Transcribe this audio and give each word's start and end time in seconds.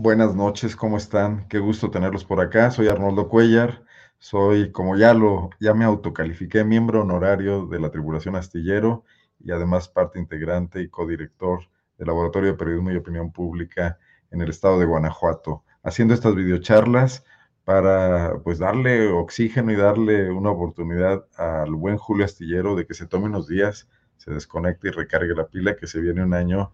Buenas 0.00 0.36
noches, 0.36 0.76
¿cómo 0.76 0.96
están? 0.96 1.48
Qué 1.48 1.58
gusto 1.58 1.90
tenerlos 1.90 2.24
por 2.24 2.40
acá. 2.40 2.70
Soy 2.70 2.86
Arnoldo 2.86 3.28
Cuellar. 3.28 3.82
Soy, 4.20 4.70
como 4.70 4.96
ya 4.96 5.12
lo, 5.12 5.50
ya 5.58 5.74
me 5.74 5.84
autocalifiqué, 5.84 6.62
miembro 6.62 7.00
honorario 7.00 7.66
de 7.66 7.80
la 7.80 7.90
Tribulación 7.90 8.36
Astillero 8.36 9.02
y 9.40 9.50
además 9.50 9.88
parte 9.88 10.20
integrante 10.20 10.80
y 10.80 10.88
codirector 10.88 11.62
del 11.96 12.06
Laboratorio 12.06 12.52
de 12.52 12.56
Periodismo 12.56 12.92
y 12.92 12.96
Opinión 12.96 13.32
Pública 13.32 13.98
en 14.30 14.40
el 14.40 14.50
estado 14.50 14.78
de 14.78 14.86
Guanajuato, 14.86 15.64
haciendo 15.82 16.14
estas 16.14 16.36
videocharlas 16.36 17.24
para 17.64 18.38
pues 18.44 18.60
darle 18.60 19.08
oxígeno 19.08 19.72
y 19.72 19.76
darle 19.76 20.30
una 20.30 20.52
oportunidad 20.52 21.26
al 21.36 21.74
buen 21.74 21.96
Julio 21.96 22.24
Astillero 22.24 22.76
de 22.76 22.86
que 22.86 22.94
se 22.94 23.08
tome 23.08 23.24
unos 23.24 23.48
días, 23.48 23.88
se 24.16 24.30
desconecte 24.30 24.86
y 24.88 24.90
recargue 24.92 25.34
la 25.34 25.48
pila, 25.48 25.74
que 25.74 25.88
se 25.88 26.00
viene 26.00 26.22
un 26.22 26.34
año, 26.34 26.72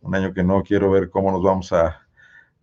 un 0.00 0.16
año 0.16 0.34
que 0.34 0.42
no 0.42 0.64
quiero 0.64 0.90
ver 0.90 1.10
cómo 1.10 1.30
nos 1.30 1.44
vamos 1.44 1.72
a 1.72 2.05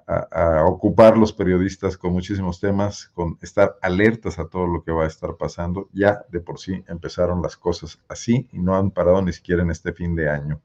a, 0.07 0.65
ocupar 0.65 1.17
los 1.17 1.33
periodistas 1.33 1.97
con 1.97 2.13
muchísimos 2.13 2.59
temas, 2.59 3.09
con 3.13 3.37
estar 3.41 3.77
alertas 3.81 4.39
a 4.39 4.47
todo 4.47 4.67
lo 4.67 4.83
que 4.83 4.91
va 4.91 5.03
a 5.03 5.07
estar 5.07 5.35
pasando. 5.37 5.89
Ya 5.93 6.25
de 6.29 6.39
por 6.39 6.59
sí 6.59 6.83
empezaron 6.87 7.41
las 7.41 7.57
cosas 7.57 7.99
así 8.07 8.47
y 8.51 8.59
no 8.59 8.75
han 8.75 8.91
parado 8.91 9.21
ni 9.21 9.33
siquiera 9.33 9.63
en 9.63 9.71
este 9.71 9.93
fin 9.93 10.15
de 10.15 10.29
año. 10.29 10.61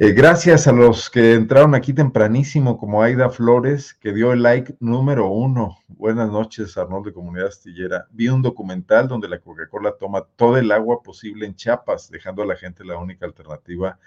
Eh, 0.00 0.12
gracias 0.12 0.68
a 0.68 0.72
los 0.72 1.10
que 1.10 1.34
entraron 1.34 1.74
aquí 1.74 1.92
tempranísimo, 1.92 2.78
como 2.78 3.02
Aida 3.02 3.30
Flores, 3.30 3.94
que 3.94 4.12
dio 4.12 4.32
el 4.32 4.44
like 4.44 4.76
número 4.78 5.26
uno. 5.28 5.78
Buenas 5.88 6.30
noches, 6.30 6.78
Arnold 6.78 7.06
de 7.06 7.12
Comunidad 7.12 7.48
Astillera. 7.48 8.06
Vi 8.12 8.28
un 8.28 8.40
documental 8.40 9.08
donde 9.08 9.28
la 9.28 9.40
Coca-Cola 9.40 9.96
toma 9.98 10.24
todo 10.36 10.56
el 10.56 10.70
agua 10.70 11.02
posible 11.02 11.46
en 11.46 11.56
Chiapas, 11.56 12.12
dejando 12.12 12.44
a 12.44 12.46
la 12.46 12.54
gente 12.54 12.84
la 12.84 12.96
única 12.96 13.26
alternativa 13.26 13.98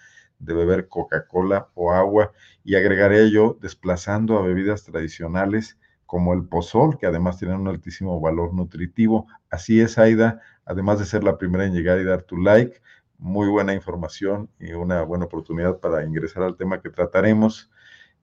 de 0.42 0.54
beber 0.54 0.88
Coca-Cola 0.88 1.70
o 1.76 1.92
agua 1.92 2.32
y 2.64 2.76
agregaré 2.76 3.30
yo 3.32 3.58
desplazando 3.62 4.38
a 4.38 4.42
bebidas 4.42 4.84
tradicionales 4.84 5.78
como 6.06 6.34
el 6.34 6.44
pozol, 6.44 6.98
que 6.98 7.06
además 7.06 7.38
tienen 7.38 7.62
un 7.62 7.70
altísimo 7.70 8.20
valor 8.20 8.54
nutritivo. 8.54 9.28
Así 9.50 9.80
es, 9.80 9.98
Aida, 9.98 10.42
además 10.66 11.00
de 11.00 11.06
ser 11.06 11.24
la 11.24 11.38
primera 11.38 11.66
en 11.66 11.74
llegar 11.74 12.00
y 12.00 12.04
dar 12.04 12.24
tu 12.24 12.38
like, 12.38 12.82
muy 13.18 13.48
buena 13.48 13.74
información 13.74 14.50
y 14.60 14.74
una 14.74 15.04
buena 15.04 15.26
oportunidad 15.26 15.80
para 15.80 16.04
ingresar 16.04 16.44
al 16.44 16.58
tema 16.58 16.82
que 16.82 16.90
trataremos 16.90 17.70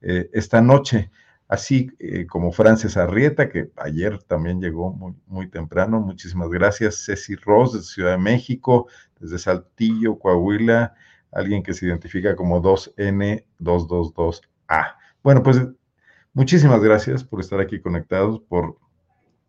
eh, 0.03 0.29
esta 0.33 0.61
noche. 0.61 1.11
Así 1.47 1.91
eh, 1.99 2.27
como 2.27 2.53
Frances 2.53 2.99
Arrieta, 2.99 3.49
que 3.49 3.71
ayer 3.77 4.23
también 4.25 4.61
llegó 4.61 4.93
muy, 4.93 5.15
muy 5.27 5.49
temprano. 5.49 5.99
Muchísimas 6.01 6.51
gracias. 6.51 7.07
Ceci 7.07 7.37
Ross, 7.37 7.73
de 7.73 7.81
Ciudad 7.81 8.11
de 8.11 8.19
México, 8.19 8.89
desde 9.19 9.39
Saltillo, 9.39 10.19
Coahuila 10.19 10.95
alguien 11.33 11.63
que 11.63 11.75
se 11.75 11.87
identifica 11.87 12.37
como 12.37 12.63
2N222A. 12.63 14.95
Bueno, 15.23 15.43
pues 15.43 15.61
muchísimas 16.33 16.83
gracias 16.83 17.25
por 17.25 17.41
estar 17.41 17.61
aquí 17.61 17.81
conectados, 17.81 18.41
por 18.41 18.79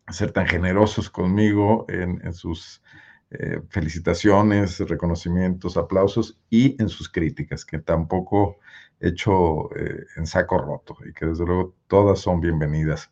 ser 0.08 0.32
tan 0.32 0.46
generosos 0.46 1.08
conmigo 1.08 1.86
en, 1.88 2.32
sus 2.32 2.82
eh, 3.30 3.60
felicitaciones, 3.68 4.80
reconocimientos, 4.80 5.76
aplausos 5.76 6.38
y 6.50 6.80
en 6.82 6.88
sus 6.88 7.08
críticas, 7.08 7.64
que 7.64 7.78
tampoco 7.78 8.58
he 9.00 9.08
hecho 9.08 9.74
eh, 9.76 10.06
en 10.16 10.26
saco 10.26 10.58
roto 10.58 10.96
y 11.08 11.12
que 11.12 11.26
desde 11.26 11.46
luego 11.46 11.74
todas 11.86 12.18
son 12.18 12.40
bienvenidas. 12.40 13.10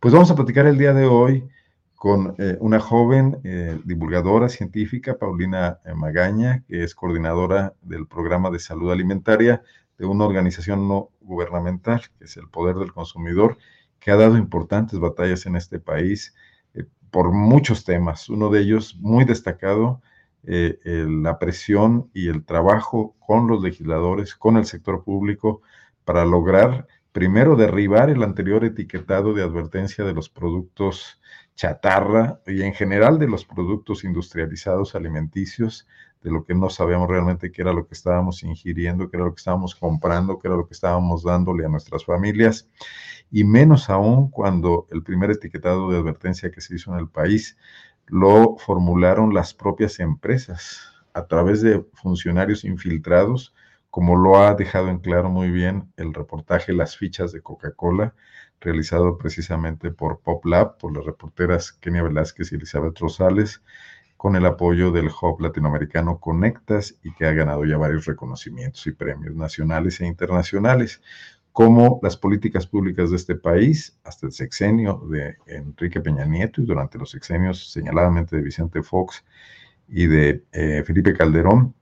Pues 0.00 0.12
vamos 0.12 0.30
a 0.30 0.36
platicar 0.36 0.66
el 0.66 0.78
día 0.78 0.92
de 0.92 1.06
hoy 1.06 1.48
con 1.96 2.34
eh, 2.38 2.58
una 2.60 2.78
joven 2.78 3.38
eh, 3.42 3.80
divulgadora 3.84 4.50
científica, 4.50 5.18
Paulina 5.18 5.80
eh, 5.84 5.94
Magaña, 5.94 6.62
que 6.68 6.84
es 6.84 6.94
coordinadora 6.94 7.74
del 7.80 8.06
programa 8.06 8.50
de 8.50 8.58
salud 8.58 8.92
alimentaria 8.92 9.62
de 9.98 10.04
una 10.04 10.26
organización 10.26 10.86
no 10.86 11.10
gubernamental, 11.20 12.02
que 12.18 12.26
es 12.26 12.36
el 12.36 12.48
Poder 12.48 12.76
del 12.76 12.92
Consumidor, 12.92 13.56
que 13.98 14.10
ha 14.10 14.16
dado 14.16 14.36
importantes 14.36 15.00
batallas 15.00 15.46
en 15.46 15.56
este 15.56 15.80
país 15.80 16.34
por 17.10 17.32
muchos 17.32 17.84
temas. 17.84 18.28
Uno 18.28 18.50
de 18.50 18.60
ellos 18.60 18.96
muy 19.00 19.24
destacado, 19.24 20.02
la 20.42 21.38
presión 21.38 22.10
y 22.12 22.28
el 22.28 22.44
trabajo 22.44 23.16
con 23.18 23.46
los 23.46 23.62
legisladores, 23.62 24.34
con 24.34 24.58
el 24.58 24.66
sector 24.66 25.02
público, 25.02 25.62
para 26.04 26.26
lograr 26.26 26.86
primero 27.12 27.56
derribar 27.56 28.10
el 28.10 28.22
anterior 28.22 28.62
etiquetado 28.66 29.32
de 29.32 29.42
advertencia 29.42 30.04
de 30.04 30.12
los 30.12 30.28
productos 30.28 31.18
chatarra 31.56 32.40
y 32.46 32.62
en 32.62 32.74
general 32.74 33.18
de 33.18 33.26
los 33.26 33.44
productos 33.44 34.04
industrializados 34.04 34.94
alimenticios, 34.94 35.86
de 36.22 36.30
lo 36.30 36.44
que 36.44 36.54
no 36.54 36.70
sabíamos 36.70 37.08
realmente 37.08 37.50
qué 37.50 37.62
era 37.62 37.72
lo 37.72 37.86
que 37.86 37.94
estábamos 37.94 38.42
ingiriendo, 38.42 39.10
qué 39.10 39.16
era 39.16 39.26
lo 39.26 39.34
que 39.34 39.40
estábamos 39.40 39.74
comprando, 39.74 40.38
qué 40.38 40.48
era 40.48 40.56
lo 40.56 40.66
que 40.66 40.74
estábamos 40.74 41.24
dándole 41.24 41.64
a 41.64 41.68
nuestras 41.68 42.04
familias, 42.04 42.68
y 43.30 43.42
menos 43.44 43.90
aún 43.90 44.30
cuando 44.30 44.86
el 44.90 45.02
primer 45.02 45.30
etiquetado 45.30 45.90
de 45.90 45.98
advertencia 45.98 46.50
que 46.50 46.60
se 46.60 46.76
hizo 46.76 46.92
en 46.92 47.00
el 47.00 47.08
país 47.08 47.56
lo 48.06 48.56
formularon 48.58 49.34
las 49.34 49.54
propias 49.54 49.98
empresas 49.98 50.92
a 51.12 51.26
través 51.26 51.62
de 51.62 51.84
funcionarios 51.94 52.64
infiltrados, 52.64 53.54
como 53.90 54.16
lo 54.16 54.38
ha 54.38 54.54
dejado 54.54 54.88
en 54.88 54.98
claro 54.98 55.30
muy 55.30 55.50
bien 55.50 55.90
el 55.96 56.12
reportaje 56.12 56.72
Las 56.72 56.96
fichas 56.96 57.32
de 57.32 57.40
Coca-Cola, 57.40 58.14
realizado 58.60 59.18
precisamente 59.18 59.90
por 59.90 60.20
PopLab, 60.20 60.78
por 60.78 60.96
las 60.96 61.04
reporteras 61.04 61.72
Kenia 61.72 62.02
Velázquez 62.02 62.52
y 62.52 62.56
Elizabeth 62.56 62.98
Rosales, 62.98 63.62
con 64.16 64.34
el 64.34 64.46
apoyo 64.46 64.90
del 64.90 65.08
Hub 65.08 65.40
Latinoamericano 65.40 66.18
Conectas 66.18 66.96
y 67.02 67.12
que 67.12 67.26
ha 67.26 67.32
ganado 67.32 67.64
ya 67.64 67.76
varios 67.76 68.06
reconocimientos 68.06 68.86
y 68.86 68.92
premios 68.92 69.34
nacionales 69.34 70.00
e 70.00 70.06
internacionales, 70.06 71.02
como 71.52 72.00
las 72.02 72.16
políticas 72.16 72.66
públicas 72.66 73.10
de 73.10 73.16
este 73.16 73.34
país 73.34 73.98
hasta 74.04 74.26
el 74.26 74.32
sexenio 74.32 75.02
de 75.10 75.36
Enrique 75.46 76.00
Peña 76.00 76.24
Nieto 76.24 76.60
y 76.60 76.66
durante 76.66 76.98
los 76.98 77.10
sexenios 77.10 77.72
señaladamente 77.72 78.36
de 78.36 78.42
Vicente 78.42 78.82
Fox 78.82 79.24
y 79.88 80.06
de 80.06 80.44
eh, 80.52 80.82
Felipe 80.84 81.14
Calderón, 81.14 81.74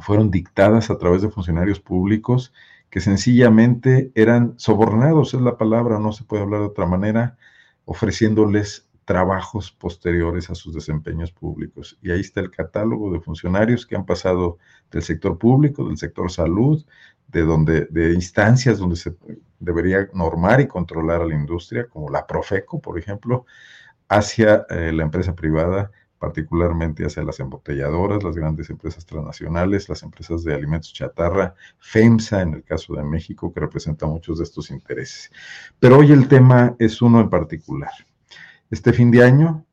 fueron 0.00 0.30
dictadas 0.30 0.90
a 0.90 0.98
través 0.98 1.22
de 1.22 1.30
funcionarios 1.30 1.80
públicos 1.80 2.52
que 2.90 3.00
sencillamente 3.00 4.12
eran 4.14 4.54
sobornados, 4.58 5.34
es 5.34 5.40
la 5.40 5.58
palabra, 5.58 5.98
no 5.98 6.12
se 6.12 6.24
puede 6.24 6.42
hablar 6.42 6.60
de 6.60 6.66
otra 6.66 6.86
manera, 6.86 7.36
ofreciéndoles 7.84 8.86
trabajos 9.04 9.72
posteriores 9.72 10.50
a 10.50 10.54
sus 10.54 10.74
desempeños 10.74 11.32
públicos. 11.32 11.98
Y 12.02 12.10
ahí 12.10 12.20
está 12.20 12.40
el 12.40 12.50
catálogo 12.50 13.10
de 13.10 13.20
funcionarios 13.20 13.86
que 13.86 13.96
han 13.96 14.04
pasado 14.04 14.58
del 14.90 15.02
sector 15.02 15.38
público, 15.38 15.88
del 15.88 15.96
sector 15.96 16.30
salud, 16.30 16.84
de, 17.28 17.42
donde, 17.42 17.86
de 17.90 18.12
instancias 18.12 18.78
donde 18.78 18.96
se 18.96 19.16
debería 19.58 20.08
normar 20.12 20.60
y 20.60 20.66
controlar 20.66 21.22
a 21.22 21.26
la 21.26 21.34
industria, 21.34 21.86
como 21.88 22.10
la 22.10 22.26
Profeco, 22.26 22.80
por 22.80 22.98
ejemplo, 22.98 23.46
hacia 24.08 24.66
eh, 24.70 24.92
la 24.92 25.04
empresa 25.04 25.34
privada 25.34 25.90
particularmente 26.18 27.04
hacia 27.04 27.22
las 27.22 27.40
embotelladoras, 27.40 28.22
las 28.22 28.36
grandes 28.36 28.70
empresas 28.70 29.06
transnacionales, 29.06 29.88
las 29.88 30.02
empresas 30.02 30.44
de 30.44 30.54
alimentos 30.54 30.92
chatarra, 30.92 31.54
FEMSA 31.78 32.42
en 32.42 32.54
el 32.54 32.64
caso 32.64 32.94
de 32.94 33.04
México, 33.04 33.52
que 33.52 33.60
representa 33.60 34.06
muchos 34.06 34.38
de 34.38 34.44
estos 34.44 34.70
intereses. 34.70 35.30
Pero 35.78 35.98
hoy 35.98 36.12
el 36.12 36.28
tema 36.28 36.74
es 36.78 37.00
uno 37.00 37.20
en 37.20 37.30
particular. 37.30 37.92
Este 38.70 38.92
fin 38.92 39.10
de 39.10 39.24
año, 39.24 39.64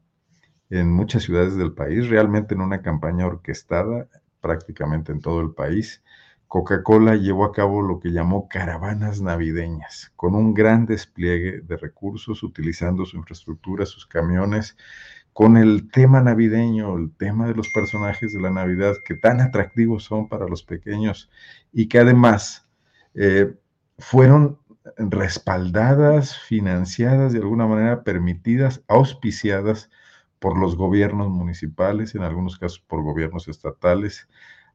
en 0.70 0.92
muchas 0.92 1.24
ciudades 1.24 1.56
del 1.56 1.74
país, 1.74 2.08
realmente 2.10 2.54
en 2.54 2.62
una 2.62 2.82
campaña 2.82 3.26
orquestada 3.26 4.08
prácticamente 4.40 5.12
en 5.12 5.22
todo 5.22 5.42
el 5.42 5.52
país, 5.52 6.04
Coca-Cola 6.48 7.16
llevó 7.16 7.44
a 7.44 7.52
cabo 7.52 7.82
lo 7.82 8.00
que 8.00 8.12
llamó 8.12 8.48
caravanas 8.48 9.20
navideñas, 9.20 10.12
con 10.16 10.36
un 10.36 10.54
gran 10.54 10.86
despliegue 10.86 11.62
de 11.62 11.76
recursos, 11.76 12.44
utilizando 12.44 13.06
su 13.06 13.18
infraestructura, 13.18 13.86
sus 13.86 14.06
camiones, 14.06 14.78
con 15.36 15.58
el 15.58 15.92
tema 15.92 16.22
navideño, 16.22 16.96
el 16.96 17.12
tema 17.14 17.46
de 17.46 17.56
los 17.56 17.68
personajes 17.74 18.32
de 18.32 18.40
la 18.40 18.52
Navidad, 18.52 18.96
que 19.04 19.16
tan 19.16 19.42
atractivos 19.42 20.06
son 20.06 20.30
para 20.30 20.48
los 20.48 20.64
pequeños 20.64 21.30
y 21.74 21.90
que 21.90 22.00
además 22.00 22.70
eh, 23.16 23.54
fueron 23.98 24.58
respaldadas, 24.98 26.40
financiadas, 26.40 27.34
de 27.34 27.40
alguna 27.40 27.68
manera 27.68 28.06
permitidas, 28.06 28.82
auspiciadas 28.88 29.90
por 30.40 30.58
los 30.58 30.78
gobiernos 30.78 31.30
municipales, 31.30 32.16
en 32.16 32.22
algunos 32.22 32.58
casos 32.58 32.80
por 32.80 33.04
gobiernos 33.04 33.50
estatales. 33.50 34.30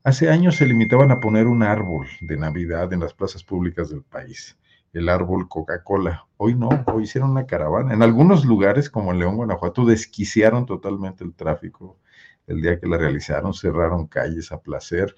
Hace 0.05 0.29
años 0.29 0.57
se 0.57 0.67
limitaban 0.67 1.11
a 1.11 1.21
poner 1.21 1.47
un 1.47 1.63
árbol 1.63 2.07
de 2.21 2.37
Navidad 2.37 2.93
en 2.93 3.01
las 3.01 3.15
plazas 3.15 3.43
públicas 3.45 3.89
del 3.89 4.03
país, 4.03 4.59
el 4.93 5.09
árbol 5.09 5.49
Coca-Cola. 5.49 6.27
Hoy 6.37 6.55
no, 6.55 6.69
hoy 6.87 7.05
hicieron 7.05 7.31
una 7.31 7.47
caravana. 7.47 7.95
En 7.95 8.03
algunos 8.03 8.45
lugares, 8.45 8.91
como 8.91 9.13
en 9.13 9.19
León, 9.19 9.37
Guanajuato, 9.37 9.85
desquiciaron 9.85 10.67
totalmente 10.67 11.25
el 11.25 11.35
tráfico. 11.35 11.99
El 12.47 12.63
día 12.63 12.81
que 12.81 12.89
la 12.89 12.99
realizaron, 12.99 13.55
cerraron 13.55 14.07
calles 14.07 14.51
a 14.51 14.61
placer, 14.61 15.15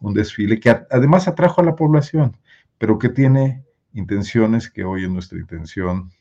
un 0.00 0.14
desfile 0.14 0.60
que 0.60 0.70
además 0.90 1.26
atrajo 1.26 1.60
a 1.60 1.64
la 1.64 1.74
población, 1.74 2.36
pero 2.78 2.98
que 2.98 3.08
tiene 3.08 3.64
intenciones 3.92 4.70
que 4.70 4.84
hoy 4.84 5.04
en 5.04 5.14
nuestra 5.14 5.38
intención, 5.38 6.12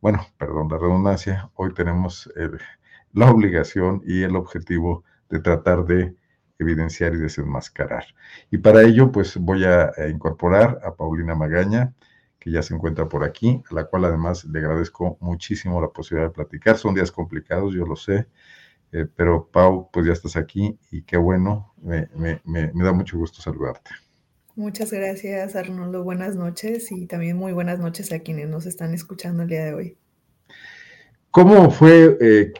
bueno, 0.00 0.26
perdón 0.36 0.68
la 0.68 0.78
redundancia, 0.78 1.50
hoy 1.54 1.72
tenemos 1.72 2.30
la 3.12 3.30
obligación 3.30 4.02
y 4.04 4.22
el 4.22 4.36
objetivo 4.36 5.04
de 5.30 5.40
tratar 5.40 5.84
de 5.84 6.14
evidenciar 6.58 7.14
y 7.14 7.18
desenmascarar. 7.18 8.04
Y 8.50 8.58
para 8.58 8.82
ello, 8.82 9.12
pues 9.12 9.36
voy 9.36 9.64
a, 9.64 9.92
incorporar 10.08 10.80
a 10.84 10.94
Paulina 10.94 11.34
Magaña, 11.34 11.94
que 12.42 12.50
ya 12.50 12.62
se 12.62 12.74
encuentra 12.74 13.08
por 13.08 13.22
aquí, 13.22 13.62
a 13.70 13.74
la 13.74 13.84
cual 13.84 14.06
además 14.06 14.44
le 14.44 14.58
agradezco 14.58 15.16
muchísimo 15.20 15.80
la 15.80 15.88
posibilidad 15.88 16.28
de 16.28 16.34
platicar. 16.34 16.76
Son 16.76 16.94
días 16.94 17.12
complicados, 17.12 17.74
yo 17.74 17.86
lo 17.86 17.94
sé, 17.94 18.26
eh, 18.90 19.06
pero 19.14 19.48
Pau, 19.52 19.88
pues 19.92 20.06
ya 20.06 20.12
estás 20.12 20.36
aquí 20.36 20.78
y 20.90 21.02
qué 21.02 21.16
bueno, 21.16 21.72
me, 21.82 22.08
me 22.44 22.84
da 22.84 22.92
mucho 22.92 23.16
gusto 23.18 23.40
saludarte. 23.40 23.90
Muchas 24.56 24.92
gracias, 24.92 25.54
Arnoldo. 25.56 26.02
Buenas 26.02 26.36
noches 26.36 26.90
y 26.90 27.06
también 27.06 27.36
muy 27.36 27.52
buenas 27.52 27.78
noches 27.78 28.12
a 28.12 28.18
quienes 28.18 28.48
nos 28.48 28.66
están 28.66 28.92
escuchando 28.92 29.44
el 29.44 29.48
día 29.48 29.64
de 29.64 29.74
hoy. 29.74 29.98
¿Cómo 31.30 31.70
fue 31.70 32.18
eh, 32.20 32.52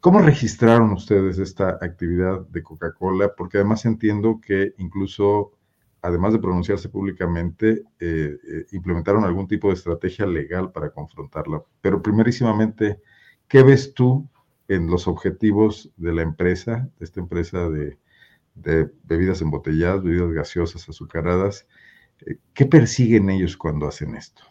¿Cómo 0.00 0.20
registraron 0.20 0.92
ustedes 0.92 1.38
esta 1.38 1.76
actividad 1.82 2.40
de 2.48 2.62
Coca-Cola? 2.62 3.34
Porque 3.36 3.58
además 3.58 3.84
entiendo 3.84 4.40
que 4.40 4.72
incluso, 4.78 5.52
además 6.02 6.32
de 6.32 6.38
pronunciarse 6.38 6.88
públicamente, 6.88 7.84
eh, 7.98 8.38
eh, 8.42 8.66
implementaron 8.72 9.24
algún 9.24 9.46
tipo 9.46 9.68
de 9.68 9.74
estrategia 9.74 10.26
legal 10.26 10.72
para 10.72 10.90
confrontarla. 10.90 11.62
Pero 11.80 12.02
primerísimamente, 12.02 13.00
¿qué 13.48 13.62
ves 13.62 13.94
tú 13.94 14.28
en 14.68 14.86
los 14.86 15.08
objetivos 15.08 15.90
de 15.96 16.12
la 16.12 16.22
empresa, 16.22 16.88
de 16.98 17.04
esta 17.04 17.20
empresa 17.20 17.68
de, 17.68 17.98
bebidas 19.04 19.42
embotelladas, 19.42 20.02
bebidas 20.02 20.32
gaseosas, 20.32 20.88
azucaradas? 20.88 21.66
Eh, 22.26 22.38
¿Qué 22.54 22.66
persiguen 22.66 23.30
ellos 23.30 23.56
cuando 23.56 23.86
hacen 23.86 24.14
esto? 24.14 24.42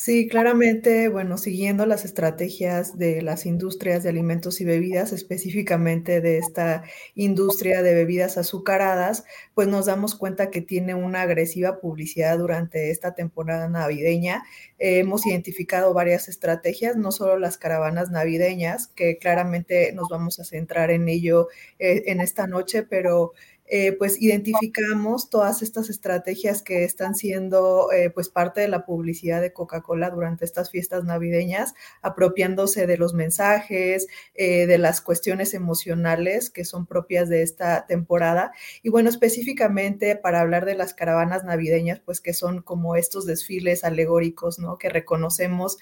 Sí, 0.00 0.28
claramente, 0.28 1.08
bueno, 1.08 1.38
siguiendo 1.38 1.84
las 1.84 2.04
estrategias 2.04 2.96
de 2.98 3.20
las 3.20 3.46
industrias 3.46 4.04
de 4.04 4.10
alimentos 4.10 4.60
y 4.60 4.64
bebidas, 4.64 5.12
específicamente 5.12 6.20
de 6.20 6.38
esta 6.38 6.84
industria 7.16 7.82
de 7.82 7.94
bebidas 7.94 8.38
azucaradas, 8.38 9.24
pues 9.54 9.66
nos 9.66 9.86
damos 9.86 10.14
cuenta 10.14 10.50
que 10.50 10.60
tiene 10.60 10.94
una 10.94 11.22
agresiva 11.22 11.80
publicidad 11.80 12.38
durante 12.38 12.92
esta 12.92 13.16
temporada 13.16 13.68
navideña. 13.68 14.44
hemos 14.78 15.26
identificado 15.26 15.92
varias 15.92 16.28
estrategias, 16.28 16.94
no 16.96 17.10
solo 17.10 17.36
las 17.36 17.58
caravanas 17.58 18.08
navideñas, 18.12 18.86
que 18.86 19.18
claramente 19.18 19.92
nos 19.94 20.08
vamos 20.08 20.38
a 20.38 20.44
centrar 20.44 20.92
en 20.92 21.08
ello 21.08 21.48
eh, 21.80 22.04
en 22.06 22.20
esta 22.20 22.46
noche, 22.46 22.84
pero 22.84 23.32
eh, 23.70 23.92
pues 23.92 24.20
identificamos 24.20 25.28
todas 25.28 25.62
estas 25.62 25.90
estrategias 25.90 26.62
que 26.62 26.84
están 26.84 27.14
siendo 27.14 27.92
eh, 27.92 28.10
pues 28.10 28.28
parte 28.30 28.62
de 28.62 28.68
la 28.68 28.86
publicidad 28.86 29.42
de 29.42 29.52
Coca-Cola 29.52 30.10
durante 30.10 30.44
estas 30.44 30.70
fiestas 30.70 31.04
navideñas, 31.04 31.74
apropiándose 32.00 32.86
de 32.86 32.96
los 32.96 33.12
mensajes, 33.12 34.06
eh, 34.34 34.66
de 34.66 34.78
las 34.78 35.00
cuestiones 35.00 35.52
emocionales 35.52 36.48
que 36.50 36.64
son 36.64 36.86
propias 36.86 37.28
de 37.28 37.42
esta 37.42 37.86
temporada. 37.86 38.52
Y 38.82 38.88
bueno, 38.88 39.10
específicamente 39.10 40.16
para 40.16 40.40
hablar 40.40 40.64
de 40.64 40.74
las 40.74 40.94
caravanas 40.94 41.44
navideñas, 41.44 42.00
pues 42.00 42.20
que 42.20 42.32
son 42.32 42.62
como 42.62 42.96
estos 42.96 43.26
desfiles 43.26 43.84
alegóricos, 43.84 44.58
¿no? 44.58 44.78
Que 44.78 44.88
reconocemos, 44.88 45.78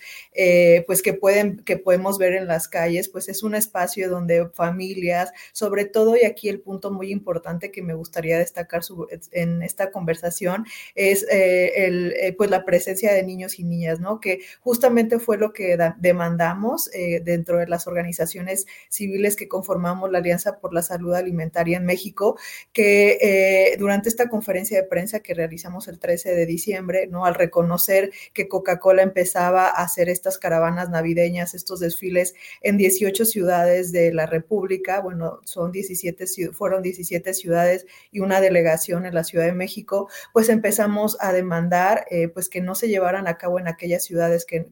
pues 0.86 1.02
que 1.02 1.14
pueden, 1.14 1.58
que 1.58 1.76
podemos 1.76 2.18
ver 2.18 2.34
en 2.34 2.46
las 2.46 2.68
calles, 2.68 3.08
pues 3.08 3.28
es 3.28 3.42
un 3.42 3.54
espacio 3.54 4.10
donde 4.10 4.48
familias, 4.50 5.32
sobre 5.52 5.84
todo, 5.84 6.16
y 6.16 6.24
aquí 6.24 6.48
el 6.48 6.60
punto 6.60 6.90
muy 6.90 7.10
importante 7.10 7.70
que 7.76 7.82
me 7.82 7.92
gustaría 7.92 8.38
destacar 8.38 8.80
en 9.32 9.62
esta 9.62 9.90
conversación 9.90 10.64
es 10.94 11.24
eh, 11.30 11.72
eh, 11.76 12.32
pues 12.32 12.48
la 12.48 12.64
presencia 12.64 13.12
de 13.12 13.22
niños 13.22 13.58
y 13.58 13.64
niñas, 13.64 14.00
¿no? 14.00 14.18
Que 14.18 14.40
justamente 14.60 15.18
fue 15.18 15.36
lo 15.36 15.52
que 15.52 15.76
demandamos 15.98 16.88
eh, 16.94 17.20
dentro 17.22 17.58
de 17.58 17.68
las 17.68 17.86
organizaciones 17.86 18.66
civiles 18.88 19.36
que 19.36 19.46
conformamos 19.46 20.10
la 20.10 20.18
Alianza 20.18 20.58
por 20.58 20.72
la 20.72 20.80
Salud 20.80 21.12
Alimentaria 21.12 21.76
en 21.76 21.84
México, 21.84 22.38
que 22.72 23.76
durante 23.78 24.08
esta 24.08 24.30
conferencia 24.30 24.80
de 24.80 24.88
prensa 24.88 25.20
que 25.20 25.34
realizamos 25.34 25.86
el 25.88 25.98
13 25.98 26.34
de 26.34 26.46
diciembre, 26.46 27.08
¿no? 27.08 27.26
Al 27.26 27.34
reconocer 27.34 28.10
que 28.32 28.48
Coca-Cola 28.48 29.02
empezaba 29.02 29.66
a 29.66 29.82
hacer 29.82 30.08
estas 30.08 30.38
caravanas 30.38 30.88
navideñas, 30.88 31.54
estos 31.54 31.80
desfiles 31.80 32.34
en 32.62 32.78
18 32.78 33.26
ciudades 33.26 33.92
de 33.92 34.14
la 34.14 34.24
República, 34.24 35.00
bueno, 35.00 35.40
son 35.44 35.72
17, 35.72 36.52
fueron 36.52 36.82
17 36.82 37.34
ciudades 37.34 37.65
y 38.10 38.20
una 38.20 38.40
delegación 38.40 39.06
en 39.06 39.14
la 39.14 39.24
Ciudad 39.24 39.46
de 39.46 39.52
México, 39.52 40.08
pues 40.32 40.48
empezamos 40.48 41.16
a 41.20 41.32
demandar 41.32 42.06
eh, 42.10 42.28
pues 42.28 42.48
que 42.48 42.60
no 42.60 42.74
se 42.74 42.88
llevaran 42.88 43.26
a 43.26 43.38
cabo 43.38 43.58
en 43.58 43.68
aquellas 43.68 44.04
ciudades 44.04 44.44
que, 44.44 44.66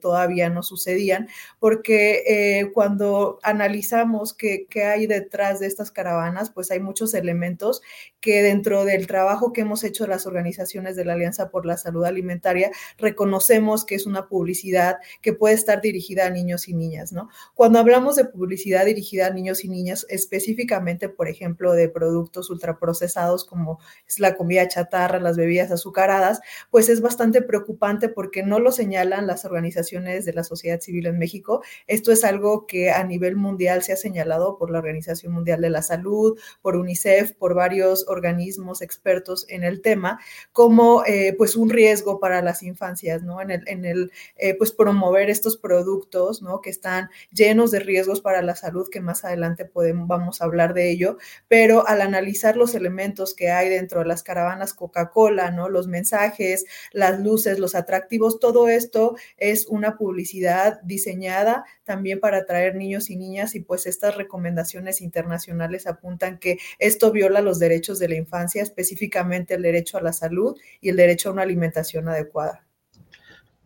todavía 0.00 0.50
no 0.50 0.62
sucedían, 0.62 1.28
porque 1.58 2.22
eh, 2.26 2.70
cuando 2.72 3.38
analizamos 3.42 4.34
qué, 4.34 4.66
qué 4.68 4.84
hay 4.84 5.06
detrás 5.06 5.60
de 5.60 5.66
estas 5.66 5.90
caravanas, 5.90 6.50
pues 6.50 6.70
hay 6.70 6.80
muchos 6.80 7.14
elementos 7.14 7.82
que 8.20 8.42
dentro 8.42 8.84
del 8.84 9.06
trabajo 9.06 9.52
que 9.52 9.62
hemos 9.62 9.84
hecho 9.84 10.06
las 10.06 10.26
organizaciones 10.26 10.96
de 10.96 11.04
la 11.04 11.14
Alianza 11.14 11.50
por 11.50 11.66
la 11.66 11.76
Salud 11.76 12.04
Alimentaria, 12.04 12.70
reconocemos 12.98 13.84
que 13.84 13.94
es 13.94 14.06
una 14.06 14.28
publicidad 14.28 14.98
que 15.22 15.32
puede 15.32 15.54
estar 15.54 15.80
dirigida 15.80 16.26
a 16.26 16.30
niños 16.30 16.68
y 16.68 16.74
niñas, 16.74 17.12
¿no? 17.12 17.28
Cuando 17.54 17.78
hablamos 17.78 18.16
de 18.16 18.24
publicidad 18.24 18.84
dirigida 18.84 19.26
a 19.26 19.30
niños 19.30 19.64
y 19.64 19.68
niñas, 19.68 20.06
específicamente, 20.08 21.08
por 21.08 21.28
ejemplo, 21.28 21.72
de 21.72 21.88
productos 21.88 22.39
ultraprocesados 22.48 23.44
como 23.44 23.78
es 24.06 24.18
la 24.20 24.36
comida 24.36 24.68
chatarra, 24.68 25.20
las 25.20 25.36
bebidas 25.36 25.70
azucaradas, 25.70 26.40
pues 26.70 26.88
es 26.88 27.00
bastante 27.00 27.42
preocupante 27.42 28.08
porque 28.08 28.42
no 28.42 28.60
lo 28.60 28.72
señalan 28.72 29.26
las 29.26 29.44
organizaciones 29.44 30.24
de 30.24 30.32
la 30.32 30.44
sociedad 30.44 30.80
civil 30.80 31.06
en 31.06 31.18
México. 31.18 31.62
Esto 31.86 32.12
es 32.12 32.24
algo 32.24 32.66
que 32.66 32.90
a 32.90 33.02
nivel 33.04 33.36
mundial 33.36 33.82
se 33.82 33.92
ha 33.92 33.96
señalado 33.96 34.56
por 34.56 34.70
la 34.70 34.78
Organización 34.78 35.32
Mundial 35.32 35.60
de 35.60 35.70
la 35.70 35.82
Salud, 35.82 36.38
por 36.62 36.76
UNICEF, 36.76 37.32
por 37.32 37.54
varios 37.54 38.06
organismos 38.08 38.82
expertos 38.82 39.46
en 39.48 39.64
el 39.64 39.82
tema, 39.82 40.20
como 40.52 41.04
eh, 41.04 41.34
pues 41.36 41.56
un 41.56 41.70
riesgo 41.70 42.20
para 42.20 42.42
las 42.42 42.62
infancias, 42.62 43.22
¿no? 43.22 43.40
En 43.40 43.50
el, 43.50 43.68
en 43.68 43.84
el 43.84 44.12
eh, 44.36 44.54
pues 44.54 44.72
promover 44.72 45.30
estos 45.30 45.56
productos, 45.56 46.42
¿no? 46.42 46.60
Que 46.60 46.70
están 46.70 47.10
llenos 47.32 47.70
de 47.70 47.80
riesgos 47.80 48.20
para 48.20 48.42
la 48.42 48.54
salud, 48.54 48.88
que 48.90 49.00
más 49.00 49.24
adelante 49.24 49.64
podemos, 49.64 50.06
vamos 50.08 50.40
a 50.40 50.44
hablar 50.44 50.74
de 50.74 50.90
ello, 50.90 51.18
pero 51.48 51.86
al 51.86 52.00
analizar 52.00 52.29
los 52.56 52.74
elementos 52.74 53.34
que 53.34 53.50
hay 53.50 53.68
dentro 53.68 54.00
de 54.00 54.06
las 54.06 54.22
caravanas 54.22 54.74
Coca-Cola, 54.74 55.50
¿no? 55.50 55.68
Los 55.68 55.86
mensajes, 55.86 56.64
las 56.92 57.20
luces, 57.20 57.58
los 57.58 57.74
atractivos, 57.74 58.40
todo 58.40 58.68
esto 58.68 59.16
es 59.36 59.66
una 59.66 59.96
publicidad 59.96 60.80
diseñada 60.82 61.64
también 61.84 62.20
para 62.20 62.38
atraer 62.38 62.76
niños 62.76 63.10
y 63.10 63.16
niñas 63.16 63.54
y 63.54 63.60
pues 63.60 63.86
estas 63.86 64.16
recomendaciones 64.16 65.00
internacionales 65.00 65.86
apuntan 65.86 66.38
que 66.38 66.58
esto 66.78 67.12
viola 67.12 67.40
los 67.40 67.58
derechos 67.58 67.98
de 67.98 68.08
la 68.08 68.16
infancia, 68.16 68.62
específicamente 68.62 69.54
el 69.54 69.62
derecho 69.62 69.98
a 69.98 70.02
la 70.02 70.12
salud 70.12 70.58
y 70.80 70.90
el 70.90 70.96
derecho 70.96 71.28
a 71.28 71.32
una 71.32 71.42
alimentación 71.42 72.08
adecuada. 72.08 72.69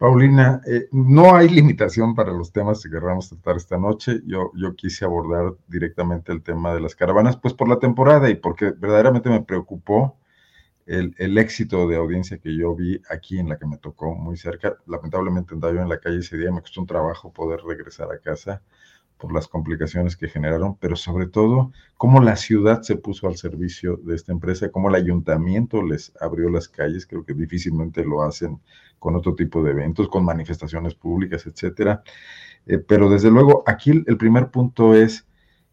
Paulina, 0.04 0.60
eh, 0.66 0.86
no 0.92 1.34
hay 1.34 1.48
limitación 1.48 2.14
para 2.14 2.30
los 2.30 2.52
temas 2.52 2.82
que 2.82 2.90
queramos 2.90 3.30
tratar 3.30 3.56
esta 3.56 3.78
noche. 3.78 4.20
Yo, 4.26 4.50
yo 4.54 4.76
quise 4.76 5.06
abordar 5.06 5.54
directamente 5.66 6.30
el 6.30 6.42
tema 6.42 6.74
de 6.74 6.82
las 6.82 6.94
caravanas, 6.94 7.38
pues 7.38 7.54
por 7.54 7.70
la 7.70 7.78
temporada 7.78 8.28
y 8.28 8.34
porque 8.34 8.66
verdaderamente 8.72 9.30
me 9.30 9.40
preocupó 9.40 10.18
el, 10.84 11.14
el, 11.16 11.38
éxito 11.38 11.88
de 11.88 11.96
audiencia 11.96 12.36
que 12.36 12.54
yo 12.54 12.74
vi 12.74 13.00
aquí 13.08 13.38
en 13.38 13.48
la 13.48 13.58
que 13.58 13.64
me 13.64 13.78
tocó 13.78 14.14
muy 14.14 14.36
cerca. 14.36 14.76
Lamentablemente 14.86 15.54
andaba 15.54 15.72
yo 15.72 15.80
en 15.80 15.88
la 15.88 15.98
calle 15.98 16.18
ese 16.18 16.36
día, 16.36 16.52
me 16.52 16.60
costó 16.60 16.82
un 16.82 16.86
trabajo 16.86 17.32
poder 17.32 17.60
regresar 17.62 18.12
a 18.12 18.18
casa 18.18 18.60
por 19.16 19.32
las 19.32 19.48
complicaciones 19.48 20.18
que 20.18 20.28
generaron, 20.28 20.76
pero 20.76 20.96
sobre 20.96 21.28
todo 21.28 21.72
cómo 21.96 22.20
la 22.20 22.36
ciudad 22.36 22.82
se 22.82 22.96
puso 22.96 23.26
al 23.26 23.38
servicio 23.38 23.96
de 23.96 24.16
esta 24.16 24.32
empresa, 24.32 24.70
cómo 24.70 24.90
el 24.90 24.96
ayuntamiento 24.96 25.82
les 25.82 26.12
abrió 26.20 26.50
las 26.50 26.68
calles, 26.68 27.06
creo 27.06 27.24
que 27.24 27.32
difícilmente 27.32 28.04
lo 28.04 28.22
hacen 28.22 28.60
con 29.04 29.16
otro 29.16 29.34
tipo 29.34 29.62
de 29.62 29.72
eventos, 29.72 30.08
con 30.08 30.24
manifestaciones 30.24 30.94
públicas, 30.94 31.44
etcétera. 31.44 32.02
Eh, 32.64 32.78
pero 32.78 33.10
desde 33.10 33.30
luego, 33.30 33.62
aquí 33.66 33.90
el, 33.90 34.02
el 34.06 34.16
primer 34.16 34.50
punto 34.50 34.94
es 34.94 35.28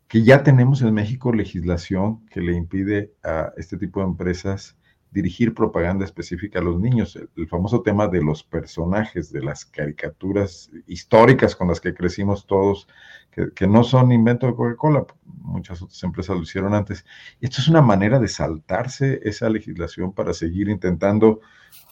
que 0.10 0.24
ya 0.24 0.44
tenemos 0.44 0.82
en 0.82 0.94
México 0.94 1.32
legislación 1.32 2.26
que 2.26 2.42
le 2.42 2.52
impide 2.52 3.14
a 3.24 3.54
este 3.56 3.78
tipo 3.78 4.02
de 4.02 4.08
empresas 4.08 4.78
dirigir 5.12 5.54
propaganda 5.54 6.06
específica 6.06 6.60
a 6.60 6.62
los 6.62 6.80
niños. 6.80 7.20
El, 7.36 7.48
famoso 7.48 7.82
tema 7.82 8.08
de 8.08 8.22
los 8.22 8.44
personajes, 8.44 9.32
de 9.32 9.42
las 9.42 9.66
caricaturas 9.66 10.72
históricas 10.88 11.56
con 11.56 11.68
las 11.68 11.82
que 11.82 11.94
crecimos 11.94 12.48
todos, 12.48 12.88
que, 13.32 13.68
no 13.68 13.84
son 13.84 14.12
invento 14.12 14.48
de 14.48 14.56
Coca-Cola, 14.56 15.06
muchas 15.26 15.82
otras 15.82 16.02
empresas 16.04 16.38
lo 16.38 16.44
hicieron 16.44 16.74
antes. 16.74 17.06
Esto 17.42 17.62
es 17.62 17.68
una 17.68 17.82
manera 17.82 18.20
de 18.20 18.28
saltarse 18.28 19.20
esa 19.24 19.50
legislación 19.50 20.14
para 20.14 20.34
seguir 20.34 20.70
intentando, 20.70 21.42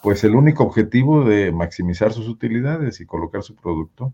pues, 0.01 0.23
el 0.23 0.35
único 0.35 0.63
objetivo 0.63 1.23
de 1.25 1.51
maximizar 1.51 2.13
sus 2.13 2.27
utilidades 2.27 3.01
y 3.01 3.05
colocar 3.05 3.43
su 3.43 3.55
producto 3.55 4.13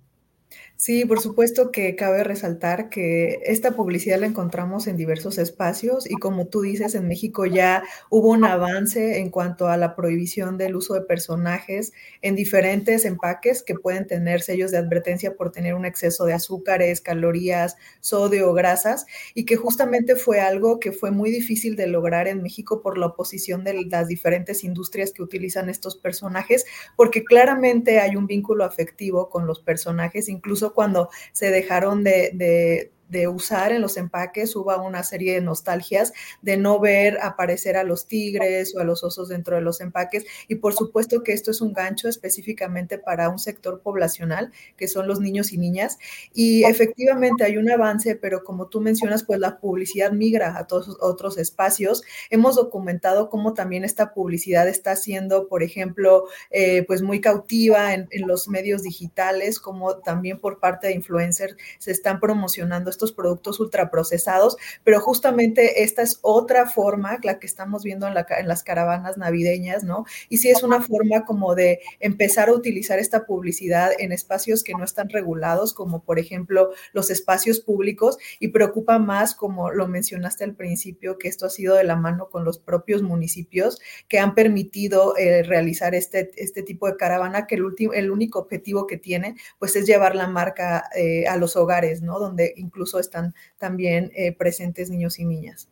Sí, 0.77 1.05
por 1.05 1.21
supuesto 1.21 1.71
que 1.71 1.95
cabe 1.95 2.25
resaltar 2.25 2.89
que 2.89 3.39
esta 3.45 3.71
publicidad 3.71 4.19
la 4.19 4.27
encontramos 4.27 4.87
en 4.87 4.97
diversos 4.97 5.37
espacios 5.37 6.09
y 6.09 6.15
como 6.15 6.47
tú 6.47 6.63
dices, 6.63 6.95
en 6.95 7.07
México 7.07 7.45
ya 7.45 7.83
hubo 8.09 8.31
un 8.31 8.43
avance 8.43 9.19
en 9.19 9.29
cuanto 9.29 9.69
a 9.69 9.77
la 9.77 9.95
prohibición 9.95 10.57
del 10.57 10.75
uso 10.75 10.93
de 10.93 11.01
personajes 11.01 11.93
en 12.21 12.35
diferentes 12.35 13.05
empaques 13.05 13.63
que 13.63 13.75
pueden 13.75 14.05
tener 14.05 14.41
sellos 14.41 14.71
de 14.71 14.77
advertencia 14.77 15.35
por 15.35 15.53
tener 15.53 15.75
un 15.75 15.85
exceso 15.85 16.25
de 16.25 16.33
azúcares, 16.33 16.99
calorías, 16.99 17.77
sodio, 18.01 18.51
grasas 18.53 19.05
y 19.33 19.45
que 19.45 19.55
justamente 19.55 20.17
fue 20.17 20.41
algo 20.41 20.81
que 20.81 20.91
fue 20.91 21.09
muy 21.09 21.31
difícil 21.31 21.77
de 21.77 21.87
lograr 21.87 22.27
en 22.27 22.43
México 22.43 22.81
por 22.81 22.97
la 22.97 23.07
oposición 23.07 23.63
de 23.63 23.85
las 23.85 24.09
diferentes 24.09 24.65
industrias 24.65 25.13
que 25.13 25.23
utilizan 25.23 25.69
estos 25.69 25.95
personajes, 25.95 26.65
porque 26.97 27.23
claramente 27.23 27.99
hay 27.99 28.17
un 28.17 28.27
vínculo 28.27 28.65
afectivo 28.65 29.29
con 29.29 29.47
los 29.47 29.61
personajes, 29.61 30.27
incluso 30.27 30.44
cuando 30.73 31.09
se 31.31 31.51
dejaron 31.51 32.03
de, 32.03 32.31
de 32.33 32.91
de 33.09 33.27
usar 33.27 33.71
en 33.71 33.81
los 33.81 33.97
empaques 33.97 34.55
hubo 34.55 34.75
una 34.83 35.03
serie 35.03 35.33
de 35.33 35.41
nostalgias 35.41 36.13
de 36.41 36.57
no 36.57 36.79
ver 36.79 37.19
aparecer 37.21 37.77
a 37.77 37.83
los 37.83 38.07
tigres 38.07 38.75
o 38.75 38.79
a 38.79 38.83
los 38.83 39.03
osos 39.03 39.29
dentro 39.29 39.55
de 39.55 39.61
los 39.61 39.81
empaques. 39.81 40.25
Y 40.47 40.55
por 40.55 40.73
supuesto 40.73 41.23
que 41.23 41.33
esto 41.33 41.51
es 41.51 41.61
un 41.61 41.73
gancho 41.73 42.07
específicamente 42.09 42.97
para 42.97 43.29
un 43.29 43.39
sector 43.39 43.81
poblacional 43.81 44.51
que 44.77 44.87
son 44.87 45.07
los 45.07 45.19
niños 45.19 45.53
y 45.53 45.57
niñas. 45.57 45.97
Y 46.33 46.63
efectivamente 46.63 47.43
hay 47.43 47.57
un 47.57 47.69
avance 47.69 48.15
pero 48.15 48.43
como 48.43 48.67
tú 48.67 48.81
mencionas 48.81 49.23
pues 49.23 49.39
la 49.39 49.59
publicidad 49.59 50.11
migra 50.11 50.57
a 50.57 50.67
todos 50.67 50.97
otros 51.01 51.37
espacios. 51.37 52.03
Hemos 52.29 52.55
documentado 52.55 53.29
cómo 53.29 53.53
también 53.53 53.83
esta 53.83 54.13
publicidad 54.13 54.67
está 54.67 54.95
siendo 54.95 55.47
por 55.47 55.63
ejemplo 55.63 56.25
eh, 56.49 56.83
pues 56.87 57.01
muy 57.01 57.21
cautiva 57.21 57.93
en, 57.93 58.07
en 58.11 58.27
los 58.27 58.47
medios 58.47 58.83
digitales 58.83 59.59
como 59.59 59.97
también 59.97 60.39
por 60.39 60.59
parte 60.59 60.87
de 60.87 60.93
influencers 60.93 61.55
se 61.79 61.91
están 61.91 62.19
promocionando 62.19 62.89
estos 62.95 63.11
productos 63.11 63.59
ultraprocesados, 63.59 64.57
pero 64.83 64.99
justamente 64.99 65.83
esta 65.83 66.01
es 66.01 66.19
otra 66.21 66.67
forma, 66.67 67.19
la 67.23 67.39
que 67.39 67.47
estamos 67.47 67.83
viendo 67.83 68.07
en, 68.07 68.13
en 68.37 68.47
las 68.47 68.63
caravanas 68.63 69.17
navideñas, 69.17 69.83
¿no? 69.83 70.05
Y 70.29 70.37
sí 70.37 70.49
es 70.49 70.63
una 70.63 70.81
forma 70.81 71.25
como 71.25 71.55
de 71.55 71.79
empezar 71.99 72.49
a 72.49 72.53
utilizar 72.53 72.99
esta 72.99 73.25
publicidad 73.25 73.91
en 73.99 74.11
espacios 74.11 74.63
que 74.63 74.73
no 74.73 74.83
están 74.83 75.09
regulados, 75.09 75.73
como 75.73 76.03
por 76.03 76.19
ejemplo 76.19 76.71
los 76.93 77.09
espacios 77.11 77.59
públicos, 77.59 78.17
y 78.39 78.49
preocupa 78.49 78.99
más, 78.99 79.35
como 79.35 79.71
lo 79.71 79.87
mencionaste 79.87 80.43
al 80.43 80.55
principio, 80.55 81.17
que 81.17 81.27
esto 81.27 81.45
ha 81.45 81.49
sido 81.49 81.75
de 81.75 81.83
la 81.83 81.95
mano 81.95 82.29
con 82.29 82.45
los 82.45 82.59
propios 82.59 83.01
municipios 83.01 83.79
que 84.07 84.19
han 84.19 84.35
permitido 84.35 85.17
eh, 85.17 85.43
realizar 85.43 85.95
este, 85.95 86.31
este 86.37 86.63
tipo 86.63 86.87
de 86.87 86.97
caravana, 86.97 87.47
que 87.47 87.55
el, 87.55 87.63
último, 87.63 87.93
el 87.93 88.11
único 88.11 88.39
objetivo 88.39 88.87
que 88.87 88.97
tiene, 88.97 89.35
pues 89.59 89.75
es 89.75 89.85
llevar 89.85 90.15
la 90.15 90.27
marca 90.27 90.89
eh, 90.95 91.27
a 91.27 91.37
los 91.37 91.55
hogares, 91.55 92.01
¿no? 92.01 92.19
Donde 92.19 92.53
incluso 92.57 92.84
están 92.93 93.33
también 93.57 94.11
eh, 94.15 94.35
presentes 94.35 94.89
niños 94.89 95.19
y 95.19 95.25
niñas. 95.25 95.69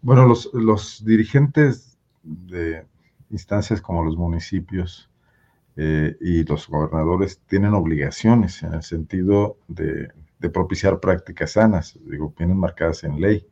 Bueno, 0.00 0.26
los, 0.26 1.04
dirigentes 1.04 1.96
de 2.22 2.84
instancias 3.30 3.80
como 3.80 4.04
los 4.04 4.16
municipios 4.16 5.08
eh, 5.76 6.16
y 6.20 6.44
los 6.44 6.68
gobernadores 6.68 7.40
tienen 7.46 7.72
obligaciones 7.74 8.62
en 8.62 8.74
el 8.74 8.82
sentido 8.82 9.58
de, 9.68 10.10
propiciar 10.52 10.98
prácticas 10.98 11.52
sanas, 11.52 11.96
digo, 12.04 12.34
vienen 12.36 12.58
marcadas 12.58 13.04
en 13.04 13.20
ley. 13.20 13.46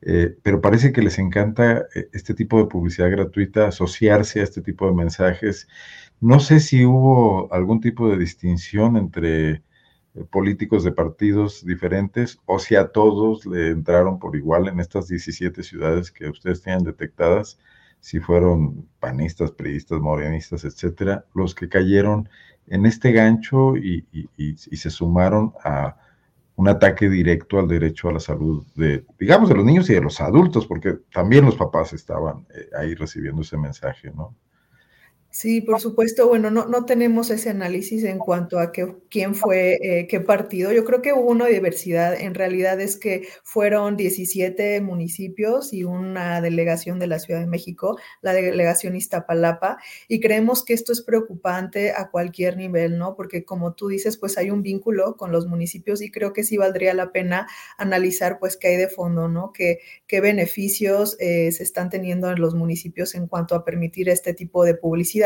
Eh, 0.00 0.34
pero 0.42 0.62
parece 0.62 0.92
que 0.92 1.02
les 1.02 1.18
encanta 1.18 1.86
este 2.12 2.34
tipo 2.34 2.58
de 2.58 2.64
publicidad 2.64 3.10
gratuita, 3.10 3.68
asociarse 3.68 4.40
a 4.40 4.44
este 4.44 4.62
tipo 4.62 4.86
de 4.86 4.94
mensajes. 4.94 5.68
No 6.20 6.40
sé 6.40 6.58
si 6.60 6.86
hubo 6.86 7.52
algún 7.52 7.80
tipo 7.80 8.08
de 8.08 8.16
distinción 8.16 8.96
entre 8.96 9.62
políticos 10.30 10.84
de 10.84 10.92
partidos 10.92 11.64
diferentes 11.64 12.38
o 12.44 12.58
si 12.58 12.76
a 12.76 12.88
todos 12.88 13.46
le 13.46 13.70
entraron 13.70 14.18
por 14.18 14.36
igual 14.36 14.68
en 14.68 14.80
estas 14.80 15.08
17 15.08 15.62
ciudades 15.62 16.10
que 16.10 16.28
ustedes 16.28 16.62
tienen 16.62 16.84
detectadas, 16.84 17.58
si 18.00 18.20
fueron 18.20 18.88
panistas, 19.00 19.52
priistas, 19.52 20.00
morenistas, 20.00 20.64
etcétera, 20.64 21.24
los 21.34 21.54
que 21.54 21.68
cayeron 21.68 22.28
en 22.66 22.84
este 22.84 23.12
gancho 23.12 23.76
y, 23.76 24.04
se 24.56 24.90
sumaron 24.90 25.54
a 25.64 25.96
un 26.56 26.68
ataque 26.68 27.08
directo 27.08 27.58
al 27.58 27.68
derecho 27.68 28.08
a 28.08 28.12
la 28.12 28.20
salud 28.20 28.66
de, 28.74 29.06
digamos, 29.18 29.48
de 29.48 29.54
los 29.54 29.64
niños 29.64 29.88
y 29.88 29.94
de 29.94 30.00
los 30.00 30.20
adultos, 30.20 30.66
porque 30.66 30.98
también 31.12 31.44
los 31.44 31.56
papás 31.56 31.92
estaban 31.92 32.46
eh, 32.54 32.68
ahí 32.78 32.94
recibiendo 32.94 33.42
ese 33.42 33.56
mensaje, 33.56 34.10
¿no? 34.10 34.34
Sí, 35.34 35.62
por 35.62 35.80
supuesto. 35.80 36.28
Bueno, 36.28 36.50
no, 36.50 36.66
no 36.66 36.84
tenemos 36.84 37.30
ese 37.30 37.48
análisis 37.48 38.04
en 38.04 38.18
cuanto 38.18 38.58
a 38.58 38.70
que, 38.70 38.96
quién 39.08 39.34
fue, 39.34 39.78
eh, 39.80 40.06
qué 40.06 40.20
partido. 40.20 40.72
Yo 40.72 40.84
creo 40.84 41.00
que 41.00 41.14
hubo 41.14 41.30
una 41.30 41.46
diversidad. 41.46 42.20
En 42.20 42.34
realidad 42.34 42.78
es 42.82 42.98
que 42.98 43.26
fueron 43.42 43.96
17 43.96 44.78
municipios 44.82 45.72
y 45.72 45.84
una 45.84 46.42
delegación 46.42 46.98
de 46.98 47.06
la 47.06 47.18
Ciudad 47.18 47.40
de 47.40 47.46
México, 47.46 47.98
la 48.20 48.34
delegación 48.34 48.94
Iztapalapa, 48.94 49.78
y 50.06 50.20
creemos 50.20 50.62
que 50.66 50.74
esto 50.74 50.92
es 50.92 51.00
preocupante 51.00 51.92
a 51.92 52.10
cualquier 52.10 52.58
nivel, 52.58 52.98
¿no? 52.98 53.16
Porque 53.16 53.42
como 53.46 53.72
tú 53.72 53.88
dices, 53.88 54.18
pues 54.18 54.36
hay 54.36 54.50
un 54.50 54.60
vínculo 54.62 55.16
con 55.16 55.32
los 55.32 55.46
municipios 55.46 56.02
y 56.02 56.10
creo 56.10 56.34
que 56.34 56.44
sí 56.44 56.58
valdría 56.58 56.92
la 56.92 57.10
pena 57.10 57.46
analizar, 57.78 58.38
pues, 58.38 58.58
qué 58.58 58.68
hay 58.68 58.76
de 58.76 58.88
fondo, 58.88 59.28
¿no? 59.28 59.50
¿Qué, 59.54 59.78
qué 60.06 60.20
beneficios 60.20 61.16
eh, 61.20 61.50
se 61.52 61.62
están 61.62 61.88
teniendo 61.88 62.30
en 62.30 62.38
los 62.38 62.54
municipios 62.54 63.14
en 63.14 63.26
cuanto 63.28 63.54
a 63.54 63.64
permitir 63.64 64.10
este 64.10 64.34
tipo 64.34 64.62
de 64.64 64.74
publicidad? 64.74 65.21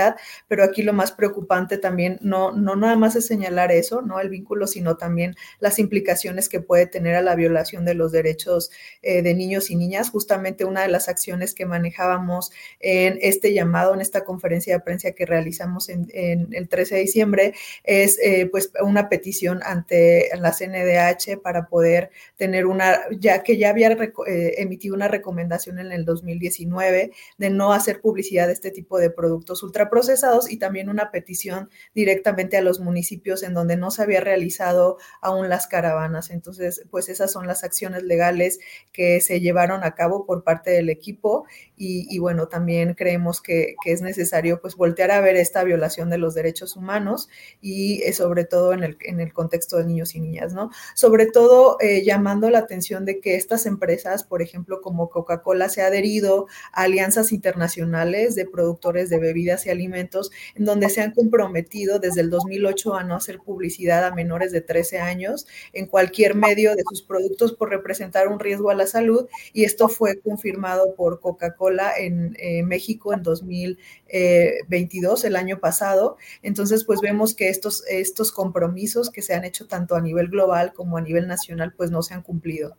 Pero 0.49 0.65
aquí 0.65 0.83
lo 0.83 0.93
más 0.93 1.13
preocupante 1.13 1.79
también 1.79 2.19
no, 2.21 2.53
no 2.53 2.77
nada 2.77 2.97
más 2.97 3.17
es 3.17 3.27
señalar 3.27 3.73
eso, 3.73 4.03
¿no? 4.03 4.21
El 4.21 4.29
vínculo, 4.29 4.67
sino 4.67 4.97
también 4.97 5.35
las 5.61 5.79
implicaciones 5.79 6.49
que 6.49 6.61
puede 6.61 6.87
tener 6.87 7.15
a 7.15 7.23
la 7.23 7.35
violación 7.35 7.85
de 7.85 7.95
los 7.95 8.13
derechos 8.13 8.71
eh, 9.03 9.23
de 9.23 9.35
niños 9.35 9.71
y 9.71 9.77
niñas. 9.77 10.11
Justamente 10.11 10.65
una 10.65 10.83
de 10.83 10.89
las 10.89 11.09
acciones 11.09 11.55
que 11.55 11.67
manejábamos 11.67 12.51
en 12.81 13.19
este 13.21 13.53
llamado, 13.53 13.95
en 13.95 14.01
esta 14.01 14.25
conferencia 14.25 14.75
de 14.75 14.81
prensa 14.81 15.13
que 15.13 15.27
realizamos 15.27 15.89
en, 15.89 16.09
el 16.53 16.69
13 16.69 16.97
de 16.97 17.01
diciembre, 17.01 17.55
es 17.85 18.19
eh, 18.23 18.49
pues 18.51 18.71
una 18.83 19.09
petición 19.09 19.61
ante 19.65 20.29
la 20.39 20.53
CNDH 20.53 21.41
para 21.43 21.67
poder 21.67 22.11
tener 22.37 22.67
una, 22.67 22.99
ya 23.19 23.43
que 23.43 23.57
ya 23.57 23.71
había 23.71 23.91
eh, 23.91 24.55
emitido 24.59 24.95
una 24.95 25.09
recomendación 25.09 25.79
en 25.79 25.93
el 25.93 26.05
2019 26.05 27.13
de 27.39 27.51
no 27.51 27.73
hacer 27.73 28.01
publicidad 28.01 28.47
de 28.47 28.53
este 28.53 28.71
tipo 28.71 28.99
de 28.99 29.11
productos 29.11 29.63
ultra 29.63 29.86
procesados 29.91 30.51
y 30.51 30.59
también 30.59 30.89
una 30.89 31.11
petición 31.11 31.71
directamente 31.95 32.57
a 32.57 32.63
los 32.63 32.81
municipios 32.81 33.43
en 33.43 33.55
donde 33.55 33.77
no 33.77 33.91
se 33.91 34.03
había 34.03 34.21
realizado 34.21 34.99
aún 35.21 35.49
las 35.49 35.67
caravanas. 35.67 36.31
Entonces, 36.31 36.85
pues 36.91 37.09
esas 37.09 37.33
son 37.33 37.47
las 37.47 37.65
acciones 37.65 38.03
legales 38.03 38.59
que 38.93 39.21
se 39.21 39.41
llevaron 39.41 39.85
a 39.85 39.95
cabo 39.95 40.27
por 40.27 40.45
parte 40.45 40.71
del 40.71 40.91
equipo 40.91 41.47
y, 41.79 42.19
bueno, 42.19 42.49
también 42.49 42.95
creemos 42.95 43.41
que, 43.41 43.77
es 43.85 44.03
necesario 44.03 44.61
pues 44.61 44.75
voltear 44.75 45.11
a 45.13 45.21
ver 45.21 45.37
esta 45.37 45.63
violación 45.63 46.11
de 46.11 46.19
los 46.19 46.35
derechos 46.35 46.75
humanos 46.77 47.29
y 47.61 48.03
eh, 48.03 48.13
sobre 48.13 48.45
todo 48.45 48.73
en 48.73 48.83
el, 48.83 48.97
en 49.03 49.21
el 49.21 49.33
contexto 49.33 49.77
de 49.77 49.85
niños 49.85 50.15
y 50.15 50.21
niñas, 50.21 50.53
¿no? 50.53 50.71
Sobre 50.95 51.27
todo 51.27 51.77
eh, 51.81 52.03
llamando 52.05 52.51
la 52.51 52.59
atención 52.59 53.05
de 53.05 53.21
que 53.21 53.37
estas 53.37 53.65
empresas, 53.67 54.25
por 54.25 54.43
ejemplo, 54.43 54.81
como 54.81 55.09
Coca-Cola, 55.09 55.69
se 55.69 55.83
ha 55.83 55.87
adherido 55.87 56.47
a 56.73 56.83
alianzas 56.83 57.33
internacionales 57.33 58.35
de 58.35 58.47
productores 58.47 59.09
de 59.09 59.19
bebidas 59.19 59.67
y 59.67 59.71
Alimentos, 59.77 60.31
en 60.55 60.65
donde 60.65 60.89
se 60.89 61.03
han 61.03 61.13
comprometido 61.13 61.99
desde 61.99 62.23
el 62.23 62.31
2008 62.31 62.95
a 62.95 63.05
no 63.05 63.15
hacer 63.15 63.39
publicidad 63.39 64.05
a 64.05 64.15
menores 64.15 64.53
de 64.53 64.61
13 64.61 64.99
años 64.99 65.47
en 65.73 65.87
cualquier 65.87 66.35
medio 66.35 66.75
de 66.75 66.83
sus 66.89 67.03
productos 67.03 67.53
por 67.53 67.71
representar 67.71 68.29
un 68.29 68.41
riesgo 68.41 68.71
a 68.71 68.75
la 68.75 68.87
salud 68.87 69.27
y 69.53 69.65
esto 69.65 69.89
fue 69.89 70.21
confirmado 70.21 70.95
por 70.95 71.21
Coca-Cola 71.21 71.93
en 71.99 72.37
eh, 72.39 72.63
México 72.63 73.13
en 73.13 73.23
2022, 73.23 75.25
el 75.25 75.37
año 75.37 75.61
pasado. 75.61 76.17
Entonces, 76.43 76.85
pues 76.85 77.01
vemos 77.01 77.35
que 77.35 77.49
estos, 77.49 77.85
estos 77.89 78.33
compromisos 78.33 79.11
que 79.11 79.23
se 79.23 79.35
han 79.35 79.45
hecho 79.45 79.67
tanto 79.67 79.95
a 79.95 80.01
nivel 80.01 80.29
global 80.29 80.73
como 80.73 80.97
a 80.97 81.03
nivel 81.03 81.27
nacional, 81.27 81.75
pues 81.77 81.91
no 81.91 82.03
se 82.03 82.15
han 82.15 82.23
cumplido. 82.23 82.77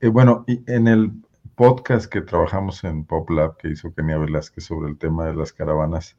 Eh, 0.00 0.08
bueno, 0.08 0.44
en 0.66 0.88
el 0.88 1.12
podcast 1.62 2.06
que 2.06 2.22
trabajamos 2.22 2.82
en 2.82 3.04
PopLab 3.04 3.56
que 3.56 3.68
hizo 3.68 3.94
Kenia 3.94 4.18
Velázquez 4.18 4.64
sobre 4.64 4.90
el 4.90 4.98
tema 4.98 5.26
de 5.26 5.34
las 5.34 5.52
caravanas, 5.52 6.16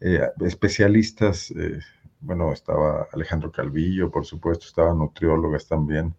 eh, 0.00 0.22
especialistas, 0.40 1.50
eh, 1.50 1.80
bueno, 2.22 2.50
estaba 2.50 3.06
Alejandro 3.12 3.52
Calvillo, 3.52 4.10
por 4.10 4.24
supuesto, 4.24 4.64
estaban 4.64 4.96
nutriólogas 4.96 5.68
también. 5.68 6.14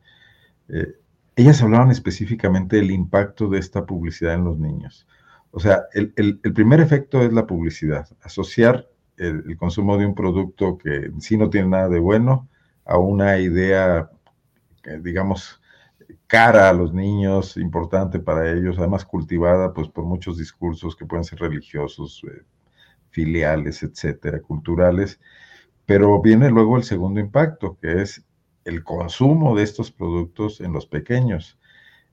ellas 1.35 1.63
hablaban 1.63 1.89
específicamente 1.89 2.75
del 2.75 2.91
impacto 2.91 3.49
de 3.49 3.57
esta 3.57 3.83
publicidad 3.83 4.35
en 4.35 4.43
los 4.43 4.59
niños. 4.59 5.07
O 5.49 5.59
sea, 5.59 5.85
el, 5.95 6.13
primer 6.53 6.79
efecto 6.79 7.23
es 7.23 7.33
la 7.33 7.47
publicidad, 7.47 8.07
asociar 8.21 8.87
el, 9.17 9.43
el, 9.47 9.57
consumo 9.57 9.97
de 9.97 10.05
un 10.05 10.13
producto 10.13 10.77
que 10.77 10.97
en 10.97 11.19
sí 11.19 11.35
no 11.35 11.49
tiene 11.49 11.69
nada 11.69 11.89
de 11.89 11.97
bueno 11.97 12.47
a 12.85 12.99
una 12.99 13.39
idea, 13.39 14.11
digamos, 15.01 15.59
cara 16.27 16.69
a 16.69 16.73
los 16.73 16.93
niños, 16.93 17.57
importante 17.57 18.19
para 18.19 18.51
ellos, 18.51 18.77
además 18.77 19.05
cultivada 19.05 19.73
pues 19.73 19.87
por 19.87 20.05
muchos 20.05 20.37
discursos 20.37 20.95
que 20.95 21.05
pueden 21.05 21.23
ser 21.23 21.39
religiosos, 21.39 22.21
eh, 22.29 22.43
filiales, 23.09 23.83
etcétera, 23.83 24.41
culturales, 24.41 25.19
pero 25.85 26.21
viene 26.21 26.49
luego 26.49 26.77
el 26.77 26.83
segundo 26.83 27.19
impacto, 27.19 27.77
que 27.81 28.01
es 28.01 28.23
el 28.65 28.83
consumo 28.83 29.55
de 29.55 29.63
estos 29.63 29.91
productos 29.91 30.59
en 30.61 30.73
los 30.73 30.85
pequeños. 30.85 31.57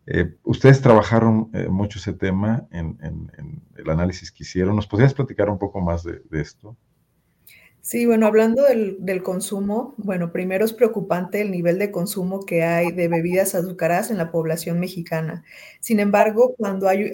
Eh, 0.07 0.37
ustedes 0.45 0.81
trabajaron 0.81 1.51
eh, 1.53 1.69
mucho 1.69 1.99
ese 1.99 2.13
tema 2.13 2.69
en, 2.71 2.99
el 3.77 3.91
análisis 3.91 4.31
que 4.31 4.45
hicieron. 4.45 4.77
¿Nos 4.77 4.87
podrías 4.87 5.15
platicar 5.15 5.51
un 5.51 5.59
poco 5.59 5.81
más 5.81 6.05
de 6.05 6.23
esto? 6.33 6.77
Sí, 7.87 8.07
bueno, 8.07 8.27
hablando 8.27 8.63
del, 8.63 9.23
consumo, 9.23 9.95
bueno, 9.99 10.33
primero 10.33 10.65
es 10.65 10.73
preocupante 10.73 11.43
el 11.43 11.51
nivel 11.51 11.79
de 11.79 11.91
consumo 11.91 12.47
que 12.47 12.63
hay 12.63 12.93
de 12.93 13.09
bebidas 13.09 13.55
azucaradas 13.55 14.11
en 14.11 14.17
la 14.17 14.31
población 14.33 14.81
mexicana. 14.81 15.45
Sin 15.81 16.01
embargo, 16.01 16.55
cuando 16.57 16.89
hay, 16.89 17.13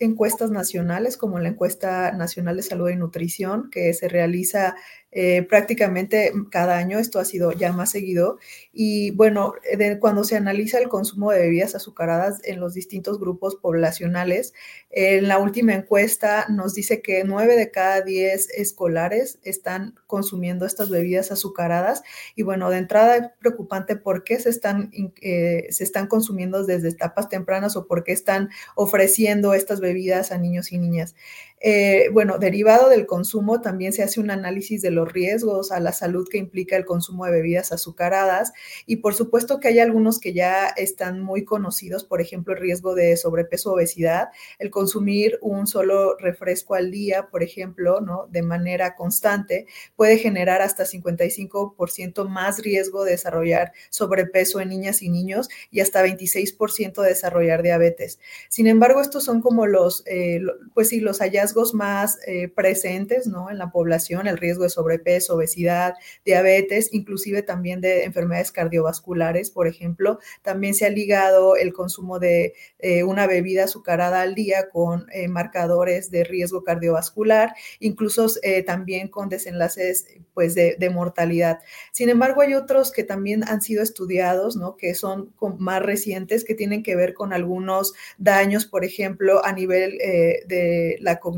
encuestas 0.00 0.50
nacionales, 0.50 1.18
como 1.18 1.38
la 1.40 1.50
encuesta 1.50 2.10
nacional 2.12 2.56
de 2.56 2.62
salud 2.62 2.88
y 2.88 2.96
nutrición, 2.96 3.68
que 3.70 3.92
se 3.92 4.08
realiza 4.08 4.76
eh, 5.12 5.42
prácticamente 5.42 6.32
cada 6.50 6.78
año, 6.78 6.98
esto 6.98 7.18
ha 7.18 7.26
sido 7.26 7.52
ya 7.52 7.74
más 7.74 7.90
seguido. 7.90 8.38
Y 8.72 9.10
bueno, 9.10 9.52
cuando 10.00 10.24
se 10.24 10.36
analiza 10.36 10.78
el 10.78 10.88
consumo 10.88 11.32
de 11.32 11.40
bebidas 11.40 11.74
azucaradas 11.74 12.40
en 12.44 12.60
los 12.60 12.72
distintos 12.72 13.20
grupos 13.20 13.56
poblacionales, 13.56 14.54
en 14.90 15.28
la 15.28 15.38
última 15.38 15.74
encuesta 15.74 16.46
nos 16.48 16.72
dice 16.74 17.02
que 17.02 17.24
nueve 17.24 17.56
de 17.56 17.70
cada 17.70 18.00
diez 18.00 18.48
escolares 18.50 19.38
están 19.42 19.97
consumiendo 20.06 20.66
estas 20.66 20.90
bebidas 20.90 21.32
azucaradas. 21.32 22.02
Y 22.34 22.42
bueno, 22.42 22.70
de 22.70 22.78
entrada 22.78 23.16
es 23.16 23.22
preocupante 23.40 23.96
por 23.96 24.24
qué 24.24 24.38
se 24.40 24.50
están, 24.50 24.90
eh, 25.20 25.66
se 25.70 25.84
están 25.84 26.06
consumiendo 26.06 26.64
desde 26.64 26.88
etapas 26.88 27.28
tempranas 27.28 27.76
o 27.76 27.86
por 27.86 28.04
qué 28.04 28.12
están 28.12 28.50
ofreciendo 28.74 29.54
estas 29.54 29.80
bebidas 29.80 30.32
a 30.32 30.38
niños 30.38 30.72
y 30.72 30.78
niñas. 30.78 31.14
Eh, 31.60 32.08
bueno, 32.12 32.38
derivado 32.38 32.88
del 32.88 33.06
consumo, 33.06 33.60
también 33.60 33.92
se 33.92 34.04
hace 34.04 34.20
un 34.20 34.30
análisis 34.30 34.80
de 34.80 34.92
los 34.92 35.12
riesgos 35.12 35.72
a 35.72 35.80
la 35.80 35.92
salud 35.92 36.28
que 36.30 36.38
implica 36.38 36.76
el 36.76 36.84
consumo 36.84 37.24
de 37.24 37.32
bebidas 37.32 37.72
azucaradas 37.72 38.52
y 38.86 38.96
por 38.96 39.14
supuesto 39.14 39.58
que 39.58 39.68
hay 39.68 39.80
algunos 39.80 40.20
que 40.20 40.32
ya 40.32 40.68
están 40.68 41.20
muy 41.20 41.44
conocidos, 41.44 42.04
por 42.04 42.20
ejemplo, 42.20 42.54
el 42.54 42.60
riesgo 42.60 42.94
de 42.94 43.16
sobrepeso 43.16 43.72
obesidad, 43.72 44.28
el 44.60 44.70
consumir 44.70 45.38
un 45.42 45.66
solo 45.66 46.16
refresco 46.18 46.76
al 46.76 46.92
día, 46.92 47.28
por 47.28 47.42
ejemplo, 47.42 48.00
¿no? 48.00 48.28
de 48.30 48.42
manera 48.42 48.94
constante, 48.94 49.66
puede 49.96 50.18
generar 50.18 50.62
hasta 50.62 50.84
55% 50.84 52.28
más 52.28 52.62
riesgo 52.62 53.04
de 53.04 53.12
desarrollar 53.12 53.72
sobrepeso 53.90 54.60
en 54.60 54.68
niñas 54.68 55.02
y 55.02 55.08
niños 55.08 55.48
y 55.72 55.80
hasta 55.80 56.04
26% 56.04 57.02
de 57.02 57.08
desarrollar 57.08 57.62
diabetes. 57.62 58.20
Sin 58.48 58.68
embargo, 58.68 59.00
estos 59.00 59.24
son 59.24 59.40
como 59.40 59.66
los, 59.66 60.04
eh, 60.06 60.40
pues 60.74 60.88
sí, 60.88 61.00
los 61.00 61.18
hallazgos 61.18 61.47
más 61.74 62.18
eh, 62.26 62.48
presentes 62.48 63.26
¿no? 63.26 63.50
en 63.50 63.58
la 63.58 63.70
población, 63.70 64.26
el 64.26 64.38
riesgo 64.38 64.64
de 64.64 64.70
sobrepeso, 64.70 65.34
obesidad, 65.34 65.94
diabetes, 66.24 66.90
inclusive 66.92 67.42
también 67.42 67.80
de 67.80 68.04
enfermedades 68.04 68.52
cardiovasculares, 68.52 69.50
por 69.50 69.66
ejemplo. 69.66 70.18
También 70.42 70.74
se 70.74 70.86
ha 70.86 70.90
ligado 70.90 71.56
el 71.56 71.72
consumo 71.72 72.18
de 72.18 72.54
eh, 72.78 73.02
una 73.02 73.26
bebida 73.26 73.64
azucarada 73.64 74.22
al 74.22 74.34
día 74.34 74.68
con 74.70 75.06
eh, 75.12 75.28
marcadores 75.28 76.10
de 76.10 76.24
riesgo 76.24 76.64
cardiovascular, 76.64 77.54
incluso 77.80 78.26
también 78.66 79.08
con 79.08 79.28
desenlaces 79.28 80.06
pues, 80.34 80.54
de, 80.54 80.76
de, 80.78 80.90
mortalidad. 80.90 81.60
Sin 81.92 82.08
embargo, 82.08 82.40
hay 82.40 82.54
otros 82.54 82.92
que 82.92 83.04
también 83.04 83.44
han 83.44 83.62
sido 83.62 83.82
estudiados, 83.82 84.56
¿no? 84.56 84.76
que 84.76 84.94
son 84.94 85.32
más 85.58 85.82
recientes, 85.82 86.44
que 86.44 86.54
tienen 86.54 86.82
que 86.82 86.96
ver 86.96 87.14
con 87.14 87.32
algunos 87.32 87.94
daños, 88.16 88.66
por 88.66 88.84
ejemplo, 88.84 89.44
a 89.44 89.52
nivel 89.52 89.98
de 89.98 90.98
la 91.00 91.20
cognición 91.20 91.37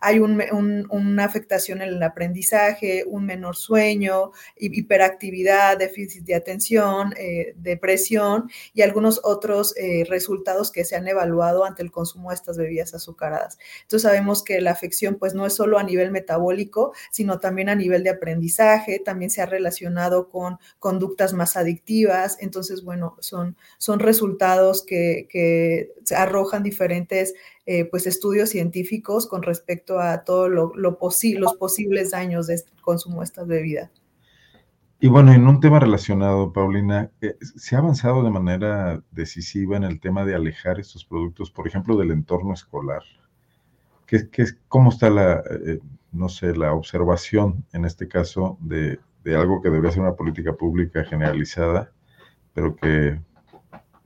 hay 0.00 0.18
una 0.18 1.24
afectación 1.24 1.82
en 1.82 1.88
el 1.88 2.02
aprendizaje, 2.02 3.04
un 3.06 3.26
menor 3.26 3.56
sueño, 3.56 4.32
hiperactividad, 4.56 5.78
déficit 5.78 6.24
de 6.24 6.34
atención, 6.34 7.14
eh, 7.16 7.54
depresión 7.56 8.50
y 8.74 8.82
algunos 8.82 9.20
otros 9.24 9.74
eh, 9.76 10.04
resultados 10.08 10.70
que 10.70 10.84
se 10.84 10.96
han 10.96 11.08
evaluado 11.08 11.64
ante 11.64 11.82
el 11.82 11.90
consumo 11.90 12.30
de 12.30 12.36
estas 12.36 12.56
bebidas 12.56 12.94
azucaradas. 12.94 13.58
Entonces 13.82 14.02
sabemos 14.02 14.42
que 14.42 14.60
la 14.60 14.72
afección 14.72 15.16
pues 15.16 15.34
no 15.34 15.46
es 15.46 15.54
solo 15.54 15.78
a 15.78 15.82
nivel 15.82 16.10
metabólico, 16.10 16.92
sino 17.10 17.40
también 17.40 17.68
a 17.68 17.74
nivel 17.74 18.02
de 18.02 18.10
aprendizaje, 18.10 18.98
también 18.98 19.30
se 19.30 19.42
ha 19.42 19.46
relacionado 19.46 20.28
con 20.28 20.58
conductas 20.78 21.32
más 21.32 21.56
adictivas. 21.56 22.38
Entonces, 22.40 22.82
bueno, 22.82 23.16
son, 23.20 23.56
son 23.78 24.00
resultados 24.00 24.84
que, 24.84 25.28
que 25.30 25.92
arrojan 26.14 26.62
diferentes 26.62 27.34
eh, 27.66 27.84
pues 27.84 28.06
estudios 28.06 28.50
científicos 28.50 29.26
con 29.26 29.42
respecto 29.42 29.98
a 29.98 30.24
todo 30.24 30.48
lo, 30.48 30.72
los 30.74 30.96
posibles 30.96 32.10
daños 32.12 32.46
del 32.46 32.60
consumo 32.80 33.18
de 33.18 33.24
estas 33.24 33.46
bebidas. 33.46 33.90
Y 34.98 35.08
bueno, 35.08 35.32
en 35.32 35.46
un 35.46 35.60
tema 35.60 35.78
relacionado, 35.78 36.52
Paulina, 36.52 37.10
eh, 37.20 37.36
se 37.40 37.76
ha 37.76 37.80
avanzado 37.80 38.22
de 38.22 38.30
manera 38.30 39.02
decisiva 39.10 39.76
en 39.76 39.84
el 39.84 40.00
tema 40.00 40.24
de 40.24 40.34
alejar 40.34 40.80
estos 40.80 41.04
productos, 41.04 41.50
por 41.50 41.66
ejemplo, 41.66 41.96
del 41.96 42.12
entorno 42.12 42.54
escolar. 42.54 43.02
¿Qué, 44.06 44.30
qué, 44.30 44.46
¿Cómo 44.68 44.90
está 44.90 45.10
la, 45.10 45.42
eh, 45.66 45.80
no 46.12 46.28
sé, 46.28 46.56
la 46.56 46.72
observación 46.72 47.64
en 47.72 47.84
este 47.84 48.08
caso 48.08 48.56
de, 48.60 48.98
de 49.24 49.36
algo 49.36 49.60
que 49.60 49.70
debería 49.70 49.90
ser 49.90 50.02
una 50.02 50.14
política 50.14 50.54
pública 50.54 51.04
generalizada, 51.04 51.92
pero 52.54 52.76
que 52.76 53.20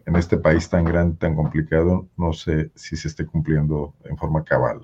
en 0.06 0.16
este 0.16 0.36
país 0.36 0.68
tan 0.68 0.84
grande, 0.84 1.16
tan 1.18 1.34
complicado, 1.34 2.08
no 2.16 2.32
sé 2.32 2.70
si 2.74 2.96
se 2.96 3.08
esté 3.08 3.26
cumpliendo 3.26 3.94
en 4.04 4.16
forma 4.16 4.44
cabal. 4.44 4.80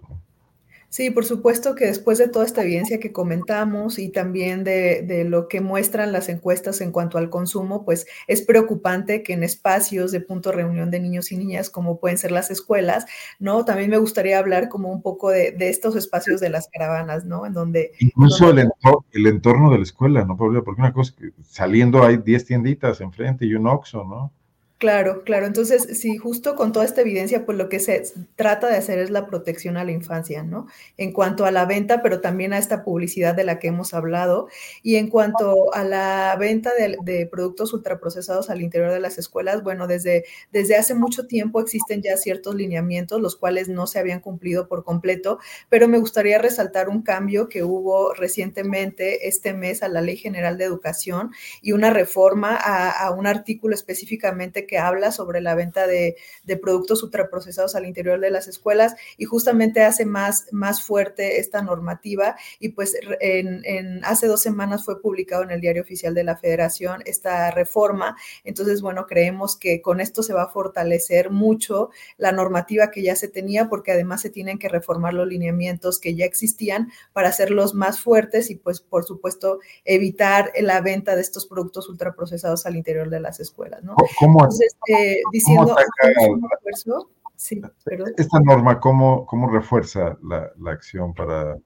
Sí, 0.88 1.10
por 1.10 1.26
supuesto 1.26 1.74
que 1.74 1.84
después 1.84 2.16
de 2.16 2.28
toda 2.28 2.46
esta 2.46 2.62
evidencia 2.62 3.00
que 3.00 3.12
comentamos 3.12 3.98
y 3.98 4.08
también 4.08 4.64
de, 4.64 5.26
lo 5.28 5.46
que 5.46 5.60
muestran 5.60 6.10
las 6.10 6.30
encuestas 6.30 6.80
en 6.80 6.90
cuanto 6.90 7.18
al 7.18 7.28
consumo, 7.28 7.84
pues 7.84 8.06
es 8.28 8.40
preocupante 8.40 9.22
que 9.22 9.34
en 9.34 9.42
espacios 9.42 10.12
de 10.12 10.20
punto 10.20 10.48
de 10.48 10.56
reunión 10.56 10.90
de 10.90 11.00
niños 11.00 11.32
y 11.32 11.36
niñas, 11.36 11.68
como 11.68 11.98
pueden 12.00 12.16
ser 12.16 12.30
las 12.30 12.50
escuelas, 12.50 13.04
¿no? 13.38 13.66
También 13.66 13.90
me 13.90 13.98
gustaría 13.98 14.38
hablar 14.38 14.70
como 14.70 14.90
un 14.90 15.02
poco 15.02 15.28
de, 15.30 15.54
estos 15.58 15.96
espacios 15.96 16.40
de 16.40 16.48
las 16.48 16.68
caravanas, 16.68 17.26
¿no? 17.26 17.44
En 17.44 17.52
donde... 17.52 17.92
Incluso 17.98 18.48
El, 18.48 19.26
entorno, 19.26 19.70
de 19.72 19.76
la 19.76 19.82
escuela, 19.82 20.24
¿no, 20.24 20.36
Porque 20.36 20.80
una 20.80 20.92
cosa 20.94 21.12
que 21.14 21.30
saliendo 21.42 22.04
hay 22.04 22.16
10 22.16 22.46
tienditas 22.46 23.02
enfrente 23.02 23.44
y 23.44 23.54
un 23.54 23.66
Oxxo, 23.66 24.04
¿no? 24.04 24.32
Claro, 24.78 25.22
claro. 25.24 25.46
Entonces, 25.46 25.98
sí, 25.98 26.18
justo 26.18 26.54
con 26.54 26.70
toda 26.70 26.84
esta 26.84 27.00
evidencia, 27.00 27.46
pues 27.46 27.56
lo 27.56 27.70
que 27.70 27.80
se 27.80 28.02
trata 28.34 28.66
de 28.68 28.76
hacer 28.76 28.98
es 28.98 29.08
la 29.08 29.26
protección 29.26 29.78
a 29.78 29.84
la 29.84 29.92
infancia, 29.92 30.42
¿no? 30.42 30.66
En 30.98 31.12
cuanto 31.12 31.46
a 31.46 31.50
la 31.50 31.64
venta, 31.64 32.02
pero 32.02 32.20
también 32.20 32.52
a 32.52 32.58
esta 32.58 32.84
publicidad 32.84 33.34
de 33.34 33.44
la 33.44 33.58
que 33.58 33.68
hemos 33.68 33.94
hablado. 33.94 34.48
Y 34.82 34.96
en 34.96 35.08
cuanto 35.08 35.72
a 35.72 35.82
la 35.82 36.36
venta 36.38 36.72
de, 36.74 37.26
productos 37.26 37.72
ultraprocesados 37.72 38.50
al 38.50 38.60
interior 38.60 38.92
de 38.92 39.00
las 39.00 39.16
escuelas, 39.16 39.62
bueno, 39.62 39.86
desde, 39.86 40.26
desde 40.52 40.76
hace 40.76 40.94
mucho 40.94 41.26
tiempo 41.26 41.60
existen 41.62 42.02
ya 42.02 42.18
ciertos 42.18 42.54
lineamientos, 42.54 43.18
los 43.22 43.34
cuales 43.36 43.70
no 43.70 43.86
se 43.86 43.98
habían 43.98 44.20
cumplido 44.20 44.68
por 44.68 44.84
completo, 44.84 45.38
pero 45.70 45.88
me 45.88 45.96
gustaría 45.98 46.36
resaltar 46.36 46.90
un 46.90 47.00
cambio 47.00 47.48
que 47.48 47.64
hubo 47.64 48.12
recientemente 48.12 49.26
este 49.26 49.54
mes 49.54 49.82
a 49.82 49.88
la 49.88 50.02
Ley 50.02 50.18
General 50.18 50.58
de 50.58 50.64
Educación 50.64 51.30
y 51.62 51.72
una 51.72 51.88
reforma 51.88 52.54
a, 52.56 52.90
a 52.90 53.10
un 53.12 53.26
artículo 53.26 53.74
específicamente 53.74 54.65
que 54.66 54.78
habla 54.78 55.12
sobre 55.12 55.40
la 55.40 55.54
venta 55.54 55.86
de, 55.86 56.16
productos 56.60 57.02
ultraprocesados 57.02 57.74
al 57.76 57.86
interior 57.86 58.18
de 58.18 58.30
las 58.30 58.48
escuelas 58.48 58.94
y 59.18 59.24
justamente 59.24 59.82
hace 59.82 60.06
más, 60.06 60.46
más 60.52 60.82
fuerte 60.82 61.38
esta 61.38 61.62
normativa 61.62 62.36
y 62.58 62.70
pues 62.70 62.96
en, 63.20 64.04
hace 64.04 64.26
dos 64.26 64.40
semanas 64.40 64.84
fue 64.84 65.00
publicado 65.00 65.42
en 65.42 65.50
el 65.50 65.60
diario 65.60 65.82
oficial 65.82 66.14
de 66.14 66.24
la 66.24 66.36
federación 66.36 67.02
esta 67.04 67.50
reforma. 67.50 68.16
Entonces, 68.44 68.80
bueno, 68.80 69.06
creemos 69.06 69.56
que 69.56 69.82
con 69.82 70.00
esto 70.00 70.22
se 70.22 70.32
va 70.32 70.44
a 70.44 70.48
fortalecer 70.48 71.30
mucho 71.30 71.90
la 72.16 72.32
normativa 72.32 72.90
que 72.90 73.02
ya 73.02 73.16
se 73.16 73.28
tenía 73.28 73.68
porque 73.68 73.92
además 73.92 74.22
se 74.22 74.30
tienen 74.30 74.58
que 74.58 74.68
reformar 74.68 75.14
los 75.14 75.28
lineamientos 75.28 75.98
que 76.00 76.14
ya 76.14 76.24
existían 76.24 76.90
para 77.12 77.28
hacerlos 77.28 77.74
más 77.74 78.00
fuertes 78.00 78.50
y 78.50 78.56
pues 78.56 78.80
por 78.80 79.04
supuesto 79.04 79.60
evitar 79.84 80.52
la 80.60 80.80
venta 80.80 81.14
de 81.14 81.22
estos 81.22 81.46
productos 81.46 81.88
ultraprocesados 81.88 82.66
al 82.66 82.76
interior 82.76 83.10
de 83.10 83.20
las 83.20 83.40
escuelas, 83.40 83.82
¿no? 83.82 83.96
¿Cómo, 84.18 84.50
Eh, 84.88 85.20
diciendo... 85.32 85.76
Esta 88.16 88.40
norma, 88.40 88.80
¿cómo, 88.80 89.26
cómo 89.26 89.50
refuerza 89.50 90.16
la, 90.22 90.50
la 90.58 90.70
acción 90.72 91.12
para 91.12 91.56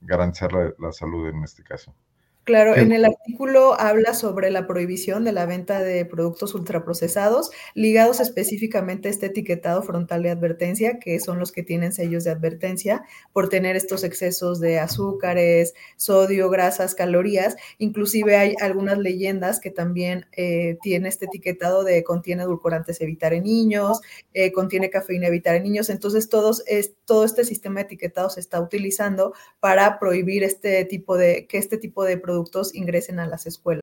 garantizar 0.00 0.52
la, 0.52 0.72
la 0.78 0.92
salud 0.92 1.28
en 1.28 1.44
este 1.44 1.62
caso? 1.62 1.94
Claro, 2.44 2.74
en 2.74 2.90
el 2.90 3.04
artículo 3.04 3.78
habla 3.78 4.14
sobre 4.14 4.50
la 4.50 4.66
prohibición 4.66 5.22
de 5.22 5.30
la 5.30 5.46
venta 5.46 5.78
de 5.78 6.04
productos 6.04 6.56
ultraprocesados 6.56 7.52
ligados 7.72 8.18
específicamente 8.18 9.06
a 9.06 9.12
este 9.12 9.26
etiquetado 9.26 9.80
frontal 9.84 10.24
de 10.24 10.30
advertencia, 10.30 10.98
que 10.98 11.20
son 11.20 11.38
los 11.38 11.52
que 11.52 11.62
tienen 11.62 11.92
sellos 11.92 12.24
de 12.24 12.32
advertencia 12.32 13.04
por 13.32 13.48
tener 13.48 13.76
estos 13.76 14.02
excesos 14.02 14.58
de 14.58 14.80
azúcares, 14.80 15.74
sodio, 15.96 16.50
grasas, 16.50 16.96
calorías. 16.96 17.54
Inclusive 17.78 18.34
hay 18.36 18.56
algunas 18.60 18.98
leyendas 18.98 19.60
que 19.60 19.70
también 19.70 20.26
eh, 20.32 20.78
tiene 20.82 21.10
este 21.10 21.26
etiquetado 21.26 21.84
de 21.84 22.02
contiene 22.02 22.42
edulcorantes 22.42 23.00
evitar 23.00 23.34
en 23.34 23.44
niños, 23.44 24.00
eh, 24.34 24.50
contiene 24.50 24.90
cafeína 24.90 25.28
evitar 25.28 25.54
en 25.54 25.62
niños. 25.62 25.90
Entonces 25.90 26.28
todos 26.28 26.64
es, 26.66 26.94
todo 27.04 27.24
este 27.24 27.44
sistema 27.44 27.76
de 27.78 27.84
etiquetado 27.84 28.30
se 28.30 28.40
está 28.40 28.60
utilizando 28.60 29.32
para 29.60 30.00
prohibir 30.00 30.42
este 30.42 30.84
tipo 30.86 31.16
de 31.16 31.46
que 31.46 31.58
este 31.58 31.78
tipo 31.78 32.02
de 32.02 32.16
productos 32.18 32.31
productos 32.32 32.74
ingresen 32.74 33.18
a 33.18 33.26
las 33.26 33.46
escuelas. 33.46 33.80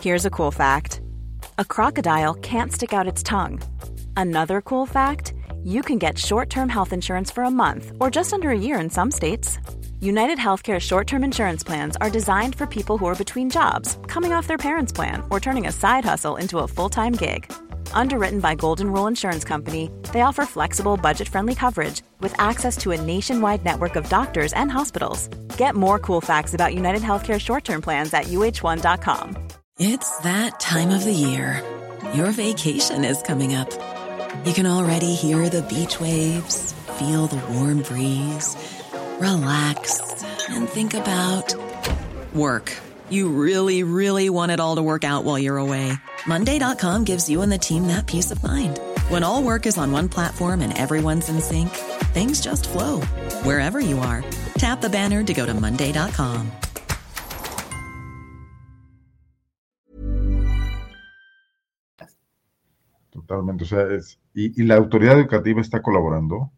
Here's 0.00 0.26
a 0.26 0.30
cool 0.30 0.50
fact. 0.50 1.00
A 1.58 1.64
crocodile 1.64 2.34
can't 2.34 2.72
stick 2.72 2.92
out 2.92 3.06
its 3.06 3.22
tongue. 3.22 3.60
Another 4.16 4.60
cool 4.60 4.86
fact, 4.86 5.32
you 5.62 5.82
can 5.82 5.98
get 5.98 6.18
short-term 6.18 6.68
health 6.68 6.92
insurance 6.92 7.30
for 7.30 7.44
a 7.44 7.50
month 7.50 7.92
or 8.00 8.10
just 8.10 8.32
under 8.32 8.50
a 8.50 8.58
year 8.58 8.78
in 8.78 8.90
some 8.90 9.10
states. 9.10 9.58
United 10.04 10.36
Healthcare 10.36 10.78
short 10.78 11.06
term 11.06 11.24
insurance 11.24 11.64
plans 11.64 11.96
are 11.98 12.10
designed 12.10 12.54
for 12.54 12.66
people 12.66 12.98
who 12.98 13.06
are 13.06 13.14
between 13.14 13.48
jobs, 13.48 13.96
coming 14.06 14.34
off 14.34 14.46
their 14.46 14.58
parents' 14.58 14.92
plan, 14.92 15.22
or 15.30 15.40
turning 15.40 15.66
a 15.66 15.72
side 15.72 16.04
hustle 16.04 16.36
into 16.36 16.58
a 16.58 16.68
full 16.68 16.90
time 16.90 17.14
gig. 17.14 17.50
Underwritten 17.94 18.40
by 18.40 18.54
Golden 18.54 18.90
Rule 18.92 19.06
Insurance 19.06 19.44
Company, 19.44 19.90
they 20.12 20.20
offer 20.20 20.44
flexible, 20.44 20.98
budget 20.98 21.26
friendly 21.26 21.54
coverage 21.54 22.02
with 22.20 22.38
access 22.38 22.76
to 22.80 22.90
a 22.90 23.00
nationwide 23.00 23.64
network 23.64 23.96
of 23.96 24.06
doctors 24.10 24.52
and 24.52 24.70
hospitals. 24.70 25.28
Get 25.56 25.74
more 25.74 25.98
cool 25.98 26.20
facts 26.20 26.52
about 26.52 26.74
United 26.74 27.00
Healthcare 27.00 27.40
short 27.40 27.64
term 27.64 27.80
plans 27.80 28.12
at 28.12 28.24
uh1.com. 28.24 29.38
It's 29.78 30.18
that 30.18 30.60
time 30.60 30.90
of 30.90 31.02
the 31.02 31.14
year. 31.14 31.62
Your 32.12 32.30
vacation 32.30 33.06
is 33.06 33.22
coming 33.22 33.54
up. 33.54 33.70
You 34.44 34.52
can 34.52 34.66
already 34.66 35.14
hear 35.14 35.48
the 35.48 35.62
beach 35.62 35.98
waves, 35.98 36.74
feel 36.98 37.26
the 37.26 37.42
warm 37.54 37.80
breeze, 37.80 38.54
relax, 39.20 40.00
and 40.48 40.68
think 40.68 40.94
about 40.94 41.54
work. 42.34 42.72
You 43.10 43.28
really, 43.28 43.82
really 43.82 44.30
want 44.30 44.52
it 44.52 44.60
all 44.60 44.76
to 44.76 44.82
work 44.82 45.04
out 45.04 45.24
while 45.24 45.38
you're 45.38 45.58
away. 45.58 45.92
Monday.com 46.26 47.04
gives 47.04 47.28
you 47.28 47.42
and 47.42 47.52
the 47.52 47.58
team 47.58 47.88
that 47.88 48.06
peace 48.06 48.30
of 48.30 48.42
mind. 48.42 48.78
When 49.08 49.22
all 49.22 49.42
work 49.42 49.66
is 49.66 49.76
on 49.76 49.92
one 49.92 50.08
platform 50.08 50.60
and 50.60 50.76
everyone's 50.76 51.28
in 51.28 51.40
sync, 51.40 51.70
things 52.14 52.40
just 52.40 52.68
flow 52.68 53.00
wherever 53.42 53.80
you 53.80 53.98
are. 53.98 54.24
Tap 54.58 54.80
the 54.80 54.88
banner 54.88 55.24
to 55.24 55.34
go 55.34 55.44
to 55.44 55.54
Monday.com. 55.54 56.50
Totalmente. 63.10 63.64
O 63.64 63.66
sea, 63.66 63.86
es, 63.94 64.18
y, 64.34 64.52
y 64.56 64.64
la 64.64 64.76
autoridad 64.76 65.18
educativa 65.18 65.60
está 65.60 65.80
colaborando. 65.80 66.50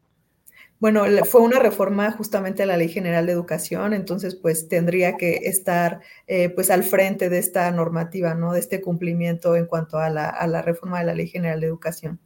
Bueno, 0.79 1.05
fue 1.25 1.41
una 1.41 1.59
reforma 1.59 2.11
justamente 2.12 2.62
a 2.62 2.67
la 2.67 2.77
Ley 2.77 2.89
General 2.89 3.25
de 3.25 3.33
Educación, 3.33 3.95
entonces 3.95 4.35
pues 4.35 4.69
tendría 4.69 5.17
que 5.17 5.37
estar 5.45 6.01
eh, 6.27 6.51
pues 6.51 6.71
al 6.71 6.83
frente 6.83 7.31
de 7.31 7.39
esta 7.39 7.71
normativa, 7.71 8.35
¿no? 8.35 8.53
De 8.53 8.61
este 8.61 8.83
cumplimiento 8.83 9.57
en 9.57 9.67
cuanto 9.67 9.99
a 9.99 10.11
la, 10.11 10.29
a 10.29 10.47
la 10.47 10.61
reforma 10.61 10.99
de 10.99 11.07
la 11.07 11.15
Ley 11.15 11.29
General 11.29 11.61
de 11.61 11.67
Educación. 11.67 12.21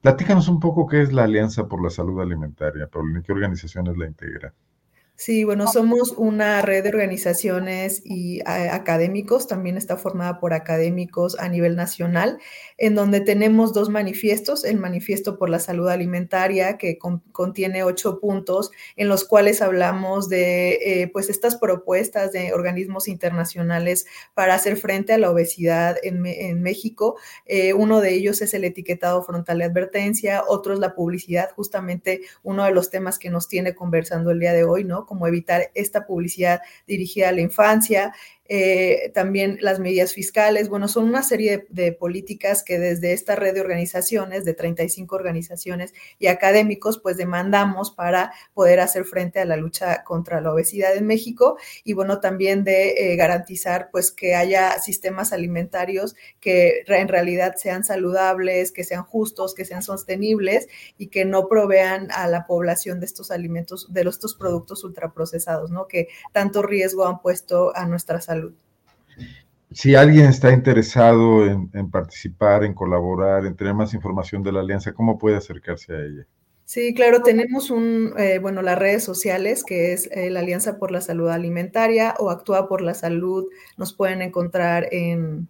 Platícanos 0.00 0.48
un 0.48 0.58
poco 0.58 0.88
qué 0.88 1.00
es 1.00 1.12
la 1.12 1.22
Alianza 1.22 1.68
por 1.68 1.80
la 1.80 1.90
Salud 1.90 2.20
Alimentaria, 2.20 2.88
Paulina, 2.88 3.22
¿qué 3.22 3.30
organizaciones 3.30 3.96
la 3.96 4.06
integran? 4.06 4.52
Sí, 5.24 5.44
bueno, 5.44 5.68
somos 5.68 6.14
una 6.16 6.62
red 6.62 6.82
de 6.82 6.88
organizaciones 6.88 8.02
y 8.04 8.40
académicos, 8.44 9.46
también 9.46 9.76
está 9.76 9.96
formada 9.96 10.40
por 10.40 10.52
académicos 10.52 11.38
a 11.38 11.48
nivel 11.48 11.76
nacional, 11.76 12.40
en 12.76 12.96
donde 12.96 13.20
tenemos 13.20 13.72
dos 13.72 13.88
manifiestos, 13.88 14.64
el 14.64 14.78
manifiesto 14.78 15.38
por 15.38 15.48
la 15.48 15.60
salud 15.60 15.88
alimentaria, 15.88 16.76
que 16.76 16.98
contiene 16.98 17.84
ocho 17.84 18.18
puntos, 18.18 18.72
en 18.96 19.06
los 19.06 19.24
cuales 19.24 19.62
hablamos 19.62 20.28
de 20.28 21.02
eh, 21.02 21.10
pues 21.12 21.30
estas 21.30 21.54
propuestas 21.54 22.32
de 22.32 22.52
organismos 22.52 23.06
internacionales 23.06 24.06
para 24.34 24.54
hacer 24.54 24.76
frente 24.76 25.12
a 25.12 25.18
la 25.18 25.30
obesidad 25.30 25.98
en, 26.02 26.20
México. 26.62 27.16
Eh, 27.46 27.74
uno 27.74 28.00
de 28.00 28.12
ellos 28.12 28.42
es 28.42 28.54
el 28.54 28.64
etiquetado 28.64 29.22
frontal 29.22 29.58
de 29.58 29.66
advertencia, 29.66 30.42
otro 30.48 30.74
es 30.74 30.80
la 30.80 30.96
publicidad, 30.96 31.50
justamente 31.54 32.22
uno 32.42 32.64
de 32.64 32.72
los 32.72 32.90
temas 32.90 33.20
que 33.20 33.30
nos 33.30 33.46
tiene 33.46 33.76
conversando 33.76 34.32
el 34.32 34.40
día 34.40 34.52
de 34.52 34.64
hoy, 34.64 34.82
¿no? 34.82 35.06
Como 35.12 35.26
evitar 35.26 35.70
esta 35.74 36.06
publicidad 36.06 36.62
dirigida 36.86 37.28
a 37.28 37.32
la 37.32 37.42
infancia, 37.42 38.14
eh, 38.48 39.12
también 39.14 39.58
las 39.60 39.78
medidas 39.78 40.12
fiscales. 40.14 40.68
Bueno, 40.68 40.88
son 40.88 41.04
una 41.04 41.22
serie 41.22 41.66
de, 41.70 41.92
políticas 41.92 42.62
que 42.62 42.78
desde 42.78 43.12
esta 43.12 43.36
red 43.36 43.54
de 43.54 43.60
organizaciones, 43.60 44.44
de 44.44 44.54
35 44.54 45.14
organizaciones 45.14 45.94
y 46.18 46.26
académicos, 46.26 46.98
pues 46.98 47.16
demandamos 47.16 47.92
para 47.92 48.32
poder 48.52 48.80
hacer 48.80 49.04
frente 49.04 49.40
a 49.40 49.44
la 49.44 49.56
lucha 49.56 50.02
contra 50.04 50.40
la 50.40 50.52
obesidad 50.52 50.96
en 50.96 51.06
México 51.06 51.56
y 51.84 51.92
bueno, 51.92 52.20
también 52.20 52.64
de 52.64 53.12
eh, 53.12 53.16
garantizar 53.16 53.90
pues 53.92 54.10
que 54.10 54.34
haya 54.34 54.78
sistemas 54.80 55.32
alimentarios 55.32 56.16
que 56.40 56.82
en 56.86 57.08
realidad 57.08 57.54
sean 57.56 57.84
saludables, 57.84 58.72
que 58.72 58.84
sean 58.84 59.04
justos, 59.04 59.54
que 59.54 59.64
sean 59.64 59.82
sostenibles 59.82 60.68
y 60.98 61.06
que 61.08 61.24
no 61.24 61.48
provean 61.48 62.08
a 62.10 62.26
la 62.26 62.46
población 62.46 62.98
de 63.00 63.06
estos 63.06 63.30
alimentos, 63.30 63.92
de 63.92 64.02
estos 64.02 64.34
productos 64.34 64.82
ultraprocesados, 64.82 65.70
¿no? 65.70 65.86
Que 65.86 66.08
tanto 66.32 66.62
riesgo 66.62 67.06
han 67.06 67.20
puesto 67.20 67.74
a 67.76 67.86
nuestra 67.86 68.20
salud 68.20 68.31
si 69.74 69.94
alguien 69.94 70.26
está 70.26 70.52
interesado 70.52 71.46
en, 71.46 71.90
participar, 71.90 72.64
en 72.64 72.74
colaborar, 72.74 73.46
en 73.46 73.56
tener 73.56 73.74
más 73.74 73.94
información 73.94 74.42
de 74.42 74.52
la 74.52 74.60
alianza, 74.60 74.92
¿cómo 74.92 75.18
puede 75.18 75.36
acercarse 75.36 75.94
a 75.94 76.00
ella? 76.00 76.26
Sí, 76.64 76.94
claro, 76.94 77.22
tenemos 77.22 77.70
un, 77.70 78.14
eh, 78.16 78.38
bueno, 78.38 78.62
las 78.62 78.78
redes 78.78 79.04
sociales, 79.04 79.62
que 79.62 79.92
es 79.92 80.08
eh, 80.12 80.30
la 80.30 80.40
Alianza 80.40 80.78
por 80.78 80.90
la 80.90 81.02
Salud 81.02 81.28
Alimentaria 81.28 82.14
o 82.18 82.30
Actúa 82.30 82.66
por 82.66 82.80
la 82.80 82.94
Salud, 82.94 83.46
nos 83.76 83.92
pueden 83.92 84.22
encontrar 84.22 84.88
en, 84.90 85.48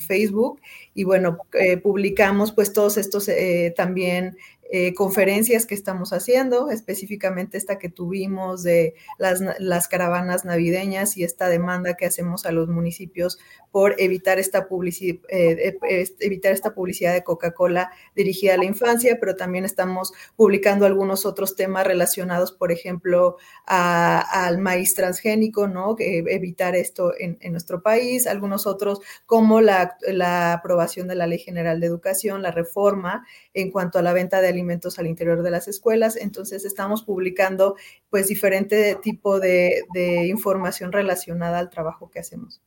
Facebook. 0.00 0.60
Y 0.94 1.04
bueno, 1.04 1.38
eh, 1.52 1.76
publicamos 1.76 2.50
pues 2.50 2.72
todos 2.72 2.96
estos 2.96 3.30
también 3.76 4.36
eh, 4.70 4.94
conferencias 4.94 5.66
que 5.66 5.74
estamos 5.74 6.12
haciendo, 6.12 6.70
específicamente 6.70 7.58
esta 7.58 7.78
que 7.78 7.90
tuvimos 7.90 8.62
de 8.62 8.94
las, 9.18 9.40
las, 9.58 9.88
caravanas 9.88 10.46
navideñas 10.46 11.18
y 11.18 11.22
esta 11.22 11.48
demanda 11.48 11.94
que 11.94 12.06
hacemos 12.06 12.46
a 12.46 12.52
los 12.52 12.68
municipios 12.68 13.38
por 13.70 13.94
evitar 13.98 14.38
esta, 14.38 14.66
publicidad, 14.66 15.20
eh, 15.28 15.78
evitar 16.20 16.52
esta 16.52 16.74
publicidad 16.74 17.12
de 17.12 17.22
Coca-Cola 17.22 17.90
dirigida 18.16 18.54
a 18.54 18.56
la 18.56 18.64
infancia, 18.64 19.18
pero 19.20 19.36
también 19.36 19.64
estamos 19.64 20.12
publicando 20.34 20.86
algunos 20.86 21.26
otros 21.26 21.56
temas 21.56 21.86
relacionados, 21.86 22.52
por 22.52 22.72
ejemplo, 22.72 23.36
al 23.66 24.58
maíz 24.58 24.94
transgénico, 24.94 25.68
¿no? 25.68 25.96
evitar 25.98 26.74
esto 26.74 27.12
en, 27.18 27.38
nuestro 27.52 27.82
país, 27.82 28.26
algunos 28.26 28.66
otros 28.66 29.00
como 29.26 29.60
la, 29.60 29.96
la 30.06 30.54
aprobación 30.54 31.06
de 31.08 31.16
la 31.16 31.26
Ley 31.26 31.38
General 31.38 31.80
de 31.80 31.86
Educación, 31.86 32.42
la 32.42 32.50
reforma 32.50 33.26
en 33.52 33.70
cuanto 33.70 33.98
a 33.98 34.02
la 34.02 34.12
venta 34.12 34.40
de 34.40 34.53
alimentos 34.54 34.98
al 34.98 35.06
interior 35.06 35.42
de 35.42 35.50
las 35.50 35.68
escuelas. 35.68 36.16
Entonces 36.16 36.64
estamos 36.64 37.02
publicando 37.02 37.76
pues 38.10 38.28
diferente 38.28 38.96
tipo 39.02 39.40
de, 39.40 39.84
información 40.28 40.92
relacionada 40.92 41.58
al 41.58 41.70
trabajo 41.70 42.10
que 42.10 42.20
hacemos. 42.20 42.62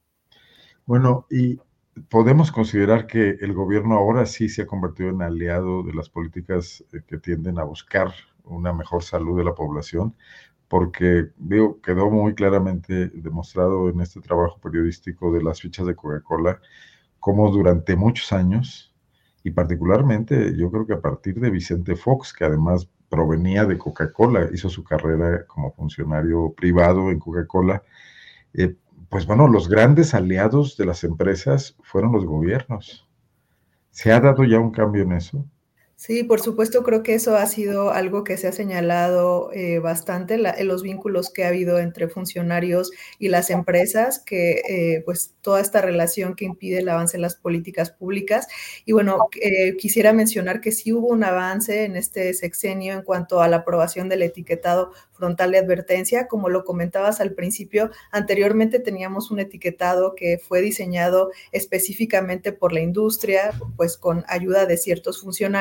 Bueno, 0.86 1.26
y 1.30 1.60
podemos 2.10 2.52
considerar 2.52 3.08
que 3.08 3.38
el 3.42 3.54
gobierno 3.54 3.96
ahora 3.96 4.26
sí 4.26 4.50
se 4.50 4.64
ha 4.64 4.68
convertido 4.68 5.10
en 5.10 5.22
aliado 5.22 5.84
de 5.84 5.94
las 5.94 6.10
políticas 6.10 6.84
eh, 6.94 7.02
que 7.06 7.18
tienden 7.18 7.60
a 7.60 7.64
buscar 7.64 8.14
una 8.44 8.72
mejor 8.72 9.04
salud 9.04 9.38
de 9.38 9.44
la 9.44 9.54
población, 9.54 10.16
porque 10.68 11.28
veo, 11.38 11.82
quedó 11.82 12.10
muy 12.10 12.36
claramente 12.36 13.08
demostrado 13.10 13.90
en 13.90 14.02
este 14.02 14.22
trabajo 14.22 14.60
periodístico 14.60 15.34
de 15.34 15.44
las 15.44 15.62
fichas 15.62 15.86
de 15.88 15.96
Coca-Cola 15.96 16.62
como 17.20 17.52
durante 17.52 17.96
muchos 17.96 18.32
años, 18.32 18.94
y 19.48 19.52
particularmente 19.52 20.58
yo 20.58 20.70
creo 20.70 20.86
que 20.86 20.94
a 20.94 21.00
partir 21.00 21.40
de 21.40 21.50
Vicente 21.50 21.96
Fox, 21.96 22.34
que 22.34 22.44
además 22.44 22.90
provenía 23.08 23.64
de 23.64 23.78
Coca-Cola, 23.78 24.50
hizo 24.54 24.68
su 24.68 24.84
carrera 24.84 25.46
como 25.48 25.72
funcionario 25.72 26.52
privado 26.52 27.12
en 27.12 27.20
Coca-Cola, 27.20 27.82
eh, 28.54 28.76
pues 29.08 29.26
bueno, 29.26 29.48
los 29.48 29.70
grandes 29.70 30.14
aliados 30.14 30.76
de 30.76 30.86
las 30.86 31.06
empresas 31.06 31.78
fueron 31.82 32.12
los 32.12 32.26
gobiernos. 32.26 33.08
¿Se 33.90 34.12
ha 34.12 34.20
dado 34.20 34.44
ya 34.44 34.60
un 34.60 34.72
cambio 34.72 35.04
en 35.04 35.14
eso? 35.14 35.46
Sí, 36.00 36.24
por 36.24 36.40
supuesto, 36.42 36.84
creo 36.84 37.02
que 37.02 37.16
eso 37.16 37.36
ha 37.38 37.48
sido 37.48 37.90
algo 37.92 38.24
que 38.24 38.38
se 38.38 38.48
ha 38.48 38.52
señalado 38.52 39.52
eh, 39.52 39.80
bastante, 39.80 40.36
en 40.36 40.68
los 40.68 40.84
vínculos 40.84 41.32
que 41.32 41.44
ha 41.44 41.48
habido 41.48 41.80
entre 41.80 42.08
funcionarios 42.08 42.92
y 43.18 43.30
las 43.30 43.50
empresas, 43.50 44.20
que 44.20 44.62
eh, 44.70 45.02
pues 45.06 45.34
toda 45.42 45.60
esta 45.60 45.82
relación 45.82 46.36
que 46.36 46.46
impide 46.46 46.80
el 46.80 46.90
avance 46.90 47.18
en 47.18 47.24
las 47.24 47.36
políticas 47.36 47.90
públicas. 47.90 48.48
Y 48.86 48.92
bueno, 48.92 49.18
eh, 49.42 49.76
quisiera 49.78 50.14
mencionar 50.14 50.62
que 50.62 50.72
sí 50.72 50.94
hubo 50.94 51.08
un 51.08 51.24
avance 51.24 51.86
en 51.86 51.96
este 51.96 52.32
sexenio 52.36 52.94
en 52.94 53.02
cuanto 53.02 53.42
a 53.42 53.48
la 53.48 53.58
aprobación 53.58 54.08
del 54.08 54.22
etiquetado 54.22 54.92
frontal 55.18 55.52
de 55.52 55.60
advertencia. 55.60 56.28
Como 56.28 56.50
lo 56.50 56.64
comentabas 56.64 57.20
al 57.20 57.34
principio, 57.34 57.92
anteriormente 58.12 58.80
teníamos 58.80 59.32
un 59.32 59.40
etiquetado 59.40 60.16
que 60.16 60.38
fue 60.38 60.62
diseñado 60.62 61.32
específicamente 61.52 62.52
por 62.52 62.74
la 62.74 62.82
industria, 62.82 63.52
pues 63.76 63.98
con 63.98 64.24
ayuda 64.28 64.66
de 64.66 64.78
ciertos 64.78 65.22
funcionarios 65.22 65.58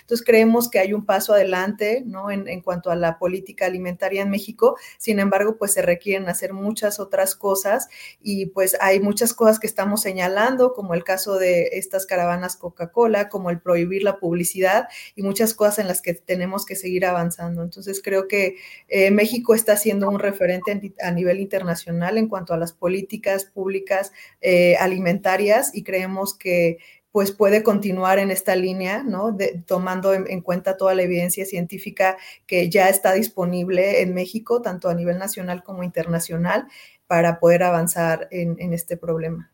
entonces 0.00 0.24
creemos 0.24 0.68
que 0.68 0.78
hay 0.78 0.92
un 0.92 1.04
paso 1.04 1.32
adelante, 1.32 2.02
¿no? 2.04 2.30
En, 2.30 2.48
en, 2.48 2.60
cuanto 2.60 2.90
a 2.90 2.96
la 2.96 3.18
política 3.18 3.66
alimentaria 3.66 4.22
en 4.22 4.30
México. 4.30 4.76
Sin 4.98 5.18
embargo, 5.18 5.56
pues 5.56 5.72
se 5.72 5.82
requieren 5.82 6.28
hacer 6.28 6.52
muchas 6.52 7.00
otras 7.00 7.34
cosas 7.34 7.88
y 8.22 8.46
pues 8.46 8.76
hay 8.80 9.00
muchas 9.00 9.34
cosas 9.34 9.58
que 9.58 9.66
estamos 9.66 10.02
señalando, 10.02 10.72
como 10.72 10.94
el 10.94 11.04
caso 11.04 11.38
de 11.38 11.70
estas 11.72 12.06
caravanas 12.06 12.56
Coca-Cola, 12.56 13.28
como 13.28 13.50
el 13.50 13.60
prohibir 13.60 14.02
la 14.02 14.18
publicidad 14.18 14.88
y 15.14 15.22
muchas 15.22 15.54
cosas 15.54 15.78
en 15.78 15.88
las 15.88 16.02
que 16.02 16.14
tenemos 16.14 16.64
que 16.64 16.76
seguir 16.76 17.06
avanzando. 17.06 17.62
Entonces 17.62 18.00
creo 18.02 18.28
que 18.28 18.56
eh, 18.88 18.99
México 19.10 19.54
está 19.54 19.76
siendo 19.76 20.08
un 20.08 20.18
referente 20.18 20.94
a 21.00 21.10
nivel 21.12 21.38
internacional 21.38 22.18
en 22.18 22.28
cuanto 22.28 22.54
a 22.54 22.58
las 22.58 22.72
políticas 22.72 23.44
públicas 23.44 24.12
eh, 24.40 24.76
alimentarias 24.76 25.70
y 25.74 25.84
creemos 25.84 26.36
que 26.36 26.78
pues 27.12 27.32
puede 27.32 27.62
continuar 27.62 28.18
en 28.18 28.30
esta 28.30 28.54
línea, 28.54 29.02
¿no? 29.02 29.36
tomando 29.66 30.14
en, 30.14 30.40
cuenta 30.42 30.76
toda 30.76 30.94
la 30.94 31.02
evidencia 31.02 31.44
científica 31.44 32.16
que 32.46 32.70
ya 32.70 32.88
está 32.88 33.12
disponible 33.12 34.02
en 34.02 34.14
México, 34.14 34.62
tanto 34.62 34.88
a 34.88 34.94
nivel 34.94 35.18
nacional 35.18 35.62
como 35.64 35.82
internacional, 35.82 36.68
para 37.06 37.40
poder 37.40 37.64
avanzar 37.64 38.28
en, 38.30 38.72
este 38.72 38.96
problema. 38.96 39.50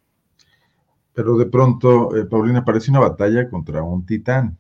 Pero 1.15 1.39
de 1.39 1.47
pronto, 1.47 2.15
eh, 2.15 2.27
Paulina, 2.27 2.63
parece 2.63 2.91
una 2.91 3.01
batalla 3.01 3.49
contra 3.49 3.83
un 3.83 4.05
titán. 4.05 4.59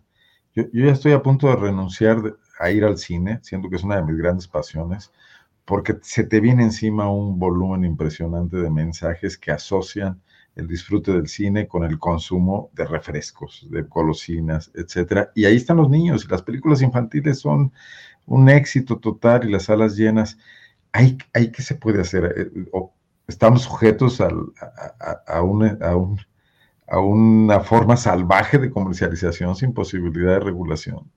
Yo, 0.55 0.65
ya 0.73 0.93
estoy 0.93 1.13
a 1.13 1.23
punto 1.23 1.49
de 1.49 1.57
renunciar 1.57 2.17
a 2.59 2.71
ir 2.71 2.85
al 2.85 2.99
cine, 2.99 3.41
siendo 3.43 3.69
que 3.71 3.77
es 3.77 3.85
una 3.85 3.97
de 3.97 4.03
mis 4.05 4.17
grandes 4.17 4.49
pasiones, 4.49 5.13
porque 5.65 5.97
se 6.03 6.25
te 6.25 6.41
viene 6.41 6.63
encima 6.65 7.11
un 7.11 7.39
volumen 7.39 7.85
impresionante 7.85 8.57
de 8.57 8.71
mensajes 8.71 9.37
que 9.39 9.51
asocian 9.53 10.21
el 10.55 10.67
disfrute 10.69 11.13
del 11.13 11.29
cine 11.29 11.69
con 11.69 11.85
el 11.85 11.99
consumo 11.99 12.71
de 12.75 12.87
refrescos, 12.87 13.67
de 13.71 13.83
golosinas, 13.83 14.71
etcétera. 14.75 15.31
Y 15.35 15.45
ahí 15.45 15.57
están 15.57 15.77
los 15.79 15.91
niños, 15.91 16.31
las 16.31 16.43
películas 16.43 16.83
infantiles 16.83 17.41
son 17.41 17.73
un 18.27 18.49
éxito 18.49 18.99
total 18.99 19.49
y 19.49 19.53
las 19.53 19.65
salas 19.65 19.97
llenas. 19.97 20.39
¿Hay, 20.93 21.19
hay 21.35 21.51
qué 21.53 21.63
se 21.63 21.75
puede 21.75 22.01
hacer? 22.01 22.35
Eh, 22.37 22.51
¿Estamos 23.29 23.63
sujetos 23.63 24.21
a, 24.21 24.29
a, 25.29 25.39
a 26.89 26.99
una 27.01 27.61
forma 27.61 27.97
salvaje 27.97 28.59
de 28.59 28.71
comercialización 28.71 29.57
sin 29.57 29.73
posibilidad 29.75 30.33
de 30.35 30.41
regulación? 30.41 31.11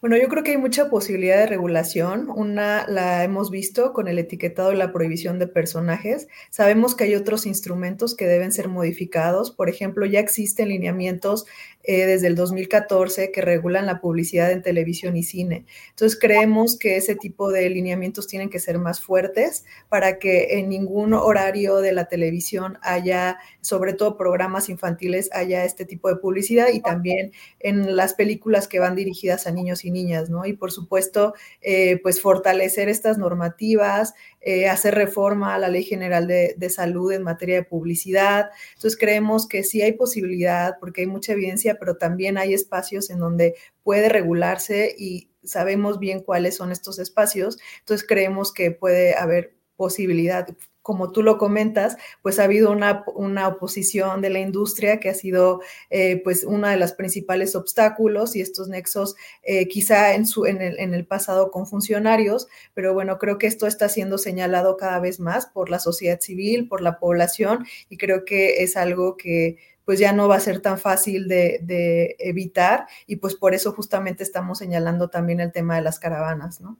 Bueno, 0.00 0.16
yo 0.16 0.28
creo 0.28 0.42
que 0.42 0.52
hay 0.52 0.56
mucha 0.56 0.88
posibilidad 0.88 1.36
de 1.36 1.46
regulación. 1.46 2.30
Una 2.34 2.86
la 2.88 3.22
hemos 3.22 3.50
visto 3.50 3.92
con 3.92 4.08
el 4.08 4.18
etiquetado 4.18 4.72
y 4.72 4.76
la 4.76 4.92
prohibición 4.92 5.38
de 5.38 5.46
personajes. 5.46 6.26
Sabemos 6.48 6.94
que 6.94 7.04
hay 7.04 7.14
otros 7.14 7.44
instrumentos 7.44 8.14
que 8.14 8.26
deben 8.26 8.50
ser 8.50 8.68
modificados. 8.68 9.50
Por 9.50 9.68
ejemplo, 9.68 10.06
ya 10.06 10.18
existen 10.18 10.70
lineamientos 10.70 11.44
eh, 11.82 12.04
desde 12.06 12.26
el 12.26 12.36
2014 12.36 13.32
que 13.32 13.40
regulan 13.40 13.86
la 13.86 14.00
publicidad 14.00 14.52
en 14.52 14.62
televisión 14.62 15.16
y 15.16 15.22
cine. 15.22 15.64
Entonces, 15.88 16.18
creemos 16.18 16.78
que 16.78 16.96
ese 16.96 17.14
tipo 17.14 17.50
de 17.50 17.70
lineamientos 17.70 18.26
tienen 18.26 18.50
que 18.50 18.58
ser 18.58 18.78
más 18.78 19.00
fuertes 19.00 19.64
para 19.88 20.18
que 20.18 20.58
en 20.58 20.68
ningún 20.68 21.14
horario 21.14 21.78
de 21.78 21.92
la 21.92 22.06
televisión 22.06 22.78
haya, 22.82 23.38
sobre 23.62 23.94
todo 23.94 24.18
programas 24.18 24.68
infantiles, 24.68 25.30
haya 25.32 25.64
este 25.64 25.86
tipo 25.86 26.08
de 26.08 26.16
publicidad 26.16 26.68
y 26.72 26.80
también 26.80 27.32
en 27.60 27.96
las 27.96 28.12
películas 28.12 28.68
que 28.68 28.78
van 28.78 28.94
dirigidas 28.94 29.46
a 29.46 29.50
niños 29.50 29.84
y 29.84 29.90
niñas, 29.90 30.28
¿no? 30.28 30.44
Y 30.44 30.52
por 30.52 30.72
supuesto, 30.72 31.34
eh, 31.62 31.98
pues 32.02 32.20
fortalecer 32.20 32.88
estas 32.88 33.16
normativas, 33.16 34.14
eh, 34.42 34.68
hacer 34.68 34.94
reforma 34.94 35.54
a 35.54 35.58
la 35.58 35.68
Ley 35.68 35.84
General 35.84 36.26
de, 36.26 36.70
Salud 36.70 37.12
en 37.12 37.22
materia 37.22 37.56
de 37.56 37.64
publicidad. 37.64 38.50
Entonces 38.74 38.98
creemos 38.98 39.46
que 39.46 39.64
sí 39.64 39.82
hay 39.82 39.92
posibilidad, 39.92 40.76
porque 40.80 41.02
hay 41.02 41.06
mucha 41.06 41.32
evidencia, 41.32 41.76
pero 41.78 41.96
también 41.96 42.38
hay 42.38 42.54
espacios 42.54 43.10
en 43.10 43.18
donde 43.18 43.54
puede 43.82 44.08
regularse 44.08 44.94
y 44.98 45.30
sabemos 45.44 45.98
bien 45.98 46.20
cuáles 46.20 46.56
son 46.56 46.72
estos 46.72 46.98
espacios. 46.98 47.58
Entonces 47.80 48.06
creemos 48.06 48.52
que 48.52 48.70
puede 48.70 49.14
haber 49.14 49.54
posibilidad, 49.76 50.46
como 50.82 51.12
tú 51.12 51.22
lo 51.22 51.38
comentas, 51.38 51.96
pues 52.22 52.38
ha 52.38 52.44
habido 52.44 52.70
una, 52.70 53.04
una 53.14 53.48
oposición 53.48 54.20
de 54.20 54.30
la 54.30 54.40
industria 54.40 54.98
que 54.98 55.10
ha 55.10 55.14
sido 55.14 55.60
eh, 55.90 56.20
pues 56.24 56.44
uno 56.44 56.68
de 56.68 56.76
los 56.76 56.92
principales 56.92 57.54
obstáculos 57.54 58.34
y 58.36 58.40
estos 58.40 58.68
nexos 58.68 59.14
eh, 59.42 59.68
quizá 59.68 60.14
en, 60.14 60.26
su, 60.26 60.46
en, 60.46 60.62
el, 60.62 60.78
en 60.78 60.94
el 60.94 61.06
pasado 61.06 61.50
con 61.50 61.66
funcionarios, 61.66 62.48
pero 62.74 62.94
bueno, 62.94 63.18
creo 63.18 63.38
que 63.38 63.46
esto 63.46 63.66
está 63.66 63.88
siendo 63.88 64.18
señalado 64.18 64.76
cada 64.76 65.00
vez 65.00 65.20
más 65.20 65.46
por 65.46 65.70
la 65.70 65.78
sociedad 65.78 66.20
civil, 66.20 66.68
por 66.68 66.80
la 66.80 66.98
población 66.98 67.66
y 67.88 67.96
creo 67.96 68.24
que 68.24 68.62
es 68.62 68.76
algo 68.76 69.16
que 69.16 69.58
pues 69.84 69.98
ya 69.98 70.12
no 70.12 70.28
va 70.28 70.36
a 70.36 70.40
ser 70.40 70.60
tan 70.60 70.78
fácil 70.78 71.26
de, 71.26 71.60
de 71.62 72.16
evitar 72.20 72.86
y 73.06 73.16
pues 73.16 73.34
por 73.34 73.54
eso 73.54 73.72
justamente 73.72 74.22
estamos 74.22 74.58
señalando 74.58 75.08
también 75.10 75.40
el 75.40 75.52
tema 75.52 75.76
de 75.76 75.82
las 75.82 75.98
caravanas, 75.98 76.60
¿no? 76.60 76.78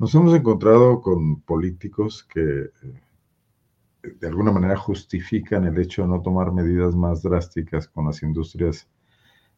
Nos 0.00 0.14
hemos 0.14 0.34
encontrado 0.34 1.02
con 1.02 1.42
políticos 1.42 2.24
que 2.24 2.40
eh, 2.40 2.70
de 4.18 4.28
alguna 4.28 4.50
manera 4.50 4.74
justifican 4.74 5.66
el 5.66 5.78
hecho 5.78 6.00
de 6.00 6.08
no 6.08 6.22
tomar 6.22 6.52
medidas 6.52 6.96
más 6.96 7.22
drásticas 7.22 7.86
con 7.86 8.06
las 8.06 8.22
industrias 8.22 8.88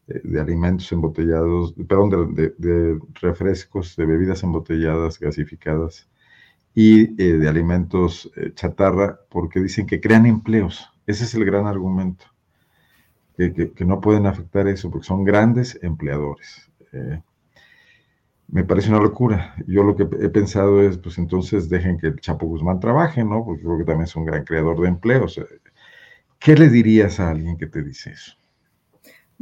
eh, 0.08 0.20
de 0.24 0.40
alimentos 0.40 0.90
embotellados, 0.90 1.74
perdón, 1.86 2.34
de, 2.34 2.98
refrescos, 3.20 3.94
de 3.94 4.04
bebidas 4.04 4.42
embotelladas, 4.42 5.20
gasificadas 5.20 6.08
y 6.74 7.22
eh, 7.22 7.34
de 7.34 7.48
alimentos 7.48 8.28
chatarra, 8.54 9.20
porque 9.30 9.60
dicen 9.60 9.86
que 9.86 10.00
crean 10.00 10.26
empleos. 10.26 10.90
Ese 11.06 11.22
es 11.22 11.36
el 11.36 11.44
gran 11.44 11.68
argumento, 11.68 12.26
que, 13.36 13.84
no 13.86 14.00
pueden 14.00 14.26
afectar 14.26 14.66
eso, 14.66 14.90
porque 14.90 15.06
son 15.06 15.22
grandes 15.22 15.78
empleadores 15.82 16.68
me 18.52 18.64
parece 18.64 18.90
una 18.90 19.00
locura. 19.00 19.54
Yo 19.66 19.82
lo 19.82 19.96
que 19.96 20.02
he 20.02 20.28
pensado 20.28 20.82
es, 20.82 20.98
pues 20.98 21.18
entonces 21.18 21.70
dejen 21.70 21.98
que 21.98 22.08
el 22.08 22.20
Chapo 22.20 22.46
Guzmán 22.46 22.80
trabaje, 22.80 23.24
¿no? 23.24 23.44
Porque 23.44 23.62
creo 23.62 23.78
que 23.78 23.84
también 23.84 24.04
es 24.04 24.14
un 24.14 24.26
gran 24.26 24.44
creador 24.44 24.78
de 24.80 24.88
empleos. 24.88 25.40
¿Qué 26.38 26.54
le 26.54 26.68
dirías 26.68 27.18
a 27.18 27.30
alguien 27.30 27.56
que 27.56 27.66
te 27.66 27.82
dice 27.82 28.10
eso? 28.10 28.36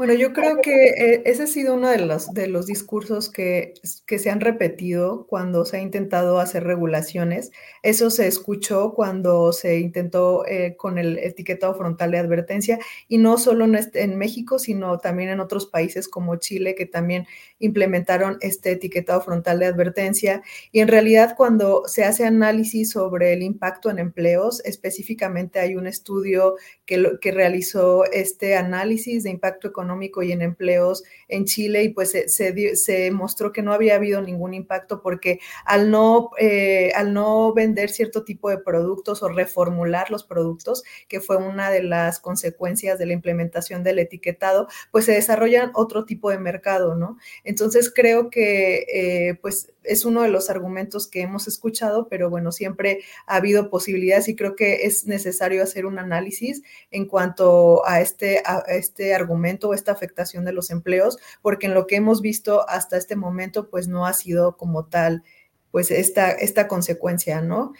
Bueno, 0.00 0.14
yo 0.14 0.32
creo 0.32 0.62
que 0.62 0.86
eh, 0.96 1.22
ese 1.26 1.42
ha 1.42 1.46
sido 1.46 1.74
uno 1.74 1.90
de 1.90 1.98
los, 1.98 2.32
de 2.32 2.46
los 2.46 2.64
discursos 2.64 3.28
que, 3.28 3.74
que, 4.06 4.18
se 4.18 4.30
han 4.30 4.40
repetido 4.40 5.26
cuando 5.26 5.66
se 5.66 5.76
ha 5.76 5.80
intentado 5.82 6.40
hacer 6.40 6.64
regulaciones. 6.64 7.50
Eso 7.82 8.08
se 8.08 8.26
escuchó 8.26 8.94
cuando 8.94 9.52
se 9.52 9.78
intentó 9.78 10.46
eh, 10.46 10.74
con 10.78 10.96
el 10.96 11.18
etiquetado 11.18 11.74
frontal 11.74 12.12
de 12.12 12.18
advertencia 12.18 12.78
y 13.08 13.18
no 13.18 13.36
solo 13.36 13.66
en, 13.66 13.74
este, 13.74 14.02
en, 14.02 14.16
México, 14.16 14.58
sino 14.58 14.96
también 14.96 15.28
en 15.28 15.38
otros 15.38 15.66
países 15.66 16.08
como 16.08 16.36
Chile 16.36 16.74
que 16.74 16.86
también 16.86 17.26
implementaron 17.58 18.38
este 18.40 18.70
etiquetado 18.70 19.20
frontal 19.20 19.58
de 19.58 19.66
advertencia. 19.66 20.40
Y 20.72 20.80
en 20.80 20.88
realidad 20.88 21.34
cuando 21.36 21.82
se 21.86 22.04
hace 22.04 22.24
análisis 22.24 22.92
sobre 22.92 23.34
el 23.34 23.42
impacto 23.42 23.90
en 23.90 23.98
empleos, 23.98 24.64
específicamente 24.64 25.60
hay 25.60 25.76
un 25.76 25.86
estudio 25.86 26.54
que, 26.86 27.18
que 27.20 27.32
realizó 27.32 28.06
este 28.06 28.56
análisis 28.56 29.24
de 29.24 29.30
impacto 29.30 29.68
económico 29.68 29.89
económico 29.90 30.22
y 30.22 30.32
en 30.32 30.42
empleos 30.42 31.02
en 31.28 31.44
Chile 31.44 31.84
y 31.84 31.88
pues 31.90 32.10
se, 32.10 32.76
se, 32.76 33.10
mostró 33.10 33.52
que 33.52 33.62
no 33.62 33.72
había 33.72 33.96
habido 33.96 34.20
ningún 34.20 34.54
impacto 34.54 35.02
porque 35.02 35.40
al 35.64 35.90
no, 35.90 36.30
eh, 36.38 36.92
al 36.94 37.12
no 37.12 37.52
vender 37.52 37.90
cierto 37.90 38.24
tipo 38.24 38.50
de 38.50 38.58
productos 38.58 39.22
o 39.22 39.28
reformular 39.28 40.10
los 40.10 40.24
productos, 40.24 40.82
que 41.08 41.20
fue 41.20 41.36
una 41.36 41.70
de 41.70 41.82
las 41.82 42.20
consecuencias 42.20 42.98
de 42.98 43.06
la 43.06 43.12
implementación 43.12 43.82
del 43.82 43.98
etiquetado, 43.98 44.68
pues 44.90 45.04
se 45.04 45.12
desarrollan 45.12 45.70
otro 45.74 46.04
tipo 46.04 46.30
de 46.30 46.38
mercado, 46.38 46.94
¿no? 46.94 47.18
Entonces 47.44 47.92
creo 47.94 48.30
que 48.30 48.86
eh, 48.92 49.34
pues 49.40 49.72
es 49.82 50.04
uno 50.04 50.22
de 50.22 50.28
los 50.28 50.50
argumentos 50.50 51.08
que 51.08 51.22
hemos 51.22 51.48
escuchado, 51.48 52.08
pero 52.08 52.28
bueno, 52.28 52.52
siempre 52.52 53.00
ha 53.26 53.36
habido 53.36 53.70
posibilidades 53.70 54.28
y 54.28 54.36
creo 54.36 54.54
que 54.54 54.86
es 54.86 55.06
necesario 55.06 55.62
hacer 55.62 55.86
un 55.86 55.98
análisis 55.98 56.62
en 56.90 57.06
cuanto 57.06 57.86
a 57.86 58.00
este, 58.00 58.42
a 58.44 58.58
este 58.68 59.14
argumento 59.14 59.68
o 59.68 59.74
esta 59.80 59.92
afectación 59.92 60.44
de 60.44 60.52
los 60.52 60.70
empleos, 60.70 61.18
porque 61.42 61.66
en 61.66 61.74
lo 61.74 61.86
que 61.86 61.96
hemos 61.96 62.20
visto 62.20 62.68
hasta 62.68 62.96
este 62.96 63.16
momento, 63.16 63.68
pues 63.68 63.88
no 63.88 64.06
ha 64.06 64.12
sido 64.12 64.56
como 64.56 64.86
tal, 64.86 65.22
pues 65.70 65.90
esta, 65.90 66.30
esta 66.30 66.68
consecuencia, 66.68 67.40
¿no? 67.40 67.72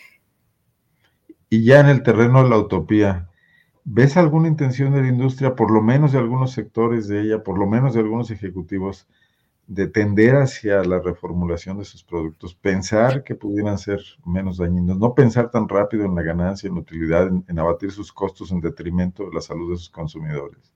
Y 1.49 1.65
ya 1.65 1.81
en 1.81 1.87
el 1.87 2.03
terreno 2.03 2.43
de 2.43 2.51
la 2.51 2.59
utopía, 2.59 3.29
¿ves 3.85 4.17
alguna 4.17 4.49
intención 4.49 4.93
de 4.93 5.03
la 5.03 5.09
industria, 5.09 5.55
por 5.55 5.71
lo 5.71 5.83
menos 5.83 6.13
de 6.13 6.19
algunos 6.19 6.53
sectores 6.53 7.09
de 7.09 7.23
ella, 7.23 7.43
por 7.43 7.59
lo 7.59 7.67
menos 7.67 7.95
de 7.95 8.01
algunos 8.01 8.31
ejecutivos, 8.31 9.09
de 9.71 9.87
tender 9.87 10.35
hacia 10.35 10.83
la 10.83 10.99
reformulación 10.99 11.79
de 11.79 11.85
sus 11.85 12.03
productos, 12.03 12.57
pensar 12.57 13.23
que 13.23 13.37
pudieran 13.37 13.79
ser 13.79 14.01
menos 14.25 14.57
dañinos, 14.57 14.99
no 14.99 15.15
pensar 15.15 15.49
tan 15.53 15.69
rápido 15.69 16.05
en 16.05 16.17
la 16.17 16.23
ganancia, 16.23 16.67
en 16.67 16.75
la 16.75 16.81
utilidad, 16.81 17.29
en, 17.29 17.59
abatir 17.59 17.93
sus 17.93 18.13
costos 18.13 18.51
en 18.51 18.61
detrimento 18.61 19.27
de 19.27 19.33
la 19.33 19.41
salud 19.41 19.71
de 19.71 19.77
sus 19.77 19.89
consumidores? 19.89 20.70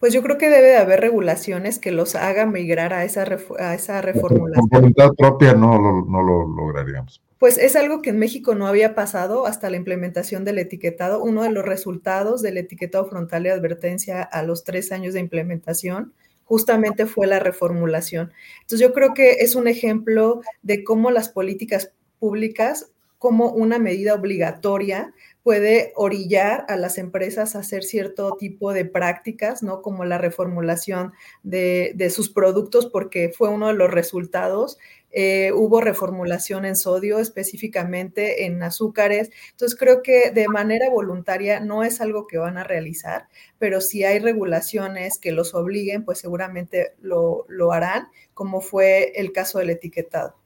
Pues 0.00 0.14
yo 0.14 0.22
creo 0.22 0.38
que 0.38 0.48
debe 0.48 0.68
de 0.68 0.76
haber 0.78 1.00
regulaciones 1.00 1.78
que 1.78 1.92
los 1.92 2.14
hagan 2.14 2.52
migrar 2.52 2.94
a 2.94 3.04
esa, 3.04 3.26
a 3.58 3.74
esa 3.74 4.00
reformulación. 4.00 4.68
Con 4.68 4.80
voluntad 4.80 5.10
propia 5.16 5.52
no 5.52 5.78
lo, 5.78 6.04
no 6.06 6.22
lo 6.22 6.48
lograríamos. 6.48 7.22
Pues 7.38 7.58
es 7.58 7.76
algo 7.76 8.00
que 8.00 8.10
en 8.10 8.18
México 8.18 8.54
no 8.54 8.66
había 8.66 8.94
pasado 8.94 9.46
hasta 9.46 9.68
la 9.70 9.76
implementación 9.76 10.44
del 10.44 10.58
etiquetado. 10.58 11.22
Uno 11.22 11.42
de 11.42 11.50
los 11.50 11.64
resultados 11.64 12.40
del 12.40 12.56
etiquetado 12.56 13.06
frontal 13.06 13.42
de 13.42 13.50
advertencia 13.50 14.22
a 14.22 14.42
los 14.42 14.64
tres 14.64 14.90
años 14.90 15.14
de 15.14 15.20
implementación 15.20 16.14
justamente 16.44 17.06
fue 17.06 17.26
la 17.26 17.38
reformulación. 17.38 18.32
Entonces 18.62 18.80
yo 18.80 18.92
creo 18.92 19.14
que 19.14 19.36
es 19.40 19.54
un 19.54 19.68
ejemplo 19.68 20.40
de 20.62 20.82
cómo 20.82 21.10
las 21.10 21.28
políticas 21.28 21.92
públicas, 22.18 22.90
como 23.18 23.50
una 23.50 23.78
medida 23.78 24.14
obligatoria, 24.14 25.14
puede 25.42 25.92
orillar 25.96 26.64
a 26.68 26.76
las 26.76 26.98
empresas 26.98 27.54
a 27.54 27.60
hacer 27.60 27.82
cierto 27.82 28.36
tipo 28.38 28.72
de 28.72 28.84
prácticas, 28.84 29.62
¿no? 29.62 29.82
Como 29.82 30.04
la 30.04 30.18
reformulación 30.18 31.12
de, 31.42 32.10
sus 32.14 32.30
productos, 32.30 32.86
porque 32.86 33.32
fue 33.36 33.48
uno 33.48 33.68
de 33.68 33.74
los 33.74 33.90
resultados 33.90 34.78
eh, 35.12 35.50
hubo 35.52 35.80
reformulación 35.80 36.64
en 36.64 36.76
sodio, 36.76 37.18
específicamente 37.18 38.44
en 38.46 38.62
azúcares. 38.62 39.30
Entonces, 39.50 39.78
creo 39.78 40.02
que 40.02 40.30
de 40.30 40.46
manera 40.48 40.88
voluntaria 40.88 41.60
no 41.60 41.82
es 41.82 42.00
algo 42.00 42.26
que 42.26 42.38
van 42.38 42.58
a 42.58 42.64
realizar, 42.64 43.28
pero 43.58 43.80
si 43.80 44.04
hay 44.04 44.20
regulaciones 44.20 45.18
que 45.18 45.32
los 45.32 45.54
obliguen, 45.54 46.04
pues 46.04 46.18
seguramente 46.20 46.94
lo, 47.00 47.44
harán, 47.72 48.08
como 48.34 48.60
fue 48.60 49.12
el 49.16 49.32
caso 49.32 49.58
del 49.58 49.70
etiquetado. 49.70 50.39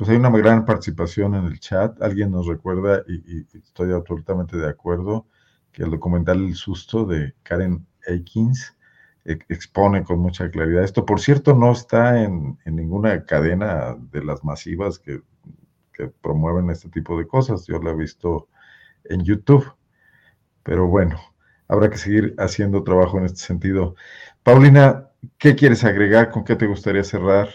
Pues 0.00 0.08
hay 0.08 0.16
una 0.16 0.30
gran 0.30 0.64
participación 0.64 1.34
en 1.34 1.44
el 1.44 1.60
chat. 1.60 2.00
Alguien 2.00 2.30
nos 2.30 2.46
recuerda, 2.46 3.04
y, 3.06 3.46
estoy 3.58 3.92
absolutamente 3.92 4.56
de 4.56 4.66
acuerdo, 4.66 5.26
que 5.72 5.82
el 5.82 5.90
documental 5.90 6.42
El 6.42 6.54
Susto 6.54 7.04
de 7.04 7.34
Karen 7.42 7.86
Aikins 8.08 8.74
expone 9.26 10.02
con 10.02 10.18
mucha 10.20 10.50
claridad 10.50 10.84
esto. 10.84 11.04
Por 11.04 11.20
cierto, 11.20 11.54
no 11.54 11.70
está 11.72 12.22
en, 12.22 12.58
ninguna 12.64 13.26
cadena 13.26 13.94
de 14.10 14.24
las 14.24 14.42
masivas 14.42 14.98
que, 14.98 15.20
promueven 16.22 16.70
este 16.70 16.88
tipo 16.88 17.18
de 17.18 17.26
cosas. 17.26 17.66
Yo 17.66 17.78
lo 17.78 17.90
he 17.90 17.94
visto 17.94 18.48
en 19.04 19.22
YouTube. 19.22 19.70
Pero 20.62 20.86
bueno, 20.86 21.20
habrá 21.68 21.90
que 21.90 21.98
seguir 21.98 22.34
haciendo 22.38 22.84
trabajo 22.84 23.18
en 23.18 23.26
este 23.26 23.40
sentido. 23.40 23.96
Paulina, 24.42 25.10
¿qué 25.36 25.54
quieres 25.54 25.84
agregar? 25.84 26.30
¿Con 26.30 26.44
qué 26.44 26.56
te 26.56 26.66
gustaría 26.66 27.04
cerrar? 27.04 27.50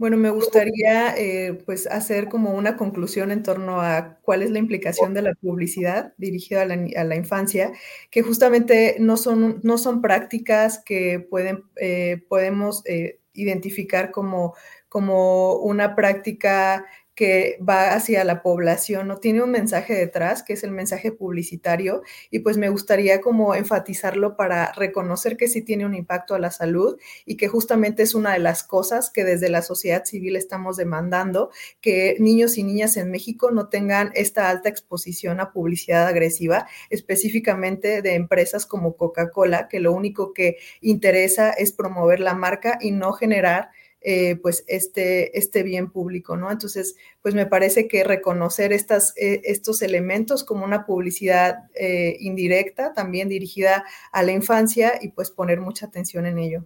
Bueno, 0.00 0.16
me 0.16 0.30
gustaría 0.30 1.14
eh, 1.18 1.52
pues 1.66 1.86
hacer 1.86 2.30
como 2.30 2.54
una 2.54 2.78
conclusión 2.78 3.30
en 3.30 3.42
torno 3.42 3.82
a 3.82 4.16
cuál 4.22 4.40
es 4.40 4.50
la 4.50 4.58
implicación 4.58 5.12
de 5.12 5.20
la 5.20 5.34
publicidad 5.34 6.14
dirigida 6.16 6.62
a 6.62 6.64
la, 7.04 7.16
infancia, 7.16 7.70
que 8.10 8.22
justamente 8.22 8.96
no 8.98 9.18
son, 9.18 9.60
no 9.62 9.76
son 9.76 10.00
prácticas 10.00 10.82
que 10.82 11.20
pueden, 11.20 11.64
eh, 11.76 12.24
podemos 12.30 12.82
eh, 12.86 13.20
identificar 13.34 14.10
como, 14.10 14.54
como 14.88 15.56
una 15.56 15.94
práctica 15.94 16.86
que 17.20 17.58
va 17.60 17.92
hacia 17.92 18.24
la 18.24 18.40
población, 18.40 19.06
no 19.06 19.18
tiene 19.18 19.42
un 19.42 19.50
mensaje 19.50 19.92
detrás, 19.94 20.42
que 20.42 20.54
es 20.54 20.64
el 20.64 20.70
mensaje 20.70 21.12
publicitario, 21.12 22.00
y 22.30 22.38
pues 22.38 22.56
me 22.56 22.70
gustaría 22.70 23.20
como 23.20 23.54
enfatizarlo 23.54 24.38
para 24.38 24.72
reconocer 24.72 25.36
que 25.36 25.46
sí 25.46 25.60
tiene 25.60 25.84
un 25.84 25.94
impacto 25.94 26.34
a 26.34 26.38
la 26.38 26.50
salud 26.50 26.98
y 27.26 27.36
que 27.36 27.46
justamente 27.46 28.04
es 28.04 28.14
una 28.14 28.32
de 28.32 28.38
las 28.38 28.62
cosas 28.62 29.10
que 29.10 29.24
desde 29.24 29.50
la 29.50 29.60
sociedad 29.60 30.06
civil 30.06 30.34
estamos 30.34 30.78
demandando, 30.78 31.50
que 31.82 32.16
niños 32.20 32.56
y 32.56 32.62
niñas 32.62 32.96
en 32.96 33.10
México 33.10 33.50
no 33.50 33.68
tengan 33.68 34.12
esta 34.14 34.48
alta 34.48 34.70
exposición 34.70 35.40
a 35.40 35.52
publicidad 35.52 36.06
agresiva, 36.06 36.68
específicamente 36.88 38.00
de 38.00 38.14
empresas 38.14 38.64
como 38.64 38.96
Coca-Cola, 38.96 39.68
que 39.68 39.80
lo 39.80 39.92
único 39.92 40.32
que 40.32 40.56
interesa 40.80 41.50
es 41.50 41.72
promover 41.72 42.20
la 42.20 42.32
marca 42.32 42.78
y 42.80 42.92
no 42.92 43.12
generar 43.12 43.72
eh, 44.02 44.36
pues 44.36 44.64
este, 44.66 45.38
este 45.38 45.62
bien 45.62 45.90
público, 45.90 46.36
¿no? 46.36 46.50
Entonces, 46.50 46.96
pues 47.20 47.34
me 47.34 47.44
parece 47.44 47.86
que 47.86 48.02
reconocer 48.02 48.72
estas, 48.72 49.12
eh, 49.16 49.42
estos 49.44 49.82
elementos 49.82 50.42
como 50.42 50.64
una 50.64 50.86
publicidad 50.86 51.64
eh, 51.74 52.16
indirecta, 52.20 52.94
también 52.94 53.28
dirigida 53.28 53.84
a 54.10 54.22
la 54.22 54.32
infancia 54.32 54.94
y 55.00 55.08
pues 55.08 55.30
poner 55.30 55.60
mucha 55.60 55.86
atención 55.86 56.24
en 56.24 56.38
ello. 56.38 56.64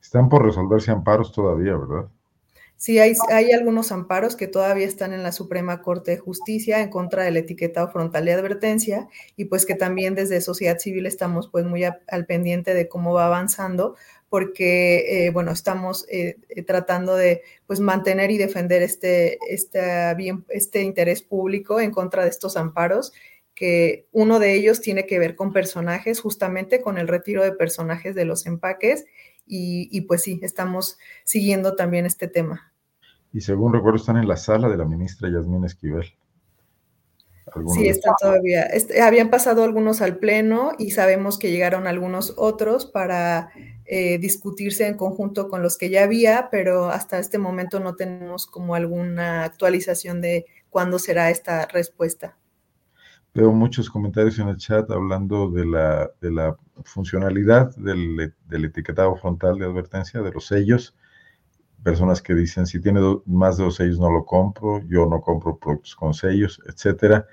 Están 0.00 0.30
por 0.30 0.44
resolverse 0.44 0.90
amparos 0.90 1.32
todavía, 1.32 1.76
¿verdad? 1.76 2.08
Sí, 2.80 3.00
hay, 3.00 3.14
hay, 3.30 3.50
algunos 3.50 3.90
amparos 3.90 4.36
que 4.36 4.46
todavía 4.46 4.86
están 4.86 5.12
en 5.12 5.24
la 5.24 5.32
Suprema 5.32 5.82
Corte 5.82 6.12
de 6.12 6.18
Justicia 6.18 6.80
en 6.80 6.90
contra 6.90 7.24
del 7.24 7.36
etiquetado 7.36 7.90
frontal 7.90 8.24
de 8.24 8.32
advertencia 8.32 9.08
y 9.34 9.46
pues 9.46 9.66
que 9.66 9.74
también 9.74 10.14
desde 10.14 10.40
sociedad 10.40 10.78
civil 10.78 11.04
estamos 11.06 11.48
pues 11.48 11.64
muy 11.64 11.82
al 11.82 12.26
pendiente 12.26 12.74
de 12.74 12.88
cómo 12.88 13.12
va 13.12 13.26
avanzando 13.26 13.96
porque, 14.28 15.26
eh, 15.26 15.30
bueno, 15.30 15.52
estamos 15.52 16.06
eh, 16.10 16.36
eh, 16.48 16.62
tratando 16.62 17.16
de 17.16 17.42
pues, 17.66 17.80
mantener 17.80 18.30
y 18.30 18.38
defender 18.38 18.82
este, 18.82 19.38
este, 19.48 20.14
bien, 20.16 20.44
este 20.48 20.82
interés 20.82 21.22
público 21.22 21.80
en 21.80 21.90
contra 21.90 22.24
de 22.24 22.30
estos 22.30 22.56
amparos, 22.56 23.12
que 23.54 24.06
uno 24.12 24.38
de 24.38 24.54
ellos 24.54 24.80
tiene 24.80 25.06
que 25.06 25.18
ver 25.18 25.34
con 25.34 25.52
personajes, 25.52 26.20
justamente 26.20 26.80
con 26.80 26.98
el 26.98 27.08
retiro 27.08 27.42
de 27.42 27.52
personajes 27.52 28.14
de 28.14 28.24
los 28.24 28.46
empaques, 28.46 29.06
y, 29.46 29.88
y 29.90 30.02
pues 30.02 30.22
sí, 30.22 30.38
estamos 30.42 30.98
siguiendo 31.24 31.74
también 31.74 32.04
este 32.04 32.28
tema. 32.28 32.72
Y 33.32 33.40
según 33.40 33.72
recuerdo, 33.72 33.96
están 33.96 34.16
en 34.16 34.28
la 34.28 34.36
sala 34.36 34.68
de 34.68 34.76
la 34.76 34.84
ministra 34.84 35.30
Yasmín 35.30 35.64
Esquivel. 35.64 36.06
Sí, 37.74 37.88
están 37.88 38.14
todavía. 38.20 38.62
Este, 38.64 39.00
habían 39.00 39.30
pasado 39.30 39.64
algunos 39.64 40.00
al 40.00 40.18
pleno 40.18 40.72
y 40.78 40.90
sabemos 40.90 41.38
que 41.38 41.50
llegaron 41.50 41.86
algunos 41.86 42.34
otros 42.36 42.86
para 42.86 43.50
eh, 43.90 44.18
discutirse 44.18 44.86
en 44.86 44.98
conjunto 44.98 45.48
con 45.48 45.62
los 45.62 45.78
que 45.78 45.88
ya 45.88 46.04
había, 46.04 46.50
pero 46.50 46.90
hasta 46.90 47.18
este 47.18 47.38
momento 47.38 47.80
no 47.80 47.96
tenemos 47.96 48.46
como 48.46 48.74
alguna 48.74 49.44
actualización 49.44 50.20
de 50.20 50.44
cuándo 50.68 50.98
será 50.98 51.30
esta 51.30 51.64
respuesta. 51.64 52.36
Veo 53.32 53.50
muchos 53.50 53.88
comentarios 53.88 54.38
en 54.40 54.48
el 54.48 54.58
chat 54.58 54.90
hablando 54.90 55.50
de 55.50 55.64
la, 55.64 56.10
de 56.20 56.30
la 56.30 56.54
funcionalidad 56.84 57.74
del, 57.76 58.34
del, 58.46 58.64
etiquetado 58.66 59.16
frontal 59.16 59.58
de 59.58 59.64
advertencia, 59.64 60.20
de 60.20 60.32
los 60.32 60.46
sellos. 60.46 60.94
Personas 61.82 62.20
que 62.20 62.34
dicen, 62.34 62.66
si 62.66 62.82
tiene 62.82 63.00
más 63.24 63.56
de 63.56 63.64
dos 63.64 63.76
sellos 63.76 63.98
no 63.98 64.10
lo 64.10 64.26
compro, 64.26 64.82
yo 64.86 65.06
no 65.06 65.22
compro 65.22 65.56
productos 65.56 65.96
con 65.96 66.12
sellos, 66.12 66.60
etcétera. 66.66 67.26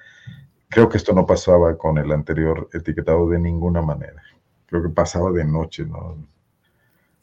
Creo 0.70 0.88
que 0.88 0.96
esto 0.96 1.12
no 1.12 1.26
pasaba 1.26 1.78
con 1.78 1.98
el 1.98 2.14
anterior 2.14 2.70
etiquetado 2.72 3.28
de 3.28 3.40
ninguna 3.40 3.82
manera. 3.82 4.24
Creo 4.68 4.84
que 4.84 4.90
pasaba 4.90 5.32
de 5.32 5.44
noche, 5.44 5.86
¿no? 5.86 6.34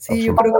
Sí, 0.02 0.24
yo 0.24 0.34
creo 0.34 0.54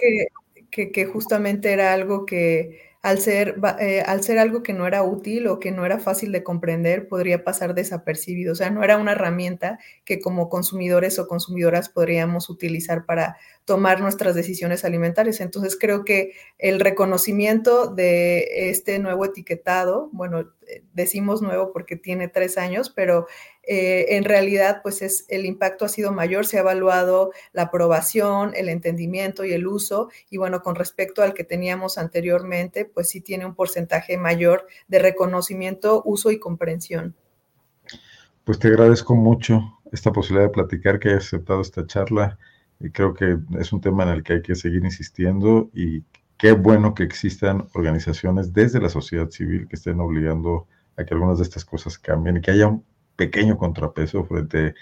que, 0.71 0.93
que, 0.93 1.05
justamente 1.05 1.73
era 1.73 1.93
algo 1.93 2.27
que 2.27 2.93
al 3.03 3.19
ser, 3.19 3.57
eh, 3.81 4.01
al 4.07 4.23
ser 4.23 4.39
algo 4.39 4.63
que 4.63 4.73
no 4.73 4.87
era 4.87 5.03
útil 5.03 5.49
o 5.49 5.59
que 5.59 5.73
no 5.73 5.85
era 5.85 5.99
fácil 5.99 6.31
de 6.31 6.45
comprender, 6.45 7.09
podría 7.09 7.43
pasar 7.43 7.75
desapercibido. 7.75 8.53
O 8.53 8.55
sea, 8.55 8.71
no 8.71 8.85
era 8.85 8.97
una 8.99 9.13
herramienta 9.13 9.81
que 10.05 10.21
como 10.21 10.49
consumidores 10.49 11.19
o 11.19 11.27
consumidoras 11.27 11.89
podríamos 11.89 12.49
utilizar 12.51 13.05
para 13.05 13.37
tomar 13.65 14.01
nuestras 14.01 14.37
decisiones 14.37 14.85
alimentarias. 14.85 15.41
Entonces, 15.41 15.77
creo 15.77 16.05
que 16.05 16.35
el 16.59 16.79
reconocimiento 16.79 17.89
de 17.93 18.71
este 18.71 19.01
nuevo 19.01 19.25
etiquetado, 19.25 20.09
bueno, 20.13 20.53
decimos 20.93 21.43
nuevo 21.43 21.73
porque 21.73 21.97
tiene 21.97 22.29
tres 22.29 22.57
años, 22.59 22.91
pero 22.91 23.27
eh, 23.63 24.17
en 24.17 24.25
realidad 24.25 24.81
pues 24.83 25.03
es, 25.03 25.25
el 25.29 25.47
impacto 25.47 25.85
ha 25.85 25.89
sido 25.89 26.13
mayor, 26.13 26.47
se 26.47 26.57
ha 26.57 26.61
evaluado 26.61 27.33
la 27.53 27.63
aprobación, 27.63 28.53
el 28.57 28.69
entendimiento 28.69 29.45
y 29.45 29.53
el 29.53 29.67
uso, 29.67 30.11
y 30.31 30.37
bueno, 30.37 30.63
con 30.63 30.75
respecto 30.75 31.23
al 31.23 31.35
que 31.35 31.45
teníamos 31.45 31.99
anteriormente, 31.99 32.85
pues 32.85 33.09
sí 33.09 33.21
tiene 33.21 33.47
un 33.47 33.55
porcentaje 33.55 34.19
mayor 34.19 34.67
de 34.89 34.99
reconocimiento, 34.99 36.03
uso 36.05 36.31
y 36.31 36.39
comprensión. 36.39 37.15
Pues 38.45 38.59
te 38.59 38.69
agradezco 38.69 39.15
mucho 39.15 39.79
esta 39.93 40.11
posibilidad 40.11 40.49
de 40.49 40.53
platicar, 40.53 40.99
que 40.99 41.11
hayas 41.11 41.27
aceptado 41.27 41.61
esta 41.61 41.87
charla. 41.87 42.39
Y 42.81 42.91
creo 42.91 43.15
que 43.15 43.39
es 43.61 43.73
un 43.73 43.81
tema 43.81 44.03
en 44.03 44.09
el 44.09 44.23
que 44.25 44.33
hay 44.33 44.43
que 44.43 44.57
seguir 44.57 44.85
insistiendo 44.85 45.71
y 45.73 46.03
qué 46.37 46.51
bueno 46.51 46.95
que 46.95 47.05
existan 47.05 47.69
organizaciones 47.75 48.53
desde 48.53 48.81
la 48.81 48.89
sociedad 48.89 49.31
civil 49.31 49.69
que 49.69 49.77
estén 49.77 50.01
obligando 50.01 50.67
a 50.97 51.05
que 51.05 51.15
algunas 51.15 51.39
de 51.39 51.45
estas 51.45 51.65
cosas 51.65 51.99
cambien 51.99 52.39
y 52.39 52.41
que 52.41 52.51
haya 52.51 52.77
pequeño 53.17 53.57
contrapeso 53.57 54.25
frente, 54.25 54.75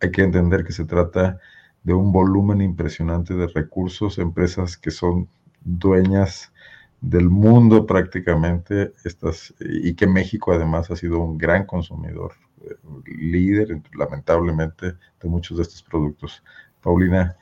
hay 0.00 0.10
que 0.10 0.22
entender 0.22 0.64
que 0.64 0.72
se 0.72 0.84
trata 0.84 1.38
de 1.82 1.94
un 1.94 2.12
volumen 2.12 2.60
impresionante 2.60 3.34
de 3.34 3.46
recursos, 3.46 4.18
empresas 4.18 4.76
que 4.76 4.90
son 4.90 5.28
dueñas 5.62 6.52
del 7.00 7.28
mundo 7.28 7.86
prácticamente, 7.86 8.92
estas, 9.04 9.54
y 9.60 9.94
que 9.94 10.06
México 10.06 10.52
además 10.52 10.90
ha 10.90 10.96
sido 10.96 11.20
un 11.20 11.38
gran 11.38 11.64
consumidor, 11.64 12.32
eh, 12.62 12.74
líder 13.04 13.80
lamentablemente 13.96 14.94
de 15.20 15.28
muchos 15.28 15.58
de 15.58 15.62
estos 15.62 15.82
productos. 15.82 16.42
Paulina, 16.82 17.36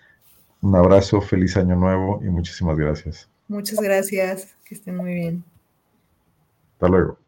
un 0.61 0.77
abrazo, 0.77 1.21
feliz 1.21 1.57
año 1.57 1.77
nuevo 1.77 2.21
y 2.23 2.29
muchísimas 2.29 2.77
gracias. 2.77 3.29
Muchas 3.49 3.81
gracias, 3.81 4.57
que 4.65 4.75
estén 4.75 4.97
muy 4.97 5.15
bien. 5.15 5.45
Hasta 6.75 6.89
luego. 6.89 7.19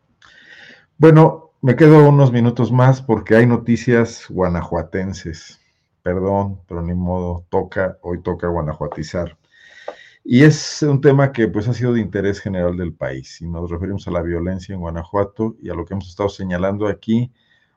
Bueno, 0.98 1.45
me 1.66 1.74
quedo 1.74 2.08
unos 2.08 2.30
minutos 2.30 2.70
más 2.70 3.02
porque 3.02 3.34
hay 3.34 3.44
noticias 3.44 4.26
guanajuatenses. 4.28 5.60
Perdón, 6.04 6.60
pero 6.68 6.80
ni 6.80 6.94
modo, 6.94 7.44
toca, 7.50 7.98
hoy 8.02 8.22
toca 8.22 8.46
guanajuatizar. 8.46 9.36
Y 10.22 10.44
es 10.44 10.82
un 10.82 11.00
tema 11.00 11.32
que 11.32 11.48
pues 11.48 11.66
ha 11.66 11.74
sido 11.74 11.92
de 11.92 12.00
interés 12.00 12.38
general 12.38 12.76
del 12.76 12.94
país. 12.94 13.40
Y 13.40 13.48
nos 13.48 13.68
referimos 13.68 14.06
a 14.06 14.12
la 14.12 14.22
violencia 14.22 14.74
en 14.76 14.80
Guanajuato 14.80 15.56
y 15.60 15.68
a 15.68 15.74
lo 15.74 15.84
que 15.84 15.94
hemos 15.94 16.08
estado 16.08 16.28
señalando 16.28 16.86
aquí 16.86 17.32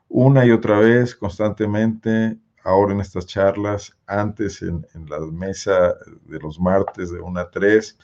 una 0.08 0.46
y 0.46 0.52
otra 0.52 0.78
vez, 0.78 1.16
constantemente, 1.16 2.38
ahora 2.62 2.94
en 2.94 3.00
estas 3.00 3.26
charlas, 3.26 3.96
antes 4.06 4.62
en, 4.62 4.86
la 5.08 5.18
mesa 5.18 5.96
de 6.26 6.38
los 6.38 6.60
martes 6.60 7.10
de 7.10 7.18
1 7.20 7.40
a 7.40 7.50
3, 7.50 7.98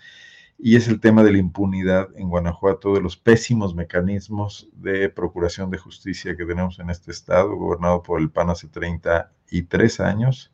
y 0.58 0.76
es 0.76 0.88
el 0.88 1.00
tema 1.00 1.22
de 1.22 1.32
la 1.32 1.38
impunidad 1.38 2.08
en 2.16 2.28
Guanajuato, 2.28 2.94
de 2.94 3.00
los 3.00 3.16
pésimos 3.16 3.74
mecanismos 3.74 4.68
de 4.72 5.10
procuración 5.10 5.70
de 5.70 5.78
justicia 5.78 6.36
que 6.36 6.46
tenemos 6.46 6.78
en 6.78 6.90
este 6.90 7.10
estado, 7.10 7.54
gobernado 7.56 8.02
por 8.02 8.20
el 8.20 8.30
PAN 8.30 8.50
hace 8.50 8.68
33 8.68 10.00
años, 10.00 10.52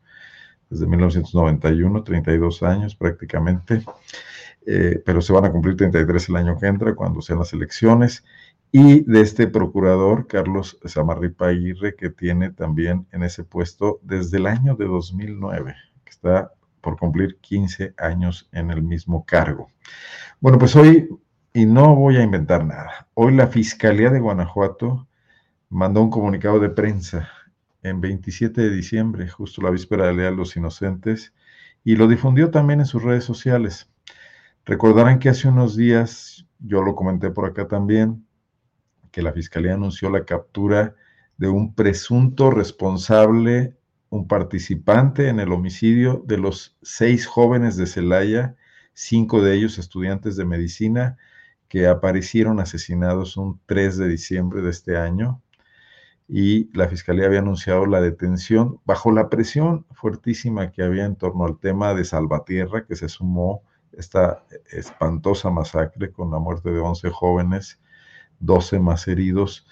desde 0.69 0.87
1991, 0.87 2.03
32 2.03 2.63
años 2.63 2.97
prácticamente, 2.97 3.85
eh, 4.67 5.01
pero 5.05 5.21
se 5.21 5.33
van 5.33 5.45
a 5.45 5.53
cumplir 5.53 5.77
33 5.77 6.29
el 6.31 6.37
año 6.37 6.59
que 6.59 6.67
entra, 6.67 6.95
cuando 6.95 7.21
sean 7.21 7.39
las 7.39 7.53
elecciones, 7.53 8.25
y 8.73 9.03
de 9.05 9.21
este 9.21 9.47
procurador, 9.49 10.27
Carlos 10.27 10.79
Samarripa 10.87 11.49
Aguirre, 11.49 11.95
que 11.95 12.09
tiene 12.09 12.51
también 12.51 13.07
en 13.13 13.23
ese 13.23 13.45
puesto 13.45 14.01
desde 14.03 14.39
el 14.39 14.47
año 14.47 14.75
de 14.75 14.87
2009, 14.87 15.77
que 16.05 16.11
está 16.11 16.53
por 16.83 16.99
cumplir 16.99 17.39
15 17.41 17.95
años 17.97 18.49
en 18.53 18.71
el 18.71 18.83
mismo 18.83 19.25
cargo. 19.25 19.69
Bueno, 20.41 20.59
pues 20.59 20.77
hoy, 20.77 21.09
y 21.55 21.65
no 21.65 21.95
voy 21.95 22.17
a 22.17 22.23
inventar 22.23 22.65
nada, 22.67 23.09
hoy 23.15 23.35
la 23.35 23.47
Fiscalía 23.47 24.11
de 24.11 24.21
Guanajuato 24.21 25.09
mandó 25.71 26.03
un 26.03 26.11
comunicado 26.11 26.61
de 26.61 26.69
prensa 26.69 27.31
en 27.83 28.01
27 28.01 28.61
de 28.61 28.71
diciembre, 28.71 29.29
justo 29.29 29.63
la 29.63 29.71
víspera 29.71 30.07
del 30.07 30.17
Día 30.17 30.27
de 30.27 30.37
los 30.37 30.57
Inocentes, 30.57 31.33
y 31.85 31.97
lo 31.97 32.07
difundió 32.07 32.51
también 32.51 32.81
en 32.81 32.87
sus 32.87 33.03
redes 33.03 33.25
sociales. 33.25 33.91
Recordarán 34.65 35.19
que 35.19 35.29
hace 35.29 35.49
unos 35.49 35.77
días, 35.77 36.47
yo 36.61 36.83
lo 36.83 36.95
comenté 36.95 37.31
por 37.31 37.47
acá 37.47 37.67
también, 37.67 38.27
que 39.11 39.23
la 39.23 39.33
Fiscalía 39.33 39.75
anunció 39.75 40.11
la 40.11 40.25
captura 40.25 40.95
de 41.37 41.49
un 41.49 41.75
presunto 41.75 42.51
responsable, 42.51 43.77
un 44.13 44.29
participante 44.29 45.31
en 45.31 45.41
el 45.41 45.53
homicidio 45.53 46.23
de 46.27 46.37
los 46.37 46.77
seis 46.83 47.27
jóvenes 47.27 47.79
de 47.79 47.87
Celaya, 47.87 48.57
cinco 48.93 49.43
de 49.43 49.55
ellos 49.55 49.79
estudiantes 49.79 50.37
de 50.37 50.45
medicina, 50.45 51.17
que 51.67 51.87
aparecieron 51.87 52.61
asesinados 52.61 53.39
un 53.39 53.59
3 53.65 53.97
de 53.97 54.09
diciembre 54.09 54.61
de 54.61 54.69
este 54.69 54.99
año. 54.99 55.41
Y 56.29 56.71
la 56.77 56.89
Fiscalía 56.89 57.25
había 57.25 57.39
anunciado 57.39 57.87
la 57.87 58.03
detención 58.03 58.81
bajo 58.85 59.13
la 59.13 59.31
presión 59.31 59.87
fuertísima 59.93 60.73
que 60.73 60.83
había 60.83 61.07
en 61.07 61.17
torno 61.17 61.47
al 61.47 61.59
tema 61.59 61.95
de 61.95 62.05
Salvatierra, 62.05 62.85
que 62.85 62.97
se 62.97 63.09
sumó 63.09 63.63
esta 63.93 64.45
espantosa 64.71 65.49
masacre 65.49 66.13
con 66.13 66.31
la 66.31 66.39
muerte 66.39 66.71
de 66.71 66.81
11 66.81 67.09
jóvenes 67.09 67.81
12 68.41 68.79
más 68.79 69.09
heridos. 69.09 69.67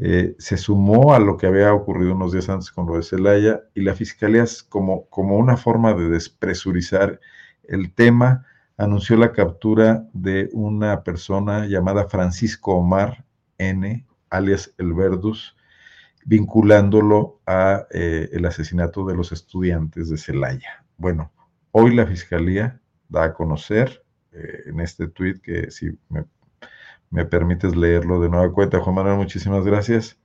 Eh, 0.00 0.36
se 0.38 0.56
sumó 0.56 1.12
a 1.12 1.18
lo 1.18 1.36
que 1.36 1.48
había 1.48 1.74
ocurrido 1.74 2.14
unos 2.14 2.32
días 2.32 2.48
antes 2.48 2.70
con 2.70 2.86
lo 2.86 2.96
de 2.96 3.02
Celaya 3.02 3.62
y 3.74 3.82
la 3.82 3.94
Fiscalía, 3.94 4.44
como, 4.68 5.08
como 5.10 5.36
una 5.36 5.56
forma 5.56 5.92
de 5.92 6.08
despresurizar 6.08 7.20
el 7.64 7.92
tema, 7.92 8.46
anunció 8.76 9.16
la 9.16 9.32
captura 9.32 10.08
de 10.12 10.50
una 10.52 11.02
persona 11.02 11.66
llamada 11.66 12.08
Francisco 12.08 12.76
Omar 12.76 13.24
N., 13.58 14.06
alias 14.30 14.72
El 14.78 14.94
Verdus, 14.94 15.56
vinculándolo 16.24 17.40
a 17.44 17.86
eh, 17.90 18.28
el 18.32 18.44
asesinato 18.44 19.04
de 19.04 19.16
los 19.16 19.32
estudiantes 19.32 20.10
de 20.10 20.16
Celaya. 20.16 20.84
Bueno, 20.96 21.32
hoy 21.72 21.94
la 21.94 22.06
Fiscalía 22.06 22.80
da 23.08 23.24
a 23.24 23.34
conocer 23.34 24.04
eh, 24.30 24.62
en 24.66 24.78
este 24.78 25.08
tuit 25.08 25.40
que 25.42 25.70
si 25.72 25.98
me 26.08 26.24
me 27.10 27.24
permites 27.24 27.76
leerlo 27.76 28.20
de 28.20 28.28
nueva 28.28 28.52
cuenta, 28.52 28.80
Juan 28.80 28.96
Manuel, 28.96 29.16
muchísimas 29.16 29.64
gracias, 29.64 30.18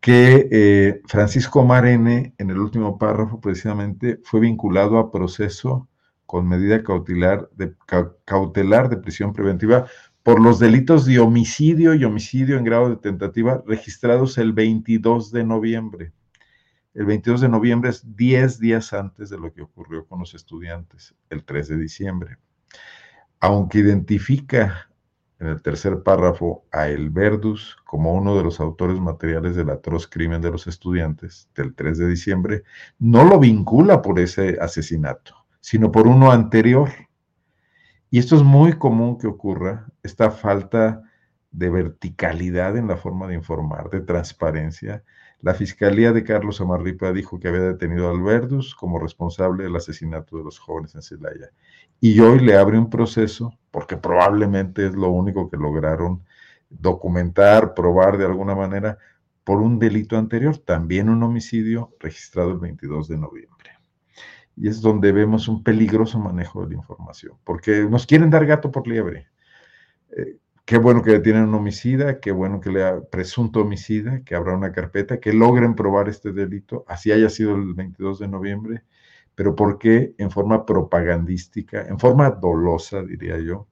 que 0.00 0.48
eh, 0.50 1.02
Francisco 1.06 1.64
Marene, 1.64 2.34
en 2.38 2.50
el 2.50 2.58
último 2.58 2.98
párrafo 2.98 3.40
precisamente, 3.40 4.20
fue 4.24 4.40
vinculado 4.40 4.98
a 4.98 5.10
proceso 5.10 5.88
con 6.26 6.48
medida 6.48 6.82
cautelar 6.82 7.50
de, 7.56 7.74
cautelar 8.24 8.88
de 8.88 8.96
prisión 8.96 9.32
preventiva 9.32 9.86
por 10.22 10.40
los 10.40 10.58
delitos 10.58 11.06
de 11.06 11.18
homicidio 11.18 11.94
y 11.94 12.04
homicidio 12.04 12.56
en 12.56 12.64
grado 12.64 12.88
de 12.88 12.96
tentativa 12.96 13.62
registrados 13.66 14.38
el 14.38 14.52
22 14.52 15.32
de 15.32 15.44
noviembre. 15.44 16.12
El 16.94 17.06
22 17.06 17.42
de 17.42 17.48
noviembre 17.48 17.90
es 17.90 18.16
10 18.16 18.58
días 18.58 18.92
antes 18.92 19.30
de 19.30 19.38
lo 19.38 19.52
que 19.52 19.62
ocurrió 19.62 20.06
con 20.06 20.20
los 20.20 20.34
estudiantes, 20.34 21.14
el 21.30 21.44
3 21.44 21.68
de 21.68 21.78
diciembre. 21.78 22.36
Aunque 23.38 23.78
identifica 23.78 24.89
en 25.40 25.46
el 25.48 25.62
tercer 25.62 26.02
párrafo 26.02 26.64
a 26.70 26.88
El 26.88 27.08
Verdus 27.10 27.76
como 27.84 28.14
uno 28.14 28.36
de 28.36 28.44
los 28.44 28.60
autores 28.60 29.00
materiales 29.00 29.56
del 29.56 29.70
atroz 29.70 30.06
crimen 30.06 30.42
de 30.42 30.50
los 30.50 30.66
estudiantes 30.66 31.48
del 31.54 31.74
3 31.74 31.98
de 31.98 32.08
diciembre, 32.08 32.62
no 32.98 33.24
lo 33.24 33.38
vincula 33.38 34.02
por 34.02 34.18
ese 34.20 34.58
asesinato, 34.60 35.34
sino 35.60 35.90
por 35.90 36.06
uno 36.06 36.30
anterior. 36.30 36.90
Y 38.10 38.18
esto 38.18 38.36
es 38.36 38.42
muy 38.42 38.74
común 38.74 39.16
que 39.18 39.26
ocurra, 39.26 39.86
esta 40.02 40.30
falta 40.30 41.02
de 41.50 41.70
verticalidad 41.70 42.76
en 42.76 42.86
la 42.86 42.96
forma 42.96 43.26
de 43.26 43.34
informar, 43.34 43.88
de 43.88 44.00
transparencia. 44.00 45.02
La 45.42 45.54
Fiscalía 45.54 46.12
de 46.12 46.22
Carlos 46.22 46.60
Amarripa 46.60 47.12
dijo 47.12 47.40
que 47.40 47.48
había 47.48 47.62
detenido 47.62 48.08
a 48.08 48.10
Alberdus 48.10 48.74
como 48.74 48.98
responsable 48.98 49.64
del 49.64 49.74
asesinato 49.74 50.36
de 50.36 50.44
los 50.44 50.58
jóvenes 50.58 50.94
en 50.94 51.02
Celaya. 51.02 51.50
Y 51.98 52.20
hoy 52.20 52.40
le 52.40 52.56
abre 52.56 52.78
un 52.78 52.90
proceso, 52.90 53.58
porque 53.70 53.96
probablemente 53.96 54.86
es 54.86 54.94
lo 54.94 55.10
único 55.10 55.48
que 55.48 55.56
lograron 55.56 56.22
documentar, 56.68 57.72
probar 57.72 58.18
de 58.18 58.26
alguna 58.26 58.54
manera, 58.54 58.98
por 59.42 59.62
un 59.62 59.78
delito 59.78 60.18
anterior, 60.18 60.58
también 60.58 61.08
un 61.08 61.22
homicidio 61.22 61.94
registrado 61.98 62.52
el 62.52 62.58
22 62.58 63.08
de 63.08 63.16
noviembre. 63.16 63.70
Y 64.56 64.68
es 64.68 64.82
donde 64.82 65.10
vemos 65.10 65.48
un 65.48 65.62
peligroso 65.62 66.18
manejo 66.18 66.62
de 66.62 66.74
la 66.74 66.80
información, 66.80 67.38
porque 67.44 67.86
nos 67.88 68.06
quieren 68.06 68.28
dar 68.28 68.44
gato 68.44 68.70
por 68.70 68.86
liebre. 68.86 69.28
Eh, 70.16 70.36
Qué 70.70 70.78
bueno 70.78 71.02
que 71.02 71.18
tienen 71.18 71.48
un 71.48 71.54
homicida, 71.56 72.20
qué 72.20 72.30
bueno 72.30 72.60
que 72.60 72.70
le 72.70 72.84
ha 72.84 73.00
presunto 73.00 73.62
homicida, 73.62 74.22
que 74.22 74.36
habrá 74.36 74.54
una 74.56 74.70
carpeta, 74.70 75.18
que 75.18 75.32
logren 75.32 75.74
probar 75.74 76.08
este 76.08 76.30
delito, 76.30 76.84
así 76.86 77.10
haya 77.10 77.28
sido 77.28 77.56
el 77.56 77.74
22 77.74 78.20
de 78.20 78.28
noviembre, 78.28 78.84
pero 79.34 79.56
¿por 79.56 79.78
qué 79.78 80.14
en 80.16 80.30
forma 80.30 80.64
propagandística, 80.64 81.82
en 81.82 81.98
forma 81.98 82.30
dolosa, 82.30 83.02
diría 83.02 83.40
yo, 83.40 83.66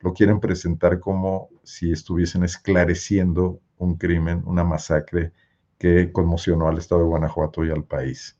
lo 0.00 0.12
quieren 0.12 0.40
presentar 0.40 0.98
como 0.98 1.50
si 1.62 1.92
estuviesen 1.92 2.42
esclareciendo 2.42 3.60
un 3.78 3.96
crimen, 3.96 4.42
una 4.44 4.64
masacre 4.64 5.30
que 5.78 6.10
conmocionó 6.10 6.66
al 6.66 6.78
estado 6.78 7.02
de 7.02 7.06
Guanajuato 7.06 7.64
y 7.64 7.70
al 7.70 7.84
país? 7.84 8.36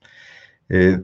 Eh, 0.68 1.00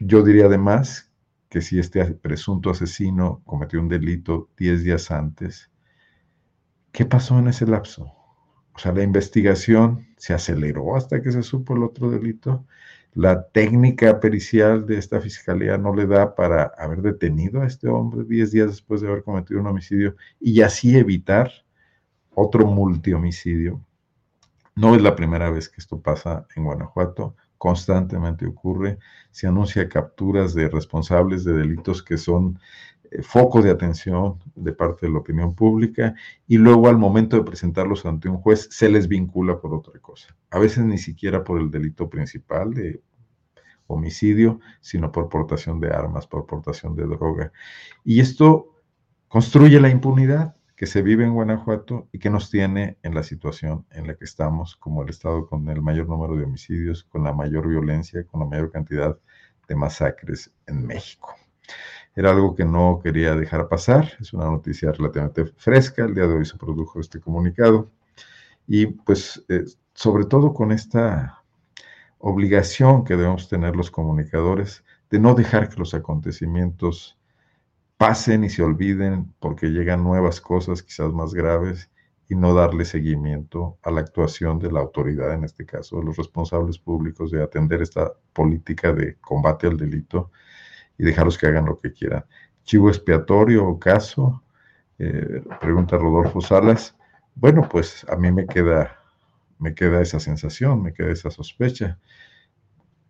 yo 0.00 0.24
diría 0.24 0.46
además 0.46 1.12
que 1.48 1.60
si 1.60 1.78
este 1.78 2.04
presunto 2.06 2.70
asesino 2.70 3.40
cometió 3.46 3.80
un 3.80 3.88
delito 3.88 4.48
10 4.56 4.82
días 4.82 5.12
antes, 5.12 5.70
¿Qué 6.92 7.04
pasó 7.04 7.38
en 7.38 7.48
ese 7.48 7.66
lapso? 7.66 8.12
o 8.74 8.78
sea, 8.78 8.92
la 8.92 9.02
investigación 9.02 10.06
se 10.16 10.32
aceleró 10.32 10.96
hasta 10.96 11.20
que 11.20 11.32
se 11.32 11.42
supo 11.42 11.74
el 11.76 11.82
otro 11.82 12.10
delito. 12.10 12.64
La 13.12 13.46
técnica 13.48 14.20
pericial 14.20 14.86
de 14.86 14.96
esta 14.96 15.20
fiscalía 15.20 15.76
no 15.76 15.94
le 15.94 16.06
da 16.06 16.34
para 16.34 16.72
haber 16.78 17.02
detenido 17.02 17.60
a 17.60 17.66
este 17.66 17.88
hombre 17.88 18.24
10 18.24 18.52
días 18.52 18.68
después 18.68 19.02
de 19.02 19.08
haber 19.08 19.22
cometido 19.22 19.60
un 19.60 19.66
homicidio 19.66 20.16
y 20.40 20.62
así 20.62 20.96
evitar 20.96 21.50
otro 22.34 22.66
multihomicidio. 22.66 23.84
No 24.76 24.94
es 24.94 25.02
la 25.02 25.14
primera 25.14 25.50
vez 25.50 25.68
que 25.68 25.80
esto 25.82 26.00
pasa 26.00 26.46
en 26.56 26.64
Guanajuato, 26.64 27.36
constantemente 27.58 28.46
ocurre. 28.46 28.98
Se 29.30 29.46
anuncia 29.46 29.90
capturas 29.90 30.54
de 30.54 30.70
responsables 30.70 31.44
de 31.44 31.52
delitos 31.52 32.02
que 32.02 32.16
son 32.16 32.58
foco 33.22 33.62
de 33.62 33.70
atención 33.70 34.38
de 34.54 34.72
parte 34.72 35.06
de 35.06 35.12
la 35.12 35.18
opinión 35.18 35.54
pública 35.54 36.14
y 36.46 36.58
luego 36.58 36.88
al 36.88 36.96
momento 36.96 37.36
de 37.36 37.42
presentarlos 37.42 38.06
ante 38.06 38.28
un 38.28 38.36
juez 38.38 38.68
se 38.70 38.88
les 38.88 39.08
vincula 39.08 39.60
por 39.60 39.74
otra 39.74 39.98
cosa. 40.00 40.36
A 40.50 40.58
veces 40.58 40.84
ni 40.84 40.98
siquiera 40.98 41.42
por 41.42 41.60
el 41.60 41.70
delito 41.70 42.08
principal 42.08 42.72
de 42.72 43.02
homicidio, 43.86 44.60
sino 44.80 45.10
por 45.10 45.28
portación 45.28 45.80
de 45.80 45.88
armas, 45.88 46.26
por 46.26 46.46
portación 46.46 46.94
de 46.94 47.04
droga. 47.04 47.52
Y 48.04 48.20
esto 48.20 48.76
construye 49.28 49.80
la 49.80 49.90
impunidad 49.90 50.56
que 50.76 50.86
se 50.86 51.02
vive 51.02 51.24
en 51.24 51.34
Guanajuato 51.34 52.08
y 52.10 52.18
que 52.18 52.30
nos 52.30 52.50
tiene 52.50 52.96
en 53.02 53.14
la 53.14 53.22
situación 53.22 53.84
en 53.90 54.06
la 54.06 54.14
que 54.14 54.24
estamos 54.24 54.76
como 54.76 55.02
el 55.02 55.10
Estado 55.10 55.46
con 55.46 55.68
el 55.68 55.82
mayor 55.82 56.08
número 56.08 56.36
de 56.36 56.44
homicidios, 56.44 57.04
con 57.04 57.24
la 57.24 57.34
mayor 57.34 57.68
violencia, 57.68 58.24
con 58.24 58.40
la 58.40 58.46
mayor 58.46 58.70
cantidad 58.70 59.18
de 59.68 59.76
masacres 59.76 60.50
en 60.66 60.86
México. 60.86 61.34
Era 62.14 62.30
algo 62.30 62.54
que 62.54 62.64
no 62.64 63.00
quería 63.02 63.34
dejar 63.34 63.68
pasar, 63.68 64.12
es 64.20 64.32
una 64.32 64.46
noticia 64.46 64.92
relativamente 64.92 65.46
fresca, 65.56 66.04
el 66.04 66.14
día 66.14 66.26
de 66.26 66.34
hoy 66.34 66.44
se 66.44 66.58
produjo 66.58 67.00
este 67.00 67.20
comunicado. 67.20 67.90
Y 68.66 68.86
pues 68.86 69.44
eh, 69.48 69.64
sobre 69.94 70.24
todo 70.24 70.52
con 70.54 70.72
esta 70.72 71.42
obligación 72.18 73.04
que 73.04 73.16
debemos 73.16 73.48
tener 73.48 73.76
los 73.76 73.90
comunicadores 73.90 74.84
de 75.10 75.18
no 75.18 75.34
dejar 75.34 75.68
que 75.68 75.76
los 75.76 75.94
acontecimientos 75.94 77.18
pasen 77.96 78.44
y 78.44 78.50
se 78.50 78.62
olviden 78.62 79.32
porque 79.40 79.68
llegan 79.68 80.04
nuevas 80.04 80.40
cosas 80.40 80.82
quizás 80.82 81.12
más 81.12 81.34
graves 81.34 81.90
y 82.28 82.34
no 82.36 82.54
darle 82.54 82.84
seguimiento 82.84 83.76
a 83.82 83.90
la 83.90 84.00
actuación 84.00 84.58
de 84.58 84.70
la 84.70 84.80
autoridad, 84.80 85.34
en 85.34 85.44
este 85.44 85.66
caso 85.66 85.98
de 85.98 86.04
los 86.04 86.16
responsables 86.16 86.78
públicos, 86.78 87.30
de 87.30 87.42
atender 87.42 87.82
esta 87.82 88.12
política 88.32 88.92
de 88.92 89.16
combate 89.16 89.66
al 89.66 89.76
delito 89.76 90.30
y 91.00 91.02
dejarlos 91.02 91.38
que 91.38 91.46
hagan 91.46 91.64
lo 91.64 91.78
que 91.78 91.94
quieran. 91.94 92.26
Chivo 92.62 92.90
expiatorio 92.90 93.66
o 93.66 93.78
caso, 93.78 94.42
eh, 94.98 95.42
pregunta 95.58 95.96
Rodolfo 95.96 96.42
Salas. 96.42 96.94
Bueno, 97.34 97.66
pues 97.66 98.04
a 98.10 98.16
mí 98.16 98.30
me 98.30 98.46
queda, 98.46 98.98
me 99.58 99.74
queda 99.74 100.02
esa 100.02 100.20
sensación, 100.20 100.82
me 100.82 100.92
queda 100.92 101.10
esa 101.10 101.30
sospecha. 101.30 101.98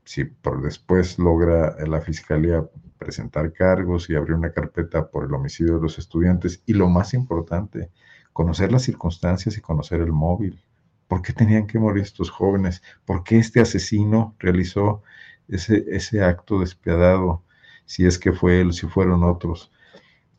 Si 0.04 0.24
por 0.24 0.62
después 0.62 1.18
logra 1.18 1.74
la 1.84 2.00
fiscalía 2.00 2.64
presentar 2.96 3.52
cargos 3.52 4.08
y 4.08 4.14
abrir 4.14 4.34
una 4.34 4.52
carpeta 4.52 5.10
por 5.10 5.24
el 5.24 5.34
homicidio 5.34 5.74
de 5.74 5.82
los 5.82 5.98
estudiantes 5.98 6.62
y 6.66 6.74
lo 6.74 6.88
más 6.88 7.12
importante, 7.12 7.90
conocer 8.32 8.70
las 8.70 8.82
circunstancias 8.82 9.56
y 9.58 9.60
conocer 9.60 10.00
el 10.00 10.12
móvil. 10.12 10.62
¿Por 11.08 11.22
qué 11.22 11.32
tenían 11.32 11.66
que 11.66 11.80
morir 11.80 12.04
estos 12.04 12.30
jóvenes? 12.30 12.82
¿Por 13.04 13.24
qué 13.24 13.38
este 13.38 13.60
asesino 13.60 14.36
realizó 14.38 15.02
ese, 15.48 15.84
ese 15.88 16.22
acto 16.22 16.60
despiadado? 16.60 17.42
Si 17.90 18.06
es 18.06 18.20
que 18.20 18.30
fue 18.30 18.60
él, 18.60 18.72
si 18.72 18.86
fueron 18.86 19.24
otros. 19.24 19.72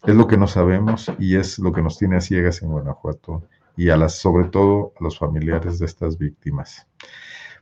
Es 0.04 0.16
lo 0.16 0.26
que 0.26 0.38
no 0.38 0.48
sabemos 0.48 1.12
y 1.20 1.36
es 1.36 1.60
lo 1.60 1.74
que 1.74 1.82
nos 1.82 1.98
tiene 1.98 2.16
a 2.16 2.22
ciegas 2.22 2.62
en 2.62 2.70
Guanajuato 2.70 3.44
y 3.76 3.90
a 3.90 3.98
las, 3.98 4.16
sobre 4.16 4.46
todo 4.46 4.94
a 4.98 5.04
los 5.04 5.20
familiares 5.20 5.78
de 5.78 5.86
estas 5.86 6.18
víctimas. 6.18 6.88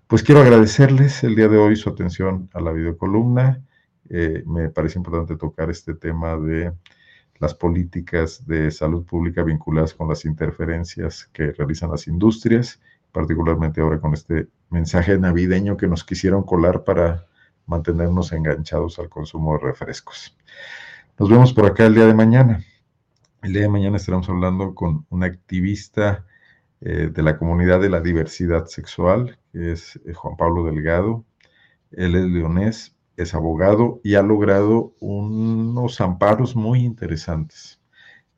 Pues 0.06 0.22
quiero 0.22 0.42
agradecerles 0.42 1.24
el 1.24 1.36
día 1.36 1.48
de 1.48 1.58
hoy 1.58 1.76
su 1.76 1.90
atención 1.90 2.52
a 2.54 2.62
la 2.62 2.72
videocolumna 2.72 3.64
eh, 4.12 4.44
me 4.46 4.70
parece 4.70 5.00
importante 5.00 5.38
tocar 5.38 5.72
este 5.72 5.96
tema 5.96 6.38
de 6.38 6.72
las 7.40 7.56
políticas 7.56 8.46
de 8.46 8.70
salud 8.70 9.04
pública 9.06 9.42
vinculadas 9.42 9.96
con 9.96 10.08
las 10.08 10.24
interferencias 10.24 11.30
que 11.34 11.52
realizan 11.52 11.90
las 11.90 12.08
industrias, 12.08 12.80
particularmente 13.12 13.82
ahora 13.82 14.00
con 14.00 14.14
este 14.14 14.50
mensaje 14.70 15.18
navideño 15.18 15.78
que 15.78 15.88
nos 15.88 16.04
quisieron 16.04 16.44
colar 16.44 16.84
para 16.84 17.26
mantenernos 17.70 18.32
enganchados 18.34 18.98
al 19.00 19.10
consumo 19.10 19.54
de 19.54 19.60
refrescos. 19.60 20.36
Nos 21.20 21.30
vemos 21.30 21.54
por 21.54 21.68
acá 21.68 21.86
el 21.86 21.94
día 21.94 22.08
de 22.08 22.16
mañana. 22.16 22.64
El 23.44 23.54
día 23.54 23.62
de 23.62 23.70
mañana 23.70 23.98
estaremos 23.98 24.28
hablando 24.28 24.74
con 24.74 25.06
un 25.10 25.24
activista 25.24 26.26
eh, 26.82 27.12
de 27.14 27.24
la 27.24 27.38
comunidad 27.38 27.80
de 27.80 27.90
la 27.90 28.02
diversidad 28.02 28.66
sexual, 28.66 29.38
que 29.54 29.74
es 29.74 30.00
eh, 30.06 30.14
Juan 30.14 30.36
Pablo 30.36 30.66
Delgado. 30.66 31.24
Él 31.92 32.16
es 32.16 32.26
leonés, 32.26 32.96
es 33.18 33.36
abogado 33.36 34.02
y 34.04 34.16
ha 34.16 34.24
logrado 34.24 34.94
unos 35.00 36.02
amparos 36.02 36.56
muy 36.56 36.80
interesantes 36.80 37.80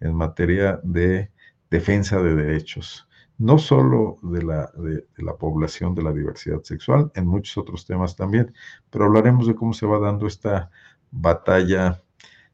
en 0.01 0.13
materia 0.13 0.79
de 0.83 1.31
defensa 1.69 2.21
de 2.21 2.35
derechos, 2.35 3.07
no 3.41 3.57
solo 3.57 4.17
de 4.21 4.43
la, 4.43 4.71
de, 4.77 5.07
la 5.17 5.35
población 5.35 5.95
de 5.95 6.03
la 6.03 6.13
diversidad 6.13 6.61
sexual, 6.61 7.11
en 7.15 7.25
muchos 7.25 7.57
otros 7.57 7.87
temas 7.87 8.15
también, 8.15 8.53
pero 8.91 9.05
hablaremos 9.05 9.47
de 9.47 9.55
cómo 9.55 9.73
se 9.73 9.87
va 9.87 9.97
dando 9.97 10.27
esta 10.27 10.69
batalla, 11.09 12.03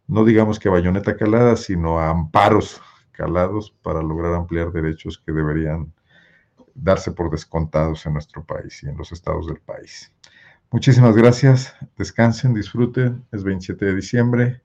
no 0.08 0.24
digamos 0.24 0.60
que 0.60 0.70
a 0.70 0.72
bayoneta 0.72 1.18
calada, 1.18 1.58
sino 1.58 2.00
a 2.00 2.10
amparos 2.10 2.82
calados 3.12 3.76
para 3.82 4.02
lograr 4.02 4.34
ampliar 4.34 4.72
derechos 4.72 5.22
que 5.26 5.34
deberían 5.34 5.92
darse 6.74 7.12
por 7.12 7.30
descontados 7.30 8.06
en 8.06 8.14
nuestro 8.14 8.46
país 8.46 8.82
y 8.84 8.88
en 8.88 8.96
los 8.96 9.12
estados 9.12 9.46
del 9.48 9.60
país. 9.60 10.14
Muchísimas 10.72 11.18
gracias. 11.18 11.76
Descansen, 11.98 12.54
disfruten. 12.54 13.26
Es 13.34 13.44
27 13.44 13.84
de 13.84 13.96
diciembre. 13.96 14.62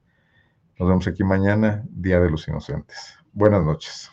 Nos 0.79 0.89
vemos 0.89 1.09
aquí 1.09 1.25
mañana, 1.25 1.83
Día 1.91 2.20
de 2.20 2.31
los 2.31 2.47
Inocentes. 2.47 3.18
Buenas 3.33 3.64
noches. 3.64 4.12